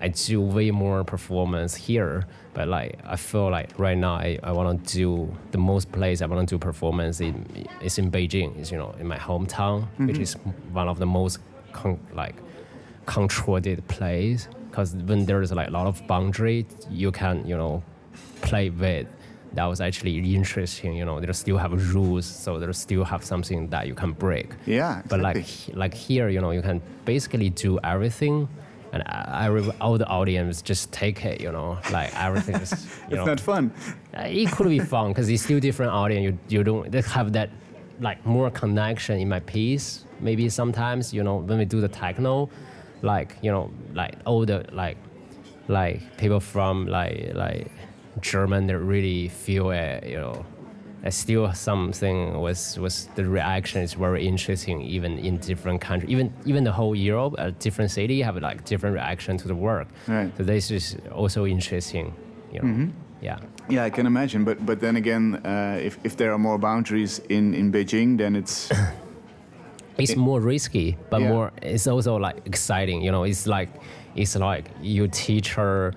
I 0.00 0.08
do 0.08 0.40
way 0.40 0.70
more 0.70 1.04
performance 1.04 1.74
here. 1.74 2.26
But 2.54 2.68
like 2.68 2.98
I 3.04 3.16
feel 3.16 3.50
like 3.50 3.76
right 3.78 3.98
now 3.98 4.14
I, 4.14 4.38
I 4.42 4.52
want 4.52 4.86
to 4.86 4.94
do 4.94 5.36
the 5.50 5.58
most 5.58 5.90
place 5.90 6.22
I 6.22 6.26
want 6.26 6.48
to 6.48 6.54
do 6.54 6.58
performance 6.58 7.20
in 7.20 7.66
is 7.82 7.98
in 7.98 8.10
Beijing. 8.10 8.58
Is 8.60 8.70
you 8.70 8.78
know 8.78 8.94
in 8.98 9.06
my 9.06 9.18
hometown, 9.18 9.88
which 9.98 10.16
mm-hmm. 10.16 10.22
is 10.22 10.34
one 10.72 10.88
of 10.88 10.98
the 10.98 11.06
most 11.06 11.38
con- 11.72 12.00
like 12.14 12.36
controlled 13.06 13.88
place. 13.88 14.48
Because 14.70 14.94
when 14.94 15.24
there's 15.26 15.52
like 15.52 15.68
a 15.68 15.70
lot 15.70 15.86
of 15.86 16.04
boundary, 16.06 16.66
you 16.90 17.10
can 17.12 17.46
you 17.46 17.56
know 17.56 17.82
play 18.42 18.70
with. 18.70 19.06
That 19.52 19.66
was 19.66 19.80
actually 19.80 20.34
interesting. 20.34 20.96
You 20.96 21.04
know, 21.04 21.20
they 21.20 21.32
still 21.32 21.58
have 21.58 21.94
rules, 21.94 22.26
so 22.26 22.58
they 22.58 22.72
still 22.72 23.04
have 23.04 23.24
something 23.24 23.68
that 23.68 23.86
you 23.86 23.94
can 23.94 24.12
break. 24.12 24.50
Yeah, 24.66 25.02
But 25.08 25.20
like 25.20 25.46
like 25.74 25.94
here, 25.94 26.28
you 26.28 26.40
know, 26.40 26.50
you 26.50 26.62
can 26.62 26.82
basically 27.04 27.50
do 27.50 27.78
everything, 27.84 28.48
and 28.94 29.02
I, 29.06 29.48
I, 29.48 29.70
all 29.80 29.98
the 29.98 30.06
audience 30.06 30.62
just 30.62 30.92
take 30.92 31.24
it. 31.24 31.40
You 31.40 31.52
know, 31.52 31.78
like 31.90 32.10
everything 32.26 32.54
is. 32.56 32.70
You 33.10 33.16
It's 33.16 33.16
know, 33.16 33.24
not 33.26 33.40
fun. 33.40 33.72
uh, 34.16 34.22
it 34.42 34.50
could 34.52 34.68
be 34.68 34.78
fun 34.78 35.08
because 35.08 35.28
it's 35.28 35.42
still 35.42 35.60
different 35.60 35.92
audience. 35.92 36.22
You 36.24 36.58
you 36.58 36.64
don't 36.64 36.90
they 36.90 37.02
have 37.02 37.32
that 37.32 37.50
like 38.00 38.24
more 38.24 38.50
connection 38.50 39.18
in 39.20 39.28
my 39.28 39.40
piece. 39.40 40.04
Maybe 40.20 40.48
sometimes 40.48 41.12
you 41.12 41.22
know 41.26 41.36
when 41.48 41.58
we 41.58 41.64
do 41.66 41.80
the 41.80 41.88
techno, 41.88 42.48
like 43.02 43.36
you 43.42 43.50
know 43.54 43.70
like 43.94 44.14
all 44.24 44.46
the 44.46 44.64
like 44.72 44.96
like 45.68 46.00
people 46.16 46.40
from 46.40 46.86
like 46.86 47.32
like 47.34 47.70
German 48.20 48.66
they 48.68 48.74
really 48.74 49.28
feel 49.28 49.70
it. 49.70 50.06
You 50.06 50.18
know, 50.24 50.46
still 51.10 51.52
something 51.52 52.40
was 52.40 52.78
was 52.78 53.08
the 53.14 53.24
reaction 53.24 53.82
is 53.82 53.94
very 53.94 54.26
interesting 54.26 54.80
even 54.80 55.18
in 55.18 55.36
different 55.38 55.80
countries. 55.80 56.10
Even 56.10 56.32
even 56.46 56.64
the 56.64 56.72
whole 56.72 56.94
Europe, 56.94 57.34
a 57.38 57.50
different 57.50 57.90
city 57.90 58.22
have 58.22 58.36
like 58.40 58.64
different 58.64 58.94
reaction 58.94 59.36
to 59.38 59.48
the 59.48 59.54
work. 59.54 59.88
Right. 60.08 60.32
So 60.36 60.44
this 60.44 60.70
is 60.70 60.96
also 61.12 61.44
interesting. 61.46 62.14
You 62.52 62.62
know. 62.62 62.88
Yeah. 63.22 63.38
Yeah, 63.68 63.84
I 63.86 63.90
can 63.90 64.06
imagine. 64.06 64.44
But 64.44 64.64
but 64.66 64.80
then 64.80 64.96
again, 64.96 65.40
uh, 65.44 65.78
if 65.86 65.98
if 66.04 66.16
there 66.16 66.32
are 66.32 66.38
more 66.38 66.58
boundaries 66.58 67.20
in 67.28 67.54
in 67.54 67.70
Beijing, 67.72 68.18
then 68.18 68.36
it's 68.36 68.70
it's 69.98 70.16
more 70.16 70.40
risky 70.40 70.96
but 71.10 71.20
Yeah. 71.20 71.28
more 71.32 71.52
it's 71.62 71.86
also 71.86 72.16
like 72.16 72.36
exciting 72.46 73.00
you 73.02 73.12
know 73.12 73.22
it's 73.24 73.46
like 73.46 73.68
it's 74.16 74.34
like 74.36 74.64
your 74.82 75.08
teacher 75.08 75.92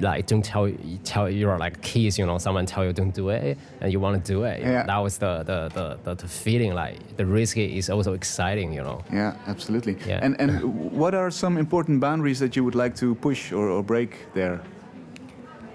like 0.00 0.26
don't 0.26 0.44
tell 0.44 0.66
you, 0.68 0.78
tell 1.04 1.28
your 1.28 1.58
like 1.58 1.80
kids 1.82 2.18
you 2.18 2.24
know 2.26 2.38
someone 2.38 2.64
tell 2.66 2.84
you 2.84 2.92
don't 2.92 3.14
do 3.14 3.28
it 3.28 3.58
and 3.80 3.92
you 3.92 4.00
want 4.00 4.24
to 4.24 4.32
do 4.32 4.44
it 4.44 4.60
Yeah. 4.62 4.84
that 4.86 4.98
was 4.98 5.18
the 5.18 5.42
the, 5.44 5.68
the 5.74 5.98
the 6.04 6.14
the 6.14 6.28
feeling 6.28 6.72
like 6.74 6.96
the 7.16 7.26
risky 7.26 7.76
is 7.78 7.90
also 7.90 8.12
exciting 8.14 8.72
you 8.72 8.82
know 8.82 9.02
yeah, 9.12 9.34
absolutely. 9.46 9.96
Yeah. 10.06 10.20
And 10.22 10.40
and 10.40 10.62
what 10.92 11.14
are 11.14 11.30
some 11.30 11.58
important 11.58 12.00
boundaries 12.00 12.38
that 12.40 12.56
you 12.56 12.64
would 12.64 12.74
like 12.74 12.94
to 12.96 13.14
push 13.16 13.52
or, 13.52 13.68
or 13.68 13.82
break 13.82 14.10
there? 14.34 14.60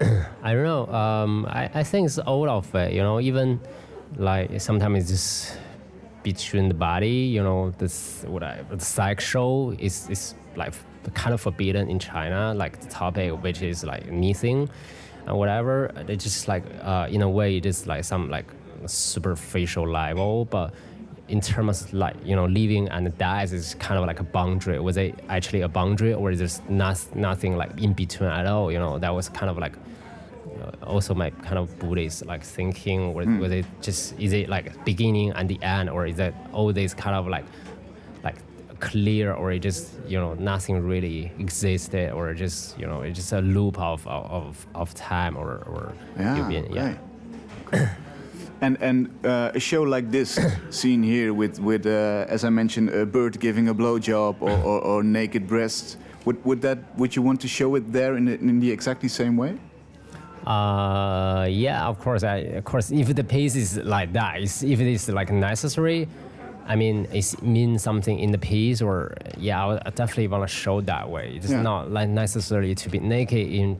I 0.42 0.52
don't 0.54 0.64
know. 0.64 0.86
Um, 0.86 1.46
I, 1.46 1.70
I 1.74 1.82
think 1.82 2.06
it's 2.06 2.18
all 2.18 2.48
of 2.48 2.74
it. 2.74 2.92
You 2.92 3.02
know, 3.02 3.20
even 3.20 3.60
like 4.16 4.60
sometimes 4.60 4.98
it's 4.98 5.10
just 5.10 5.58
between 6.22 6.68
the 6.68 6.74
body. 6.74 7.28
You 7.34 7.42
know, 7.42 7.70
this 7.78 8.24
what 8.26 8.42
I 8.42 8.62
the 8.70 8.84
sexual 8.84 9.74
is 9.78 10.08
is 10.10 10.34
like 10.56 10.72
kind 11.10 11.34
of 11.34 11.40
forbidden 11.40 11.88
in 11.88 11.98
China. 11.98 12.54
Like 12.54 12.80
the 12.80 12.88
topic 12.88 13.32
which 13.42 13.62
is 13.62 13.84
like 13.84 14.06
anything 14.08 14.68
and 15.26 15.36
whatever. 15.36 15.92
It's 16.08 16.24
just 16.24 16.48
like 16.48 16.64
uh, 16.82 17.08
in 17.10 17.22
a 17.22 17.28
way 17.28 17.56
it 17.56 17.66
is 17.66 17.86
like 17.86 18.04
some 18.04 18.30
like 18.30 18.46
superficial 18.86 19.88
level, 19.88 20.44
but 20.44 20.72
in 21.28 21.40
terms 21.40 21.82
of 21.82 21.92
like 21.92 22.16
you 22.24 22.34
know 22.34 22.46
living 22.46 22.88
and 22.88 23.16
death 23.18 23.52
is 23.52 23.74
kind 23.74 24.00
of 24.00 24.06
like 24.06 24.18
a 24.18 24.24
boundary 24.24 24.80
was 24.80 24.96
it 24.96 25.14
actually 25.28 25.60
a 25.60 25.68
boundary 25.68 26.14
or 26.14 26.30
is 26.30 26.38
there 26.38 26.64
not, 26.70 26.98
nothing 27.14 27.56
like 27.56 27.70
in 27.80 27.92
between 27.92 28.30
at 28.30 28.46
all 28.46 28.72
you 28.72 28.78
know 28.78 28.98
that 28.98 29.14
was 29.14 29.28
kind 29.28 29.50
of 29.50 29.58
like 29.58 29.74
uh, 30.62 30.86
also 30.86 31.14
my 31.14 31.28
kind 31.30 31.58
of 31.58 31.78
buddhist 31.78 32.24
like 32.24 32.42
thinking 32.42 33.00
or 33.00 33.24
was 33.38 33.52
it 33.52 33.66
just 33.82 34.18
is 34.18 34.32
it 34.32 34.48
like 34.48 34.84
beginning 34.86 35.30
and 35.32 35.48
the 35.48 35.62
end 35.62 35.90
or 35.90 36.06
is 36.06 36.18
it 36.18 36.34
all 36.52 36.72
this 36.72 36.94
kind 36.94 37.14
of 37.14 37.28
like 37.28 37.44
clear 38.80 39.32
or 39.32 39.52
it 39.52 39.60
just 39.60 39.90
you 40.06 40.18
know 40.18 40.34
nothing 40.34 40.80
really 40.82 41.30
existed 41.38 42.12
or 42.12 42.34
just 42.34 42.78
you 42.78 42.86
know 42.86 43.02
it's 43.02 43.18
just 43.18 43.32
a 43.32 43.40
loop 43.40 43.78
of 43.78 44.06
of, 44.06 44.66
of 44.74 44.94
time 44.94 45.36
or 45.36 45.62
or 45.66 45.92
Yeah, 46.18 46.48
been- 46.48 46.72
yeah. 46.72 46.94
right. 47.72 47.88
and 48.60 48.76
and 48.80 49.08
uh, 49.24 49.52
a 49.54 49.60
show 49.60 49.82
like 49.82 50.10
this, 50.10 50.38
seen 50.70 51.02
here 51.02 51.32
with 51.34 51.60
with 51.60 51.86
uh, 51.86 52.26
as 52.28 52.44
I 52.44 52.50
mentioned, 52.50 52.90
a 52.90 53.04
bird 53.06 53.38
giving 53.40 53.68
a 53.68 53.74
blowjob 53.74 54.36
or, 54.40 54.50
or, 54.50 54.80
or 54.80 55.02
naked 55.02 55.46
breasts. 55.46 55.96
Would 56.24 56.44
would 56.44 56.60
that 56.62 56.78
would 56.98 57.14
you 57.16 57.22
want 57.22 57.40
to 57.42 57.48
show 57.48 57.74
it 57.76 57.92
there 57.92 58.16
in 58.16 58.24
the, 58.26 58.34
in 58.40 58.60
the 58.60 58.70
exactly 58.70 59.08
same 59.08 59.36
way? 59.36 59.56
Uh, 60.46 61.46
yeah, 61.50 61.86
of 61.86 61.98
course. 62.00 62.22
I, 62.22 62.36
of 62.58 62.64
course, 62.64 62.90
if 62.90 63.14
the 63.14 63.24
piece 63.24 63.54
is 63.54 63.76
like 63.78 64.12
that, 64.14 64.40
it's, 64.40 64.62
if 64.62 64.80
it 64.80 64.86
is 64.86 65.08
like 65.08 65.30
necessary, 65.30 66.08
I 66.68 66.76
mean, 66.76 67.06
it 67.12 67.42
means 67.42 67.82
something 67.82 68.18
in 68.18 68.30
the 68.30 68.38
piece, 68.38 68.82
or 68.82 69.16
yeah, 69.38 69.66
I 69.86 69.90
definitely 69.90 70.28
want 70.28 70.44
to 70.48 70.54
show 70.54 70.80
that 70.82 71.08
way. 71.08 71.32
It's 71.36 71.50
Yeah. 71.50 71.62
not 71.62 71.90
like 71.90 72.08
necessarily 72.10 72.74
to 72.74 72.88
be 72.90 72.98
naked 73.00 73.48
in 73.48 73.78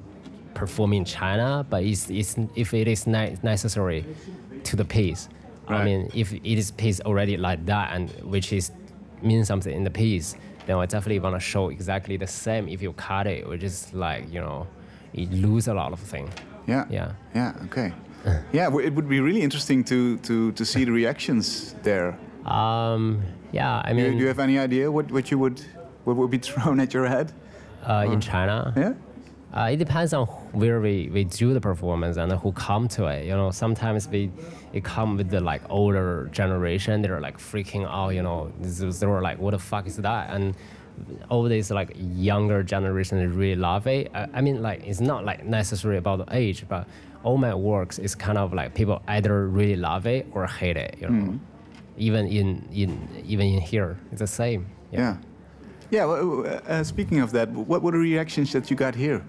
performing 0.54 1.04
China, 1.04 1.64
but 1.68 1.82
it's, 1.84 2.08
it's 2.10 2.36
if 2.56 2.72
it 2.74 2.88
is 2.88 3.06
ne- 3.06 3.36
necessary 3.42 4.04
to 4.64 4.74
the 4.76 4.84
piece. 4.84 5.28
I 5.68 5.84
mean, 5.84 6.08
if 6.14 6.32
it 6.32 6.58
is 6.58 6.70
piece 6.70 6.98
already 7.02 7.36
like 7.36 7.66
that, 7.66 7.92
and 7.94 8.08
which 8.24 8.54
is 8.54 8.72
means 9.22 9.46
something 9.48 9.74
in 9.74 9.84
the 9.84 9.90
piece, 9.90 10.34
then 10.66 10.76
I 10.78 10.86
definitely 10.86 11.20
want 11.20 11.36
to 11.36 11.40
show 11.40 11.68
exactly 11.68 12.16
the 12.16 12.26
same. 12.26 12.68
If 12.68 12.80
you 12.80 12.94
cut 12.94 13.26
it, 13.26 13.46
which 13.46 13.62
is 13.62 13.92
like 13.92 14.32
you 14.32 14.40
know, 14.40 14.66
it 15.12 15.30
lose 15.30 15.68
a 15.68 15.74
lot 15.74 15.92
of 15.92 16.00
things. 16.00 16.30
Yeah. 16.66 16.86
Yeah. 16.88 17.12
Yeah. 17.34 17.52
Okay. 17.66 17.92
yeah, 18.52 18.66
it 18.66 18.94
would 18.94 19.08
be 19.10 19.20
really 19.20 19.42
interesting 19.42 19.84
to 19.84 20.16
to 20.18 20.52
to 20.52 20.64
see 20.64 20.84
the 20.84 20.92
reactions 20.92 21.74
there. 21.82 22.16
Um, 22.44 23.22
yeah, 23.52 23.82
I 23.84 23.92
Do 23.92 23.98
you, 24.00 24.08
mean, 24.08 24.12
do 24.18 24.22
you 24.22 24.28
have 24.28 24.38
any 24.38 24.58
idea 24.58 24.90
what 24.90 25.10
what 25.10 25.30
you 25.30 25.38
would 25.38 25.60
what 26.04 26.16
would 26.16 26.30
be 26.30 26.38
thrown 26.48 26.80
at 26.80 26.92
your 26.94 27.06
head? 27.06 27.32
uh, 27.88 28.06
in 28.10 28.20
China, 28.20 28.72
Yeah. 28.76 28.92
uh, 29.56 29.70
it 29.72 29.76
depends 29.76 30.12
on 30.12 30.26
where 30.52 30.80
we, 30.80 31.08
we 31.12 31.24
do 31.24 31.54
the 31.54 31.60
performance 31.60 32.16
and 32.18 32.32
who 32.32 32.52
come 32.52 32.88
to 32.88 33.06
it. 33.06 33.24
You 33.24 33.32
know, 33.36 33.50
sometimes 33.50 34.08
we 34.08 34.30
it 34.72 34.84
come 34.84 35.16
with 35.16 35.30
the 35.30 35.40
like 35.40 35.62
older 35.70 36.28
generation. 36.32 37.00
They're 37.02 37.20
like 37.20 37.38
freaking 37.38 37.86
out. 37.86 38.10
You 38.10 38.22
know, 38.22 38.52
they 38.60 39.06
were 39.06 39.22
like, 39.22 39.38
"What 39.38 39.52
the 39.52 39.58
fuck 39.58 39.86
is 39.86 39.96
that?" 39.96 40.30
And 40.34 40.54
all 41.30 41.44
these 41.44 41.70
like 41.70 41.94
younger 41.96 42.62
generation 42.64 43.16
really 43.36 43.54
love 43.54 43.86
it. 43.86 44.10
I, 44.14 44.26
I 44.34 44.40
mean, 44.40 44.60
like 44.62 44.82
it's 44.84 45.00
not 45.00 45.24
like 45.24 45.44
necessary 45.46 45.96
about 45.96 46.26
the 46.26 46.36
age, 46.36 46.64
but 46.68 46.86
all 47.22 47.38
my 47.38 47.54
works 47.54 47.98
is 47.98 48.14
kind 48.14 48.36
of 48.38 48.52
like 48.52 48.74
people 48.74 49.00
either 49.08 49.46
really 49.48 49.76
love 49.76 50.06
it 50.06 50.26
or 50.32 50.46
hate 50.46 50.76
it. 50.76 50.98
You 51.00 51.08
know, 51.08 51.40
even 51.98 52.26
in 52.26 52.68
in 52.72 53.08
even 53.26 53.46
in 53.46 53.60
here, 53.60 53.96
it's 54.12 54.20
the 54.20 54.26
same. 54.26 54.66
Yeah. 54.92 55.16
Yeah. 55.90 56.04
well, 56.06 56.46
uh, 56.66 56.84
speaking 56.84 57.20
of 57.20 57.32
that, 57.32 57.48
what 57.50 57.82
were 57.82 57.92
the 57.92 57.98
reactions 57.98 58.52
that 58.52 58.70
you 58.70 58.76
got 58.76 58.94
here? 58.94 59.22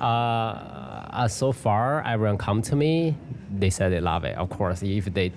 Uh, 0.00 0.04
uh, 0.04 1.28
so 1.28 1.52
far, 1.52 2.02
everyone 2.04 2.38
come 2.38 2.62
to 2.62 2.76
me. 2.76 3.16
They 3.58 3.70
said 3.70 3.92
they 3.92 4.00
love 4.00 4.24
it. 4.24 4.36
Of 4.36 4.50
course, 4.50 4.82
if 4.82 5.04
they 5.14 5.32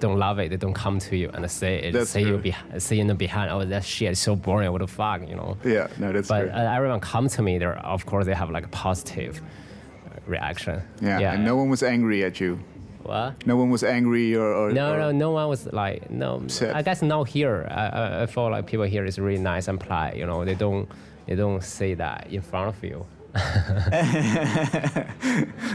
don't 0.00 0.18
love 0.18 0.38
it, 0.38 0.50
they 0.50 0.56
don't 0.56 0.74
come 0.74 0.98
to 0.98 1.16
you 1.16 1.30
and 1.32 1.50
say 1.50 1.76
it. 1.76 1.92
That's 1.92 2.10
say 2.10 2.20
you 2.20 2.38
true. 2.38 2.38
be, 2.38 2.54
say 2.78 2.98
in 2.98 3.06
the 3.06 3.14
behind. 3.14 3.50
Oh, 3.50 3.64
that 3.64 3.84
shit 3.84 4.12
is 4.12 4.18
so 4.18 4.36
boring. 4.36 4.70
What 4.70 4.82
the 4.82 4.86
fuck, 4.86 5.26
you 5.26 5.34
know? 5.34 5.56
Yeah. 5.64 5.88
No, 5.98 6.12
that's 6.12 6.28
But 6.28 6.40
true. 6.42 6.50
uh, 6.50 6.74
everyone 6.76 7.00
come 7.00 7.28
to 7.28 7.42
me. 7.42 7.56
They're 7.58 7.78
of 7.78 8.04
course 8.04 8.26
they 8.26 8.34
have 8.34 8.50
like 8.50 8.66
a 8.66 8.68
positive 8.68 9.40
reaction. 10.26 10.82
yeah. 11.00 11.32
And 11.32 11.44
no 11.44 11.56
one 11.56 11.70
was 11.70 11.82
angry 11.82 12.24
at 12.24 12.38
you. 12.40 12.60
What? 13.06 13.46
No 13.46 13.56
one 13.56 13.70
was 13.70 13.82
angry 13.82 14.34
or. 14.34 14.52
or 14.52 14.72
No, 14.72 14.94
or- 14.94 14.98
no, 14.98 15.12
no 15.12 15.30
one 15.32 15.48
was 15.48 15.66
like, 15.72 16.10
no. 16.10 16.36
Upset. 16.36 16.74
I 16.74 16.82
guess 16.82 17.02
now 17.02 17.24
here, 17.24 17.66
I, 17.70 18.22
I, 18.22 18.26
feel 18.26 18.50
like 18.50 18.66
people 18.66 18.84
here 18.86 19.04
is 19.04 19.18
really 19.18 19.40
nice 19.40 19.68
and 19.68 19.78
polite. 19.78 20.16
You 20.16 20.26
know, 20.26 20.44
they 20.44 20.54
don't, 20.54 20.88
they 21.26 21.34
don't 21.34 21.62
say 21.62 21.94
that 21.94 22.28
in 22.30 22.42
front 22.42 22.68
of 22.76 22.82
you. 22.84 23.06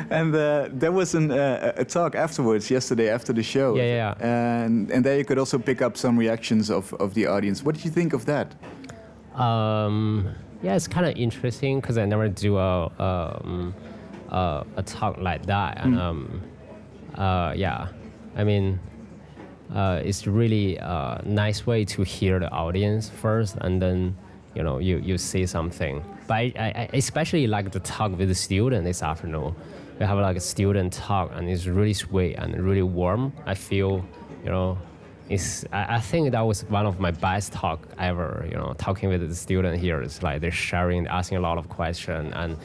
and 0.09 0.33
uh, 0.35 0.67
there 0.71 0.91
was 0.91 1.13
an, 1.13 1.31
uh, 1.31 1.73
a 1.77 1.85
talk 1.85 2.15
afterwards, 2.15 2.71
yesterday 2.71 3.09
after 3.09 3.33
the 3.33 3.43
show. 3.43 3.75
Yeah, 3.75 3.83
yeah, 3.83 4.63
And 4.63 4.89
and 4.89 5.05
there 5.05 5.17
you 5.17 5.25
could 5.25 5.37
also 5.37 5.59
pick 5.59 5.81
up 5.81 5.95
some 5.95 6.17
reactions 6.17 6.71
of, 6.71 6.91
of 6.95 7.13
the 7.13 7.27
audience. 7.27 7.63
What 7.63 7.75
did 7.75 7.85
you 7.85 7.91
think 7.91 8.13
of 8.13 8.25
that? 8.25 8.55
Um, 9.39 10.27
yeah, 10.63 10.75
it's 10.75 10.87
kind 10.87 11.05
of 11.05 11.15
interesting 11.15 11.79
because 11.81 11.97
I 11.97 12.05
never 12.05 12.27
do 12.29 12.57
a 12.57 12.87
um, 12.99 13.73
uh, 14.29 14.63
a 14.75 14.83
talk 14.83 15.17
like 15.17 15.45
that, 15.45 15.83
and 15.83 15.99
um, 15.99 16.41
uh, 17.15 17.53
yeah, 17.55 17.87
I 18.35 18.43
mean, 18.43 18.79
uh, 19.73 20.01
it's 20.03 20.27
really 20.27 20.77
a 20.77 21.21
nice 21.25 21.65
way 21.65 21.85
to 21.85 22.03
hear 22.03 22.39
the 22.39 22.49
audience 22.51 23.09
first, 23.09 23.57
and 23.61 23.81
then 23.81 24.15
you 24.55 24.63
know 24.63 24.79
you, 24.79 24.97
you 24.97 25.17
say 25.17 25.45
something. 25.45 26.03
But 26.27 26.35
I, 26.35 26.49
I 26.57 26.89
especially 26.93 27.47
like 27.47 27.71
to 27.71 27.79
talk 27.79 28.17
with 28.17 28.27
the 28.29 28.35
student 28.35 28.85
this 28.85 29.03
afternoon. 29.03 29.55
We 29.99 30.05
have 30.05 30.17
like 30.17 30.37
a 30.37 30.41
student 30.41 30.93
talk, 30.93 31.31
and 31.33 31.49
it's 31.49 31.67
really 31.67 31.93
sweet 31.93 32.35
and 32.35 32.59
really 32.59 32.81
warm. 32.81 33.33
I 33.45 33.53
feel, 33.53 34.03
you 34.43 34.49
know, 34.49 34.77
it's 35.31 35.65
I, 35.71 35.99
think 35.99 36.31
that 36.31 36.41
was 36.41 36.63
one 36.65 36.85
of 36.85 36.99
my 36.99 37.11
best 37.11 37.53
talk 37.53 37.87
ever 37.97 38.45
you 38.49 38.55
know 38.55 38.75
talking 38.77 39.07
with 39.07 39.27
the 39.27 39.33
student 39.33 39.79
here 39.79 40.01
it's 40.01 40.21
like 40.21 40.41
they're 40.41 40.51
sharing 40.51 41.07
asking 41.07 41.37
a 41.37 41.41
lot 41.41 41.57
of 41.57 41.69
questions 41.69 42.33
and 42.35 42.57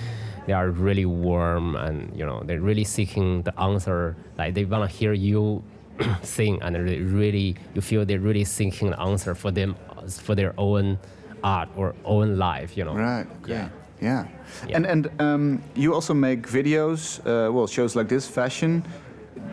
they 0.46 0.52
are 0.52 0.70
really 0.70 1.04
warm 1.06 1.76
and 1.76 2.16
you 2.16 2.24
know 2.24 2.42
they're 2.44 2.60
really 2.60 2.84
seeking 2.84 3.42
the 3.42 3.58
answer 3.60 4.16
like 4.38 4.54
they 4.54 4.64
want 4.64 4.88
to 4.88 4.96
hear 4.96 5.12
you 5.12 5.62
sing 6.22 6.58
and 6.62 6.74
they 6.76 7.00
really 7.00 7.56
you 7.74 7.80
feel 7.80 8.04
they're 8.04 8.20
really 8.20 8.44
seeking 8.44 8.90
the 8.90 9.00
answer 9.00 9.34
for 9.34 9.50
them 9.50 9.76
for 10.08 10.34
their 10.34 10.54
own 10.58 10.98
art 11.42 11.68
or 11.76 11.94
own 12.04 12.36
life 12.38 12.76
you 12.76 12.84
know 12.84 12.94
Right. 12.94 13.26
Okay. 13.42 13.52
Yeah. 13.54 13.68
Yeah. 14.00 14.26
Yeah. 14.68 14.76
And 14.76 14.86
and 14.86 15.20
um, 15.20 15.62
you 15.74 15.94
also 15.94 16.12
make 16.14 16.46
videos, 16.46 17.18
uh, 17.20 17.50
well, 17.50 17.66
shows 17.66 17.96
like 17.96 18.08
this, 18.08 18.28
fashion. 18.28 18.84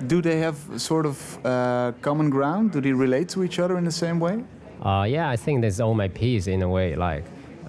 Do 0.07 0.21
they 0.21 0.39
have 0.39 0.57
sort 0.77 1.05
of 1.05 1.45
uh, 1.45 1.91
common 2.01 2.29
ground? 2.29 2.71
Do 2.71 2.81
they 2.81 2.91
relate 2.93 3.29
to 3.29 3.43
each 3.43 3.59
other 3.59 3.77
in 3.77 3.85
the 3.85 3.91
same 3.91 4.19
way? 4.19 4.43
Uh, 4.81 5.05
yeah, 5.07 5.29
I 5.29 5.37
think 5.37 5.61
that's 5.61 5.79
all 5.79 5.93
my 5.93 6.09
piece 6.09 6.47
in 6.47 6.61
a 6.61 6.67
way. 6.67 6.95
Like, 6.95 7.23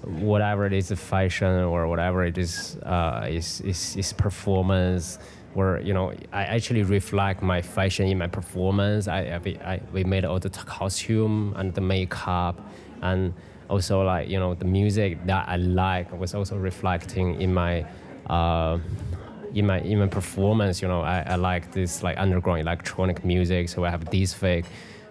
whatever 0.05 0.65
it 0.65 0.73
is, 0.73 0.89
the 0.89 0.95
fashion 0.95 1.47
or 1.63 1.87
whatever 1.87 2.23
it 2.25 2.37
is, 2.37 2.77
uh, 2.83 3.27
is, 3.29 3.61
is, 3.61 3.95
is 3.97 4.13
performance. 4.13 5.19
Where 5.53 5.79
you 5.79 5.93
know, 5.93 6.11
I 6.33 6.43
actually 6.43 6.83
reflect 6.83 7.41
my 7.41 7.61
fashion 7.61 8.07
in 8.07 8.17
my 8.17 8.27
performance. 8.27 9.07
I, 9.07 9.19
I, 9.21 9.37
we- 9.37 9.57
I 9.59 9.81
we 9.93 10.03
made 10.03 10.25
all 10.25 10.37
the 10.39 10.49
costume 10.49 11.53
and 11.55 11.73
the 11.73 11.79
makeup, 11.81 12.59
and 13.01 13.33
also 13.69 14.01
like 14.03 14.27
you 14.27 14.37
know 14.37 14.53
the 14.53 14.65
music 14.65 15.25
that 15.27 15.47
I 15.47 15.55
like 15.55 16.11
was 16.19 16.33
also 16.35 16.57
reflecting 16.57 17.41
in 17.41 17.53
my. 17.53 17.85
Uh, 18.27 18.79
in 19.53 19.65
my 19.67 19.79
in 19.79 19.99
my 19.99 20.07
performance, 20.07 20.81
you 20.81 20.87
know, 20.89 20.99
I, 21.01 21.21
I 21.25 21.35
like 21.35 21.71
this 21.71 22.03
like 22.03 22.17
underground 22.17 22.59
electronic 22.59 23.23
music. 23.23 23.69
So 23.69 23.85
I 23.85 23.89
have 23.89 24.03
this 24.09 24.33
fake 24.33 24.65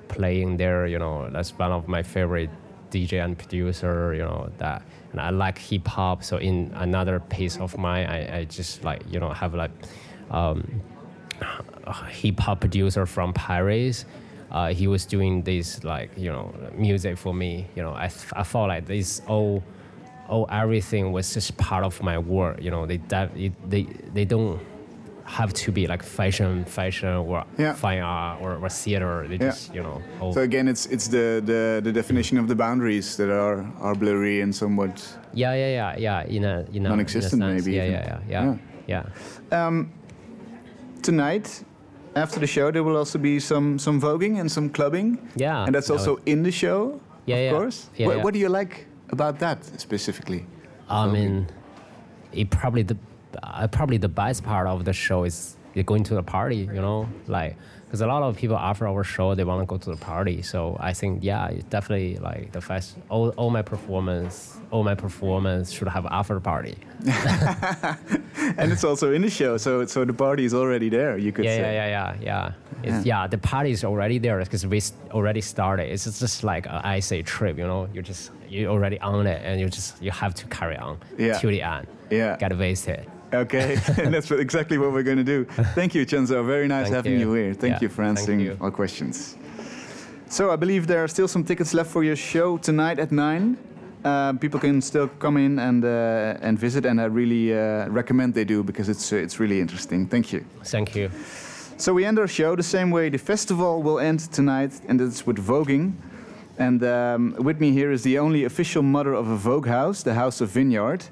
playing 0.09 0.59
there. 0.59 0.86
You 0.86 0.99
know, 0.99 1.30
that's 1.30 1.57
one 1.59 1.72
of 1.72 1.88
my 1.88 2.03
favorite 2.03 2.51
DJ 2.95 3.24
and 3.24 3.36
producer. 3.36 4.14
You 4.14 4.22
know 4.22 4.51
that, 4.59 4.82
and 5.12 5.20
I 5.20 5.30
like 5.30 5.59
hip 5.59 5.86
hop. 5.86 6.22
So 6.24 6.36
in 6.38 6.70
another 6.76 7.20
piece 7.20 7.57
of 7.59 7.76
mine, 7.76 8.07
I, 8.07 8.38
I 8.38 8.45
just 8.45 8.84
like 8.84 9.03
you 9.11 9.20
know 9.20 9.30
have 9.30 9.55
like 9.55 9.72
um, 10.30 10.80
hip 12.11 12.40
hop 12.40 12.61
producer 12.61 13.07
from 13.07 13.32
Paris. 13.32 14.05
Uh, 14.51 14.72
he 14.72 14.86
was 14.86 15.05
doing 15.05 15.42
this 15.42 15.82
like 15.84 16.11
you 16.16 16.30
know 16.30 16.55
music 16.74 17.18
for 17.18 17.34
me. 17.34 17.66
You 17.76 17.82
know, 17.82 17.92
I, 17.92 18.11
I 18.34 18.45
felt 18.45 18.68
like 18.68 18.86
this 18.86 19.20
all 19.26 19.62
oh 20.28 20.45
everything 20.45 21.12
was 21.12 21.34
just 21.34 21.55
part 21.59 21.84
of 21.84 22.03
my 22.03 22.18
work 22.18 22.59
you 22.62 22.70
know 22.70 22.86
they 22.86 22.99
it- 23.36 23.70
they 23.70 23.82
they 24.14 24.24
don't 24.24 24.59
have 25.25 25.53
to 25.55 25.72
be 25.72 25.87
like 25.87 26.03
fashion 26.03 26.64
fashion 26.66 27.09
or 27.09 27.45
Yeah. 27.59 27.72
fine 27.75 28.01
art 28.03 28.43
or, 28.43 28.57
or 28.57 28.68
theater 28.68 29.27
they 29.29 29.37
Yeah. 29.37 29.51
just 29.51 29.75
you 29.75 29.83
know 29.83 30.03
all, 30.20 30.33
So 30.35 30.41
again, 30.43 30.68
it's 30.68 30.87
it's 30.87 31.09
the, 31.09 31.41
the, 31.45 31.81
the 31.83 31.93
definition 31.93 32.39
of 32.39 32.47
the 32.47 32.55
boundaries 32.55 33.16
that 33.16 33.31
are, 33.31 33.64
are 33.81 33.95
blurry 33.95 34.43
and 34.43 34.55
somewhat. 34.55 35.01
yeah 35.33 35.55
yeah 35.55 35.70
yeah 35.97 35.97
yeah 35.99 36.37
in 36.37 36.45
a 36.45 36.64
in 36.72 36.87
a 36.87 36.89
Non-existent 36.89 37.43
in 37.43 37.49
a 37.49 37.53
sense. 37.55 37.64
maybe 37.66 37.77
yeah, 37.77 37.91
yeah 37.91 38.18
yeah 38.29 38.57
yeah 38.89 39.03
yeah 39.51 39.66
um, 39.66 39.91
Tonight, 41.03 41.64
after 42.16 42.41
the 42.41 42.47
show, 42.47 42.70
there 42.70 42.83
will 42.83 42.97
also 42.97 43.18
be 43.18 43.39
some 43.41 43.79
some 43.79 44.01
voguing 44.01 44.41
and 44.41 44.51
some 44.51 44.70
clubbing. 44.70 45.18
Yeah, 45.37 45.64
And 45.66 45.75
that's 45.75 45.89
that 45.89 45.95
also 45.99 46.18
in 46.25 46.43
the 46.43 46.51
show, 46.51 46.99
Yeah, 47.27 47.37
of 47.51 47.57
course. 47.57 47.91
Yeah, 47.97 48.07
what, 48.09 48.16
yeah. 48.16 48.22
what 48.25 48.33
do 48.35 48.41
you 48.41 48.49
like 48.49 48.87
about 49.11 49.39
that 49.41 49.64
specifically? 49.79 50.47
I 50.89 51.07
mean, 51.12 51.47
it 52.33 52.49
probably 52.51 52.83
the 52.85 52.97
uh, 53.43 53.66
probably 53.68 53.97
the 53.99 54.09
best 54.09 54.43
part 54.45 54.66
of 54.66 54.85
the 54.85 54.93
show 54.93 55.24
is 55.24 55.57
going 55.87 56.05
to 56.05 56.14
the 56.14 56.22
party. 56.22 56.57
You 56.72 56.80
know, 56.80 57.09
like 57.26 57.57
because 57.87 58.01
a 58.01 58.07
lot 58.07 58.22
of 58.24 58.37
people 58.37 58.57
after 58.57 58.89
our 58.89 59.05
show 59.05 59.35
they 59.37 59.45
want 59.45 59.61
to 59.62 59.66
go 59.66 59.76
to 59.78 59.91
the 59.91 59.97
party. 59.97 60.43
So 60.43 60.76
I 60.80 60.93
think 60.93 61.22
yeah, 61.22 61.49
it 61.49 61.68
definitely 61.70 62.18
like 62.18 62.53
the 62.53 62.61
fest. 62.61 62.97
All, 63.09 63.28
all 63.30 63.51
my 63.51 63.62
performance, 63.62 64.57
all 64.70 64.82
my 64.85 64.95
performance 64.97 65.70
should 65.70 65.89
have 65.89 66.07
after 66.07 66.39
party. 66.41 66.76
and 68.59 68.72
it's 68.72 68.85
also 68.85 69.12
in 69.12 69.22
the 69.22 69.30
show, 69.30 69.57
so 69.57 69.85
so 69.87 70.05
the 70.05 70.12
party 70.12 70.45
is 70.45 70.55
already 70.55 70.89
there. 70.89 71.16
You 71.18 71.32
could 71.32 71.45
Yeah, 71.45 71.57
say. 71.57 71.74
yeah, 71.74 71.87
yeah, 71.87 72.16
yeah, 72.20 72.22
yeah. 72.22 72.53
It's, 72.82 73.07
yeah, 73.07 73.26
the 73.26 73.39
party 73.39 73.70
is 73.70 73.82
already 73.85 74.18
there 74.18 74.39
because 74.41 74.66
we 74.66 74.80
already 75.11 75.41
started. 75.41 75.91
It's 75.91 76.05
just- 76.05 76.45
like 76.45 76.66
a 76.66 76.80
acid 76.85 77.24
trip, 77.26 77.57
you 77.59 77.66
know. 77.66 77.89
You 77.95 78.03
just 78.03 78.30
you 78.49 78.66
already 78.68 78.99
on 79.01 79.26
it, 79.26 79.41
and 79.45 79.61
you 79.61 79.68
just 79.68 80.03
you 80.03 80.11
have 80.11 80.35
to 80.35 80.47
carry 80.47 80.76
on 80.76 80.99
Yeah. 81.18 81.39
till 81.39 81.51
the 81.51 81.62
end. 81.62 81.87
Yeah. 82.11 82.37
Get 82.37 82.57
wasted. 82.59 83.07
Okay, 83.35 83.78
and 83.99 84.14
that's 84.14 84.30
exactly 84.30 84.78
what 84.78 84.93
we're 84.93 85.03
going 85.03 85.18
to 85.18 85.24
do. 85.24 85.45
Thank 85.74 85.95
you, 85.95 86.07
Tianzhuo. 86.07 86.45
Very 86.47 86.68
nice 86.68 86.85
Thank 86.85 86.95
having 86.97 87.12
you. 87.20 87.20
you. 87.20 87.32
here. 87.35 87.55
Thank 87.55 87.72
Yeah, 87.74 87.82
you 87.82 87.89
for 87.89 88.03
answering 88.05 88.41
you. 88.41 88.57
our 88.61 88.70
questions. 88.70 89.37
So 90.28 90.51
I 90.51 90.57
believe 90.57 90.87
there 90.87 91.03
are 91.03 91.09
still 91.09 91.28
some 91.28 91.45
tickets 91.45 91.72
left 91.74 91.91
for 91.91 92.03
your 92.05 92.16
show 92.16 92.59
tonight 92.59 92.99
at 92.99 93.11
nine. 93.11 93.57
uh, 94.05 94.32
people 94.39 94.61
can 94.61 94.80
still 94.82 95.09
come 95.18 95.39
in 95.41 95.59
and 95.59 95.85
uh, 95.85 96.47
and 96.47 96.59
visit, 96.61 96.85
and 96.87 97.01
I 97.01 97.05
really 97.05 97.53
uh, 97.53 97.89
recommend 97.95 98.35
they 98.35 98.45
do 98.45 98.62
because 98.62 98.91
it's 98.91 99.12
uh, 99.12 99.16
it's 99.24 99.41
really 99.41 99.61
interesting. 99.61 100.09
Thank 100.09 100.32
you. 100.32 100.41
Thank 100.64 100.95
you. 100.95 101.11
So 101.78 101.93
we 101.95 102.05
end 102.07 102.18
our 102.18 102.28
show 102.28 102.55
the 102.57 102.62
same 102.62 102.91
way 102.91 103.11
the 103.11 103.18
festival 103.18 103.82
will 103.82 103.99
end 103.99 104.20
tonight, 104.32 104.72
and 104.89 105.01
it's 105.01 105.26
with 105.26 105.39
voguing. 105.39 105.93
And 106.59 106.84
um, 106.84 107.34
with 107.38 107.61
me 107.61 107.72
here 107.72 107.90
is 107.90 108.02
the 108.02 108.18
only 108.18 108.44
official 108.44 108.82
mother 108.82 109.12
of 109.12 109.28
a 109.28 109.36
Vogue 109.36 109.66
house, 109.66 110.02
the 110.02 110.14
House 110.14 110.40
of 110.40 110.50
Vineyard, 110.50 111.05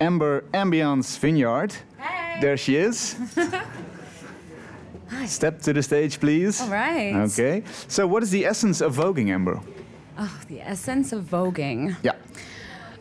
Amber 0.00 0.42
Ambiance 0.52 1.18
Vineyard. 1.18 1.74
Hey. 1.98 2.40
There 2.40 2.56
she 2.56 2.76
is. 2.76 3.16
Step 5.26 5.60
to 5.62 5.72
the 5.72 5.82
stage, 5.82 6.20
please. 6.20 6.60
All 6.60 6.68
right. 6.68 7.14
Okay. 7.14 7.62
So, 7.88 8.06
what 8.06 8.22
is 8.22 8.30
the 8.30 8.44
essence 8.44 8.80
of 8.80 8.94
voguing, 8.96 9.30
Amber? 9.30 9.60
Oh, 10.18 10.40
the 10.48 10.60
essence 10.60 11.12
of 11.12 11.24
voguing. 11.24 11.96
Yeah. 12.02 12.12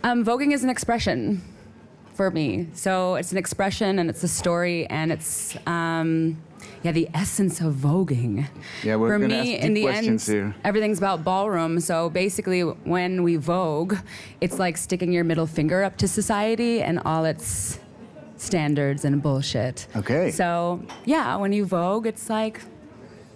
Um, 0.03 0.23
voguing 0.23 0.53
is 0.53 0.63
an 0.63 0.69
expression 0.69 1.41
for 2.17 2.31
me. 2.31 2.67
So 2.73 3.15
it's 3.15 3.31
an 3.31 3.37
expression 3.37 3.99
and 3.99 4.09
it's 4.09 4.23
a 4.23 4.27
story 4.27 4.87
and 4.87 5.11
it's 5.11 5.55
um, 5.67 6.41
yeah 6.83 6.91
the 6.91 7.07
essence 7.13 7.61
of 7.61 7.73
voguing. 7.75 8.47
Yeah, 8.83 8.95
we're 8.97 9.09
for 9.19 9.27
me 9.27 9.55
ask 9.55 9.63
in 9.65 9.73
the 9.73 9.83
questions 9.83 10.29
end 10.29 10.35
here. 10.37 10.55
everything's 10.63 10.97
about 10.97 11.23
ballroom. 11.23 11.79
So 11.79 12.09
basically, 12.09 12.61
when 12.61 13.23
we 13.23 13.35
vogue, 13.35 13.95
it's 14.41 14.59
like 14.59 14.77
sticking 14.77 15.11
your 15.11 15.23
middle 15.23 15.47
finger 15.47 15.83
up 15.83 15.97
to 15.97 16.07
society 16.07 16.81
and 16.81 16.99
all 17.05 17.25
its 17.25 17.79
standards 18.37 19.03
and 19.05 19.21
bullshit. 19.21 19.87
Okay. 19.95 20.31
So 20.31 20.81
yeah, 21.05 21.35
when 21.37 21.53
you 21.53 21.65
vogue, 21.65 22.05
it's 22.07 22.29
like 22.29 22.61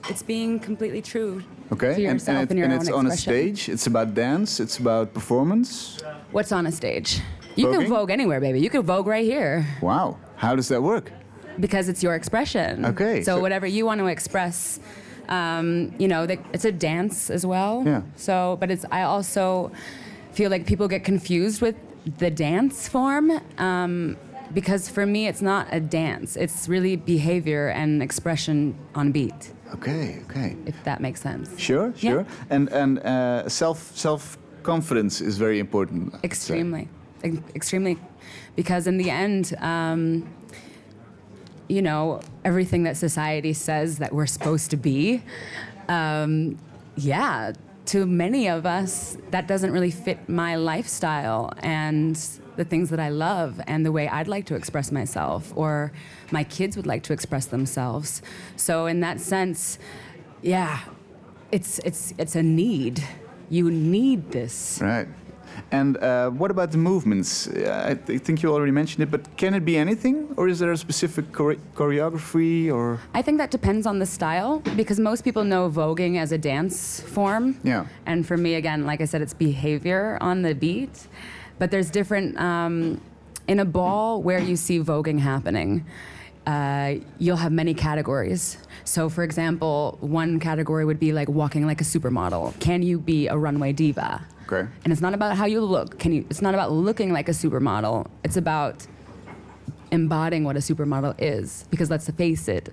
it's 0.09 0.23
being 0.23 0.59
completely 0.59 1.01
true 1.01 1.43
Okay. 1.71 1.93
to 1.95 2.03
and 2.05 2.13
yourself 2.19 2.37
and, 2.37 2.43
it- 2.43 2.49
and 2.51 2.59
your 2.59 2.67
and 2.69 2.81
it's 2.81 2.89
on 2.91 3.07
a 3.07 3.15
stage. 3.17 3.69
It's 3.69 3.87
about 3.87 4.13
dance. 4.13 4.59
It's 4.59 4.77
about 4.77 5.13
performance. 5.13 5.99
What's 6.31 6.51
on 6.51 6.65
a 6.67 6.71
stage? 6.71 7.19
You 7.55 7.67
Voguing? 7.67 7.79
can 7.79 7.87
vogue 7.89 8.09
anywhere, 8.11 8.39
baby. 8.39 8.61
You 8.61 8.69
can 8.69 8.81
vogue 8.83 9.07
right 9.07 9.25
here 9.25 9.65
Wow. 9.81 10.17
How 10.37 10.55
does 10.55 10.69
that 10.69 10.81
work? 10.81 11.11
Because 11.61 11.87
it's 11.87 12.01
your 12.03 12.15
expression. 12.15 12.85
Okay, 12.85 13.21
So, 13.23 13.35
so- 13.35 13.41
whatever 13.41 13.67
you 13.67 13.85
want 13.85 13.99
to 14.01 14.07
express, 14.07 14.79
um, 15.29 15.93
you 15.97 16.07
know, 16.07 16.23
it's 16.53 16.65
a 16.65 16.71
dance 16.71 17.29
as 17.29 17.45
well. 17.45 17.83
Yeah. 17.85 18.01
So, 18.17 18.57
but 18.59 18.69
it's 18.71 18.85
I 18.91 19.03
also 19.03 19.71
feel 20.33 20.49
like 20.49 20.65
people 20.65 20.87
get 20.87 21.03
confused 21.05 21.61
with 21.61 21.75
the 22.17 22.29
dance 22.31 22.87
form. 22.89 23.31
Um, 23.57 24.17
because 24.53 24.89
for 24.89 25.05
me, 25.05 25.27
it's 25.27 25.41
not 25.41 25.67
a 25.71 25.79
dance. 25.79 26.35
It's 26.35 26.67
really 26.67 26.97
behavior 26.97 27.69
and 27.69 28.03
expression 28.03 28.75
on 28.95 29.13
beat, 29.13 29.53
Okay. 29.75 30.19
Okay. 30.29 30.57
if 30.65 30.75
that 30.83 30.99
makes 30.99 31.21
sense. 31.21 31.47
Sure. 31.57 31.93
Yeah. 31.99 32.11
Sure. 32.11 32.25
And 32.49 32.67
and 32.73 32.99
uh, 32.99 33.47
self 33.47 33.77
self 33.95 34.37
confidence 34.63 35.21
is 35.21 35.37
very 35.37 35.59
important. 35.59 36.13
Extremely, 36.23 36.89
Ex- 37.23 37.37
extremely, 37.55 37.95
because 38.57 38.87
in 38.87 38.97
the 38.97 39.09
end, 39.09 39.53
um, 39.59 40.27
you 41.71 41.81
know, 41.81 42.19
everything 42.43 42.83
that 42.83 42.97
society 42.97 43.53
says 43.53 43.99
that 43.99 44.13
we're 44.13 44.25
supposed 44.25 44.69
to 44.71 44.77
be, 44.77 45.23
um, 45.87 46.59
yeah, 46.97 47.53
to 47.85 48.05
many 48.05 48.47
of 48.49 48.65
us, 48.65 49.17
that 49.31 49.47
doesn't 49.47 49.71
really 49.71 49.89
fit 49.89 50.27
my 50.27 50.55
lifestyle 50.55 51.53
and 51.59 52.15
the 52.57 52.65
things 52.65 52.89
that 52.89 52.99
I 52.99 53.07
love 53.07 53.61
and 53.67 53.85
the 53.85 53.91
way 53.91 54.09
I'd 54.09 54.27
like 54.27 54.45
to 54.47 54.55
express 54.55 54.91
myself 54.91 55.53
or 55.55 55.93
my 56.29 56.43
kids 56.43 56.75
would 56.75 56.85
like 56.85 57.03
to 57.03 57.13
express 57.13 57.45
themselves. 57.45 58.21
So 58.57 58.85
in 58.85 58.99
that 58.99 59.21
sense, 59.21 59.79
yeah, 60.41 60.79
it's 61.51 61.79
it's 61.79 62.13
it's 62.17 62.35
a 62.35 62.43
need. 62.43 63.01
You 63.49 63.71
need 63.71 64.31
this. 64.31 64.79
Right. 64.81 65.07
And 65.71 65.97
uh, 65.97 66.29
what 66.29 66.51
about 66.51 66.71
the 66.71 66.77
movements? 66.77 67.47
I, 67.47 67.95
th- 67.95 68.21
think 68.21 68.41
you 68.43 68.53
already 68.53 68.71
mentioned 68.71 69.03
it, 69.03 69.11
but 69.11 69.37
can 69.37 69.53
it 69.53 69.63
be 69.63 69.77
anything, 69.77 70.33
or 70.37 70.47
is 70.47 70.59
there 70.59 70.71
a 70.71 70.77
specific 70.77 71.33
chore- 71.35 71.61
choreography, 71.75 72.71
or 72.71 72.99
I 73.13 73.21
think 73.21 73.37
that 73.37 73.51
depends 73.51 73.85
on 73.85 73.99
the 73.99 74.05
style 74.05 74.59
because 74.75 74.99
most 74.99 75.23
people 75.23 75.43
know 75.43 75.69
voguing 75.69 76.17
as 76.17 76.31
a 76.31 76.37
dance 76.37 77.01
form. 77.01 77.59
Yeah. 77.63 77.85
And 78.05 78.25
for 78.25 78.37
me, 78.37 78.55
again, 78.55 78.85
like 78.85 79.01
I 79.01 79.05
said, 79.05 79.21
it's 79.21 79.33
behavior 79.33 80.17
on 80.21 80.41
the 80.41 80.53
beat. 80.53 81.07
But 81.59 81.69
there's 81.71 81.91
different, 81.91 82.39
um, 82.39 82.99
in 83.47 83.59
a 83.59 83.65
ball 83.65 84.21
where 84.21 84.39
you 84.39 84.55
see 84.55 84.79
voguing 84.79 85.19
happening, 85.19 85.85
uh, 86.47 86.95
you'll 87.19 87.37
have 87.37 87.51
many 87.51 87.73
categories. 87.73 88.57
So, 88.83 89.09
for 89.09 89.23
example, 89.23 89.97
one 90.01 90.39
category 90.39 90.85
would 90.85 90.99
be 90.99 91.13
like 91.13 91.29
walking 91.29 91.67
like 91.67 91.79
a 91.81 91.83
supermodel. 91.83 92.59
Can 92.59 92.81
you 92.81 92.99
be 92.99 93.27
a 93.27 93.37
runway 93.37 93.73
diva? 93.73 94.25
Okay. 94.51 94.69
And 94.83 94.91
it's 94.91 95.01
not 95.01 95.13
about 95.13 95.37
how 95.37 95.45
you 95.45 95.61
look. 95.61 95.99
Can 95.99 96.11
you? 96.11 96.25
It's 96.29 96.41
not 96.41 96.53
about 96.53 96.71
looking 96.71 97.13
like 97.13 97.29
a 97.29 97.31
supermodel. 97.31 98.07
It's 98.23 98.37
about 98.37 98.85
embodying 99.91 100.43
what 100.43 100.55
a 100.55 100.59
supermodel 100.59 101.15
is. 101.19 101.65
Because 101.69 101.89
let's 101.89 102.09
face 102.11 102.47
it, 102.47 102.69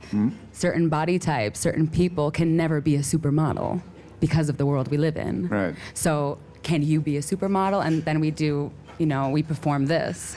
certain 0.53 0.89
body 0.89 1.19
types, 1.19 1.61
certain 1.61 1.87
people 1.89 2.31
can 2.31 2.57
never 2.57 2.81
be 2.81 2.97
a 2.97 3.01
supermodel 3.01 3.83
because 4.21 4.49
of 4.49 4.57
the 4.57 4.67
world 4.67 4.89
we 4.89 4.97
live 4.97 5.17
in. 5.17 5.49
Right. 5.49 5.75
So, 5.95 6.39
can 6.63 6.83
you 6.83 7.01
be 7.01 7.17
a 7.17 7.21
supermodel? 7.21 7.85
And 7.85 8.05
then 8.05 8.21
we 8.21 8.31
do, 8.31 8.73
you 8.99 9.07
know, 9.07 9.31
we 9.31 9.43
perform 9.43 9.87
this. 9.87 10.37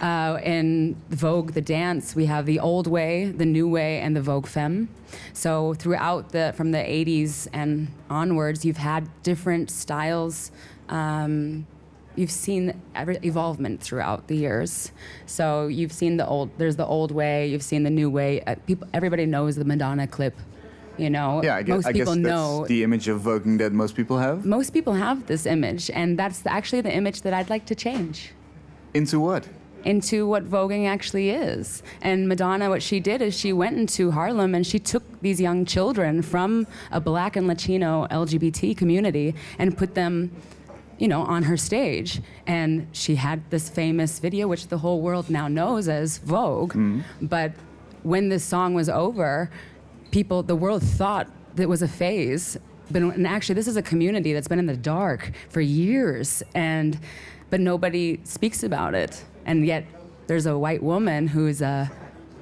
Uh, 0.00 0.40
in 0.42 0.96
Vogue, 1.10 1.52
the 1.52 1.60
dance, 1.60 2.16
we 2.16 2.24
have 2.24 2.46
the 2.46 2.58
old 2.58 2.86
way, 2.86 3.26
the 3.26 3.44
new 3.44 3.68
way, 3.68 4.00
and 4.00 4.16
the 4.16 4.22
Vogue 4.22 4.46
Femme. 4.46 4.88
So 5.34 5.74
throughout 5.74 6.30
the 6.30 6.54
from 6.56 6.70
the 6.70 6.78
80s 6.78 7.48
and 7.52 7.88
onwards, 8.08 8.64
you've 8.64 8.78
had 8.78 9.08
different 9.22 9.70
styles. 9.70 10.50
Um, 10.90 11.66
you've 12.16 12.30
seen 12.30 12.80
every 12.94 13.18
evolvement 13.22 13.80
throughout 13.80 14.26
the 14.28 14.36
years. 14.36 14.92
So 15.26 15.68
you've 15.68 15.92
seen 15.92 16.16
the 16.18 16.26
old. 16.26 16.50
There's 16.58 16.76
the 16.76 16.86
old 16.86 17.10
way. 17.12 17.46
You've 17.48 17.62
seen 17.62 17.82
the 17.84 17.90
new 17.90 18.10
way. 18.10 18.42
Uh, 18.42 18.56
people, 18.66 18.86
everybody 18.92 19.24
knows 19.26 19.56
the 19.56 19.64
Madonna 19.64 20.06
clip. 20.06 20.36
You 20.98 21.08
know, 21.08 21.40
yeah? 21.42 21.56
I 21.56 21.62
guess, 21.62 21.76
most 21.76 21.86
I 21.86 21.92
guess 21.92 22.00
people 22.00 22.14
that's 22.16 22.26
know 22.26 22.66
the 22.66 22.82
image 22.82 23.08
of 23.08 23.22
voguing 23.22 23.56
that 23.58 23.72
most 23.72 23.94
people 23.96 24.18
have. 24.18 24.44
most 24.44 24.70
people 24.74 24.92
have 24.92 25.26
this 25.26 25.46
image, 25.46 25.88
and 25.90 26.18
that's 26.18 26.44
actually 26.46 26.82
the 26.82 26.92
image 26.94 27.22
that 27.22 27.32
I'd 27.32 27.48
like 27.48 27.64
to 27.66 27.74
change 27.74 28.32
Into 28.92 29.18
what? 29.18 29.48
into 29.84 30.26
what 30.26 30.44
voguing 30.44 30.86
actually 30.86 31.30
is. 31.30 31.82
And 32.02 32.28
Madonna, 32.28 32.68
what 32.68 32.82
she 32.82 33.00
did 33.00 33.22
is 33.22 33.32
she 33.38 33.50
went 33.50 33.78
into 33.78 34.10
Harlem 34.10 34.54
and 34.54 34.66
she 34.66 34.78
took 34.78 35.02
these 35.22 35.40
young 35.40 35.64
children 35.64 36.20
from 36.20 36.66
a 36.90 37.00
black 37.00 37.34
and 37.34 37.46
Latino 37.46 38.06
LGBT 38.10 38.76
community 38.76 39.34
and 39.58 39.78
put 39.78 39.94
them, 39.94 40.32
you 41.00 41.08
know, 41.08 41.22
on 41.22 41.42
her 41.42 41.56
stage. 41.56 42.20
And 42.46 42.86
she 42.92 43.16
had 43.16 43.50
this 43.50 43.68
famous 43.68 44.20
video, 44.20 44.46
which 44.46 44.68
the 44.68 44.78
whole 44.78 45.00
world 45.00 45.30
now 45.30 45.48
knows 45.48 45.88
as 45.88 46.18
Vogue. 46.18 46.74
Mm-hmm. 46.74 47.00
But 47.22 47.52
when 48.02 48.28
this 48.28 48.44
song 48.44 48.74
was 48.74 48.88
over, 48.88 49.50
people, 50.10 50.42
the 50.42 50.54
world 50.54 50.82
thought 50.82 51.26
that 51.56 51.62
it 51.64 51.68
was 51.68 51.82
a 51.82 51.88
phase. 51.88 52.58
But 52.90 53.02
and 53.02 53.26
actually, 53.26 53.54
this 53.54 53.66
is 53.66 53.76
a 53.76 53.82
community 53.82 54.32
that's 54.34 54.48
been 54.48 54.58
in 54.58 54.66
the 54.66 54.76
dark 54.76 55.32
for 55.48 55.60
years, 55.60 56.42
and 56.54 56.98
but 57.48 57.60
nobody 57.60 58.20
speaks 58.24 58.62
about 58.62 58.94
it. 58.94 59.24
And 59.46 59.64
yet, 59.64 59.86
there's 60.26 60.46
a 60.46 60.58
white 60.58 60.82
woman 60.82 61.28
who's 61.28 61.62
a, 61.62 61.90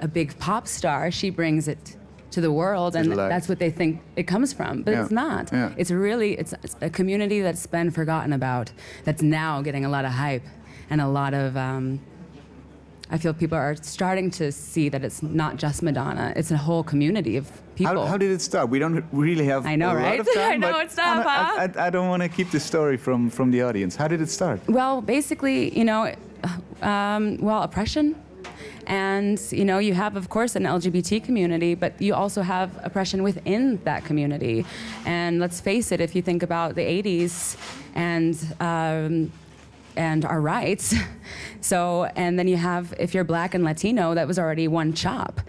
a 0.01 0.07
big 0.07 0.37
pop 0.39 0.67
star. 0.67 1.11
She 1.11 1.29
brings 1.29 1.67
it 1.67 1.95
to 2.31 2.41
the 2.41 2.51
world, 2.51 2.95
and 2.95 3.15
light. 3.15 3.29
that's 3.29 3.47
what 3.49 3.59
they 3.59 3.69
think 3.71 4.01
it 4.15 4.23
comes 4.23 4.53
from. 4.53 4.83
But 4.83 4.91
Yeah. 4.93 5.01
it's 5.03 5.11
not. 5.11 5.49
Yeah. 5.51 5.73
It's 5.77 5.91
really 5.91 6.33
it's, 6.37 6.53
it's 6.63 6.75
a 6.81 6.89
community 6.89 7.41
that's 7.41 7.65
been 7.65 7.91
forgotten 7.91 8.33
about. 8.33 8.71
That's 9.05 9.21
now 9.21 9.61
getting 9.61 9.85
a 9.85 9.89
lot 9.89 10.05
of 10.05 10.11
hype 10.11 10.43
and 10.89 11.01
a 11.01 11.07
lot 11.07 11.33
of. 11.33 11.57
Um, 11.57 11.99
I 13.11 13.17
feel 13.17 13.33
people 13.33 13.57
are 13.57 13.75
starting 13.81 14.29
to 14.31 14.51
see 14.51 14.87
that 14.89 15.03
it's 15.03 15.23
not 15.23 15.55
just 15.57 15.81
Madonna; 15.81 16.31
it's 16.35 16.51
a 16.51 16.57
whole 16.57 16.83
community 16.83 17.37
of 17.37 17.49
people. 17.75 18.03
How, 18.05 18.11
how 18.11 18.17
did 18.17 18.29
it 18.29 18.39
start? 18.41 18.69
We 18.69 18.77
don't 18.77 19.03
really 19.11 19.45
have 19.45 19.65
I 19.65 19.75
know, 19.75 19.89
a 19.89 19.95
right? 19.95 20.19
lot 20.19 20.27
of 20.27 20.33
time. 20.35 20.51
I 20.51 20.57
know, 20.57 20.71
but 20.73 20.85
it's 20.85 20.95
tough, 20.95 21.25
I, 21.25 21.43
huh? 21.43 21.67
I, 21.75 21.87
I 21.87 21.89
don't 21.89 22.07
want 22.09 22.21
to 22.21 22.29
keep 22.29 22.51
the 22.51 22.59
story 22.59 22.97
from, 22.97 23.31
from 23.31 23.49
the 23.49 23.63
audience. 23.63 23.95
How 23.95 24.07
did 24.07 24.21
it 24.21 24.29
start? 24.29 24.59
Well, 24.69 25.01
basically, 25.01 25.75
you 25.75 25.85
know, 25.85 26.13
um, 26.83 27.37
well, 27.37 27.63
oppression. 27.63 28.15
And, 28.87 29.39
you 29.51 29.65
know, 29.65 29.79
you 29.79 29.93
have, 29.93 30.15
of 30.15 30.29
course, 30.29 30.55
an 30.55 30.63
LGBT 30.63 31.23
community, 31.23 31.75
but 31.75 32.01
you 32.01 32.13
also 32.13 32.41
have 32.41 32.79
oppression 32.83 33.23
within 33.23 33.79
that 33.83 34.05
community. 34.05 34.65
And 35.05 35.39
let's 35.39 35.61
face 35.61 35.91
it, 35.91 36.01
if 36.01 36.15
you 36.15 36.21
think 36.21 36.43
about 36.43 36.75
the 36.75 36.81
80s 36.81 37.57
and, 37.95 38.35
um, 38.59 39.31
and 39.95 40.25
our 40.25 40.41
rights, 40.41 40.95
so, 41.61 42.05
and 42.15 42.39
then 42.39 42.47
you 42.47 42.57
have, 42.57 42.93
if 42.99 43.13
you're 43.13 43.23
black 43.23 43.53
and 43.53 43.63
Latino, 43.63 44.15
that 44.15 44.27
was 44.27 44.39
already 44.39 44.67
one 44.67 44.93
chop. 44.93 45.41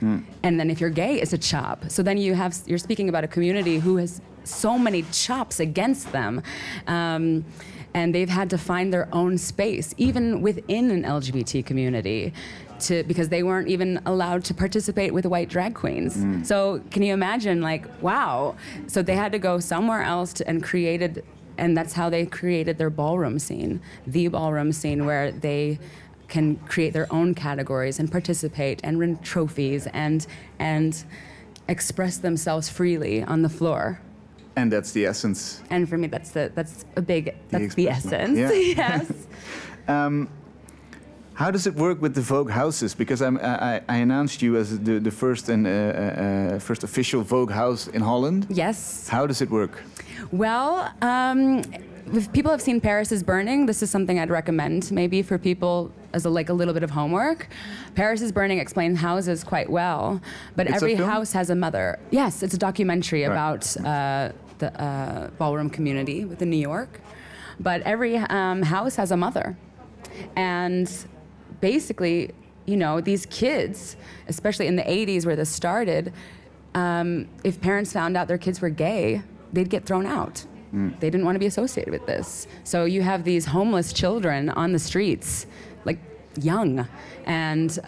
And 0.42 0.60
then 0.60 0.70
if 0.70 0.80
you're 0.80 0.90
gay, 0.90 1.20
it's 1.20 1.32
a 1.32 1.38
chop. 1.38 1.90
So 1.90 2.02
then 2.02 2.18
you 2.18 2.34
have, 2.34 2.56
you're 2.66 2.78
speaking 2.78 3.08
about 3.08 3.24
a 3.24 3.28
community 3.28 3.78
who 3.78 3.96
has 3.96 4.20
so 4.44 4.78
many 4.78 5.02
chops 5.12 5.60
against 5.60 6.12
them. 6.12 6.42
Um, 6.86 7.44
and 7.94 8.14
they've 8.14 8.28
had 8.28 8.50
to 8.50 8.58
find 8.58 8.92
their 8.92 9.08
own 9.12 9.38
space, 9.38 9.94
even 9.96 10.42
within 10.42 10.90
an 10.90 11.02
LGBT 11.02 11.64
community, 11.66 12.32
to 12.82 13.02
because 13.04 13.28
they 13.28 13.42
weren't 13.42 13.68
even 13.68 14.00
allowed 14.06 14.44
to 14.44 14.54
participate 14.54 15.12
with 15.12 15.26
white 15.26 15.48
drag 15.48 15.74
queens. 15.74 16.16
Mm. 16.16 16.44
So 16.46 16.82
can 16.90 17.02
you 17.02 17.12
imagine, 17.12 17.60
like, 17.62 17.86
wow? 18.02 18.56
So 18.86 19.02
they 19.02 19.16
had 19.16 19.32
to 19.32 19.38
go 19.38 19.60
somewhere 19.60 20.02
else 20.02 20.32
to, 20.34 20.48
and 20.48 20.62
created 20.62 21.24
and 21.58 21.76
that's 21.76 21.92
how 21.92 22.08
they 22.08 22.24
created 22.24 22.78
their 22.78 22.90
ballroom 22.90 23.38
scene, 23.38 23.80
the 24.06 24.28
ballroom 24.28 24.72
scene 24.72 25.04
where 25.04 25.30
they 25.30 25.78
can 26.28 26.56
create 26.56 26.92
their 26.92 27.12
own 27.12 27.34
categories 27.34 27.98
and 27.98 28.10
participate 28.10 28.80
and 28.82 28.98
win 28.98 29.18
trophies 29.18 29.86
and 29.88 30.26
and 30.58 31.04
express 31.68 32.16
themselves 32.18 32.68
freely 32.68 33.22
on 33.22 33.42
the 33.42 33.48
floor. 33.48 34.00
And 34.56 34.72
that's 34.72 34.92
the 34.92 35.06
essence. 35.06 35.62
And 35.70 35.88
for 35.88 35.98
me, 35.98 36.08
that's 36.08 36.30
the 36.30 36.50
that's 36.54 36.84
a 36.96 37.02
big 37.02 37.36
that's 37.50 37.74
the, 37.74 37.88
expression. 37.88 38.38
essence. 38.38 38.76
Yeah. 38.76 38.96
yes. 38.98 39.12
Um, 39.88 40.28
How 41.34 41.50
does 41.50 41.66
it 41.66 41.74
work 41.74 42.02
with 42.02 42.14
the 42.14 42.20
Vogue 42.20 42.50
houses? 42.50 42.94
Because 42.94 43.22
I'm, 43.22 43.38
I, 43.38 43.80
I 43.88 43.96
announced 43.96 44.42
you 44.42 44.56
as 44.56 44.78
the, 44.78 44.98
the 44.98 45.10
first 45.10 45.48
and 45.48 45.66
uh, 45.66 45.70
uh, 45.70 46.58
first 46.58 46.84
official 46.84 47.22
Vogue 47.22 47.50
house 47.50 47.86
in 47.88 48.02
Holland. 48.02 48.46
Yes. 48.50 49.08
How 49.08 49.26
does 49.26 49.40
it 49.40 49.48
work? 49.50 49.82
Well, 50.32 50.92
um, 51.00 51.62
if 52.12 52.30
people 52.32 52.50
have 52.50 52.60
seen 52.60 52.80
Paris 52.80 53.10
is 53.10 53.22
Burning, 53.22 53.64
this 53.66 53.82
is 53.82 53.90
something 53.90 54.18
I'd 54.18 54.28
recommend 54.30 54.90
maybe 54.92 55.22
for 55.22 55.38
people 55.38 55.92
as 56.12 56.24
a, 56.26 56.30
like 56.30 56.50
a 56.50 56.52
little 56.52 56.74
bit 56.74 56.82
of 56.82 56.90
homework. 56.90 57.48
Paris 57.94 58.20
is 58.20 58.32
Burning 58.32 58.58
explains 58.58 58.98
houses 58.98 59.42
quite 59.42 59.70
well, 59.70 60.20
but 60.56 60.66
It's 60.66 60.76
every 60.76 60.94
house 60.96 61.32
has 61.32 61.48
a 61.48 61.54
mother. 61.54 61.98
Yes, 62.10 62.42
it's 62.42 62.54
a 62.54 62.58
documentary 62.58 63.22
Right. 63.24 63.32
about 63.32 63.76
uh, 63.86 64.32
the 64.58 64.78
uh, 64.82 65.30
ballroom 65.38 65.70
community 65.70 66.24
within 66.26 66.50
New 66.50 66.56
York. 66.58 67.00
But 67.58 67.80
every 67.82 68.16
um, 68.18 68.62
house 68.62 68.96
has 68.96 69.10
a 69.10 69.16
mother, 69.16 69.56
and 70.34 70.90
basically, 71.60 72.32
you 72.66 72.76
know, 72.76 73.00
these 73.00 73.26
kids, 73.26 73.96
especially 74.28 74.66
in 74.66 74.76
the 74.76 74.82
80s 74.82 75.26
where 75.26 75.36
this 75.36 75.50
started, 75.50 76.12
um, 76.74 77.28
if 77.44 77.60
parents 77.60 77.92
found 77.92 78.16
out 78.16 78.28
their 78.28 78.38
kids 78.38 78.60
were 78.60 78.70
gay, 78.70 79.22
they'd 79.52 79.70
get 79.70 79.84
thrown 79.84 80.06
out. 80.06 80.44
They 81.00 81.10
didn't 81.10 81.24
want 81.24 81.34
to 81.34 81.40
be 81.40 81.46
associated 81.46 81.90
with 81.90 82.06
this. 82.06 82.46
So 82.62 82.84
you 82.84 83.02
have 83.02 83.24
these 83.24 83.46
homeless 83.46 83.92
children 83.92 84.50
on 84.50 84.72
the 84.72 84.78
streets, 84.78 85.46
like 85.84 85.98
young, 86.36 86.86
and 87.26 87.78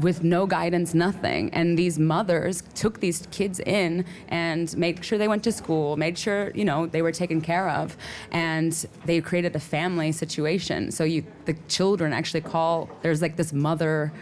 with 0.00 0.22
no 0.22 0.46
guidance, 0.46 0.94
nothing. 0.94 1.50
And 1.52 1.78
these 1.78 1.98
mothers 1.98 2.62
took 2.74 3.00
these 3.00 3.26
kids 3.30 3.60
in 3.60 4.04
and 4.28 4.76
made 4.76 5.04
sure 5.04 5.18
they 5.18 5.28
went 5.28 5.44
to 5.44 5.52
school, 5.52 5.96
made 5.96 6.18
sure 6.18 6.50
you 6.54 6.64
know 6.64 6.86
they 6.86 7.02
were 7.02 7.12
taken 7.12 7.40
care 7.40 7.68
of, 7.68 7.96
and 8.30 8.72
they 9.04 9.20
created 9.20 9.56
a 9.56 9.60
family 9.60 10.12
situation. 10.12 10.90
So 10.90 11.04
you, 11.04 11.24
the 11.44 11.54
children 11.68 12.12
actually 12.12 12.42
call. 12.42 12.88
There's 13.02 13.22
like 13.22 13.36
this 13.36 13.52
mother 13.52 14.12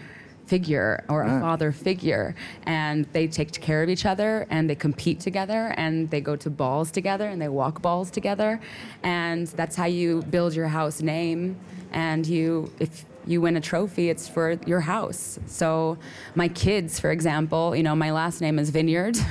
figure 0.46 1.04
or 1.08 1.22
a 1.22 1.40
father 1.40 1.72
figure 1.72 2.34
and 2.64 3.06
they 3.12 3.26
take 3.26 3.50
care 3.52 3.82
of 3.82 3.88
each 3.88 4.04
other 4.04 4.46
and 4.50 4.68
they 4.68 4.74
compete 4.74 5.18
together 5.18 5.72
and 5.78 6.10
they 6.10 6.20
go 6.20 6.36
to 6.36 6.50
balls 6.50 6.90
together 6.90 7.26
and 7.26 7.40
they 7.40 7.48
walk 7.48 7.80
balls 7.80 8.10
together 8.10 8.60
and 9.02 9.46
that's 9.48 9.74
how 9.74 9.86
you 9.86 10.22
build 10.24 10.54
your 10.54 10.68
house 10.68 11.00
name 11.00 11.58
and 11.92 12.26
you 12.26 12.70
if 12.78 13.06
you 13.26 13.40
win 13.40 13.56
a 13.56 13.60
trophy 13.60 14.10
it's 14.10 14.28
for 14.28 14.52
your 14.66 14.80
house 14.80 15.38
so 15.46 15.96
my 16.34 16.48
kids 16.48 17.00
for 17.00 17.10
example 17.10 17.74
you 17.74 17.82
know 17.82 17.94
my 17.94 18.10
last 18.10 18.40
name 18.40 18.58
is 18.58 18.70
vineyard 18.70 19.16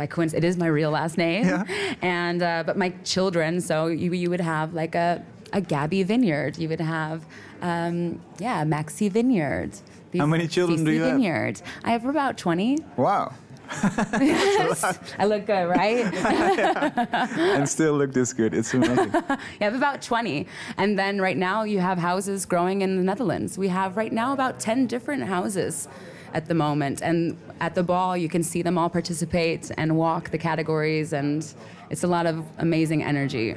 by 0.00 0.06
coincidence, 0.06 0.44
it 0.44 0.48
is 0.48 0.56
my 0.56 0.66
real 0.66 0.90
last 0.90 1.18
name. 1.18 1.44
Yeah. 1.44 1.64
And 2.00 2.42
uh, 2.42 2.62
but 2.64 2.78
my 2.78 2.88
children, 3.04 3.60
so 3.60 3.88
you, 3.88 4.10
you 4.14 4.30
would 4.30 4.40
have 4.40 4.72
like 4.72 4.94
a, 4.94 5.22
a 5.52 5.60
Gabby 5.60 6.02
Vineyard. 6.04 6.56
You 6.56 6.70
would 6.70 6.80
have, 6.80 7.26
um, 7.60 8.18
yeah, 8.38 8.64
Maxi 8.64 9.10
Vineyard. 9.10 9.72
How 10.16 10.24
many 10.24 10.48
children 10.48 10.84
do 10.84 10.90
you 10.90 11.02
have? 11.02 11.12
Vineyard. 11.12 11.60
I 11.84 11.90
have 11.90 12.06
about 12.06 12.38
twenty. 12.38 12.78
Wow. 12.96 13.34
I 13.72 15.26
look 15.26 15.46
good, 15.46 15.68
right? 15.68 16.04
and 17.34 17.68
still 17.68 17.94
look 17.94 18.12
this 18.12 18.32
good. 18.32 18.54
It's 18.54 18.74
amazing. 18.74 19.12
You 19.60 19.64
have 19.64 19.74
about 19.74 20.02
20. 20.02 20.46
And 20.76 20.98
then 20.98 21.20
right 21.20 21.36
now 21.36 21.62
you 21.64 21.78
have 21.80 21.98
houses 21.98 22.46
growing 22.46 22.82
in 22.82 22.96
the 22.96 23.02
Netherlands. 23.02 23.58
We 23.58 23.68
have 23.68 23.96
right 23.96 24.12
now 24.12 24.32
about 24.32 24.58
10 24.60 24.86
different 24.86 25.24
houses 25.24 25.88
at 26.34 26.46
the 26.46 26.54
moment. 26.54 27.02
And 27.02 27.36
at 27.60 27.74
the 27.74 27.82
ball, 27.82 28.16
you 28.16 28.28
can 28.28 28.42
see 28.42 28.62
them 28.62 28.78
all 28.78 28.88
participate 28.88 29.70
and 29.76 29.96
walk 29.96 30.30
the 30.30 30.38
categories. 30.38 31.12
And 31.12 31.46
it's 31.90 32.04
a 32.04 32.08
lot 32.08 32.26
of 32.26 32.44
amazing 32.58 33.02
energy. 33.02 33.56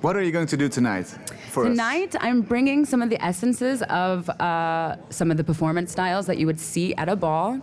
What 0.00 0.16
are 0.16 0.22
you 0.22 0.32
going 0.32 0.46
to 0.46 0.56
do 0.56 0.68
tonight 0.68 1.06
for 1.50 1.64
us? 1.64 1.68
Tonight, 1.68 2.16
I'm 2.20 2.40
bringing 2.40 2.84
some 2.84 3.02
of 3.02 3.10
the 3.10 3.22
essences 3.22 3.82
of 3.82 4.28
uh, 4.30 4.96
some 5.10 5.30
of 5.30 5.36
the 5.36 5.44
performance 5.44 5.92
styles 5.92 6.26
that 6.26 6.38
you 6.38 6.46
would 6.46 6.60
see 6.60 6.94
at 6.94 7.08
a 7.08 7.16
ball. 7.16 7.60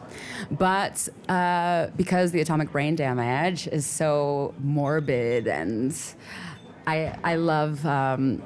But 0.52 1.10
uh, 1.30 1.88
because 1.96 2.32
the 2.32 2.42
atomic 2.42 2.72
brain 2.72 2.96
damage 2.96 3.68
is 3.68 3.86
so 3.86 4.54
morbid 4.60 5.48
and 5.48 5.96
I, 6.86 7.18
I 7.24 7.36
love. 7.36 7.86
Um, 7.86 8.42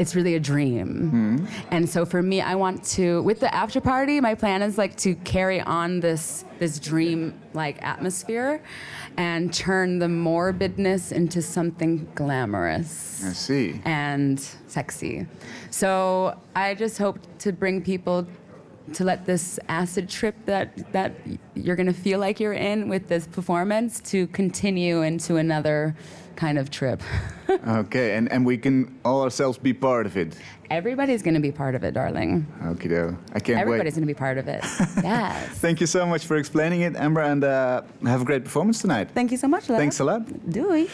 it's 0.00 0.16
really 0.16 0.34
a 0.34 0.40
dream. 0.40 1.10
Hmm. 1.10 1.46
And 1.70 1.86
so 1.86 2.06
for 2.06 2.22
me, 2.22 2.40
I 2.40 2.54
want 2.54 2.82
to, 2.96 3.22
with 3.22 3.40
the 3.40 3.54
after 3.54 3.82
party, 3.82 4.18
my 4.18 4.34
plan 4.34 4.62
is 4.62 4.78
like 4.78 4.96
to 4.98 5.14
carry 5.14 5.60
on 5.60 6.00
this 6.00 6.44
this 6.58 6.78
dream 6.78 7.38
like 7.54 7.82
atmosphere 7.82 8.62
and 9.16 9.52
turn 9.52 9.98
the 9.98 10.06
morbidness 10.06 11.12
into 11.12 11.40
something 11.42 12.08
glamorous 12.14 13.22
I 13.24 13.32
see. 13.32 13.80
and 13.84 14.40
sexy. 14.66 15.26
So 15.70 16.38
I 16.56 16.74
just 16.74 16.96
hope 16.96 17.18
to 17.40 17.52
bring 17.52 17.82
people 17.82 18.26
to 18.94 19.04
let 19.04 19.26
this 19.26 19.58
acid 19.68 20.08
trip 20.08 20.34
that 20.46 20.92
that 20.92 21.12
you're 21.54 21.76
going 21.76 21.92
to 21.94 22.00
feel 22.06 22.18
like 22.18 22.40
you're 22.40 22.54
in 22.54 22.88
with 22.88 23.08
this 23.08 23.26
performance 23.26 24.00
to 24.00 24.26
continue 24.28 25.02
into 25.02 25.36
another 25.36 25.94
kind 26.36 26.58
of 26.58 26.70
trip. 26.70 27.02
Okay, 27.66 28.16
and, 28.16 28.30
and 28.30 28.46
we 28.46 28.56
can 28.56 28.96
all 29.04 29.22
ourselves 29.22 29.58
be 29.58 29.72
part 29.74 30.06
of 30.06 30.16
it. 30.16 30.36
Everybody's 30.70 31.20
going 31.20 31.34
to 31.34 31.40
be 31.40 31.50
part 31.50 31.74
of 31.74 31.82
it, 31.82 31.94
darling. 31.94 32.46
Okay, 32.64 32.88
though. 32.88 33.16
I 33.34 33.40
can't 33.40 33.58
Everybody's 33.58 33.94
going 33.94 34.06
to 34.06 34.14
be 34.14 34.14
part 34.14 34.38
of 34.38 34.46
it. 34.46 34.64
yes. 35.02 35.58
Thank 35.58 35.80
you 35.80 35.86
so 35.86 36.06
much 36.06 36.26
for 36.26 36.36
explaining 36.36 36.82
it, 36.82 36.94
Amber, 36.94 37.22
and 37.22 37.42
uh, 37.42 37.82
have 38.04 38.20
a 38.20 38.24
great 38.24 38.44
performance 38.44 38.80
tonight. 38.80 39.08
Thank 39.12 39.30
you 39.30 39.36
so 39.36 39.48
much. 39.48 39.64
Thanks 39.64 40.00
a 40.00 40.04
lot. 40.04 40.22
Doei. 40.44 40.88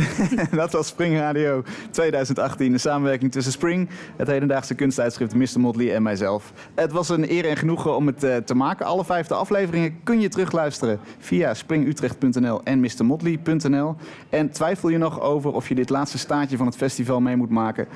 Dat 0.50 0.72
was 0.72 0.86
Spring 0.86 1.18
Radio 1.18 1.64
2018, 1.90 2.72
de 2.72 2.78
samenwerking 2.78 3.32
tussen 3.32 3.52
Spring, 3.52 3.88
het 4.16 4.26
hedendaagse 4.28 4.74
kunsttijdschrift 4.74 5.34
Mr. 5.34 5.60
Motley 5.60 5.94
en 5.94 6.02
mijzelf. 6.02 6.52
Het 6.74 6.92
was 6.92 7.08
een 7.08 7.30
eer 7.30 7.48
en 7.48 7.56
genoegen 7.56 7.96
om 7.96 8.06
het 8.06 8.24
eh, 8.24 8.36
te 8.36 8.54
maken. 8.54 8.86
Alle 8.86 9.04
vijfde 9.04 9.34
afleveringen 9.34 10.02
kun 10.02 10.20
je 10.20 10.28
terugluisteren 10.28 11.00
via 11.18 11.54
springutrecht.nl 11.54 12.62
en 12.62 12.80
mrmotley.nl. 12.80 13.96
En 14.30 14.50
twijfel 14.50 14.88
je 14.88 14.98
nog 14.98 15.20
over 15.20 15.52
of 15.52 15.68
je 15.68 15.74
dit 15.74 15.90
laatste 15.90 16.18
staartje 16.18 16.56
van 16.56 16.66
het 16.66 16.76
festival 16.76 17.20
mee 17.20 17.36
moet 17.36 17.50
maken? 17.50 17.86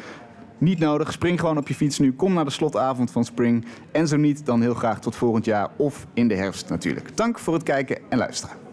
Niet 0.58 0.78
nodig, 0.78 1.12
spring 1.12 1.40
gewoon 1.40 1.58
op 1.58 1.68
je 1.68 1.74
fiets 1.74 1.98
nu. 1.98 2.12
Kom 2.12 2.32
naar 2.32 2.44
de 2.44 2.50
slotavond 2.50 3.10
van 3.10 3.24
Spring. 3.24 3.64
En 3.92 4.08
zo 4.08 4.16
niet, 4.16 4.46
dan 4.46 4.62
heel 4.62 4.74
graag 4.74 5.00
tot 5.00 5.16
volgend 5.16 5.44
jaar 5.44 5.68
of 5.76 6.06
in 6.14 6.28
de 6.28 6.34
herfst 6.34 6.68
natuurlijk. 6.68 7.16
Dank 7.16 7.38
voor 7.38 7.54
het 7.54 7.62
kijken 7.62 7.98
en 8.08 8.18
luisteren. 8.18 8.65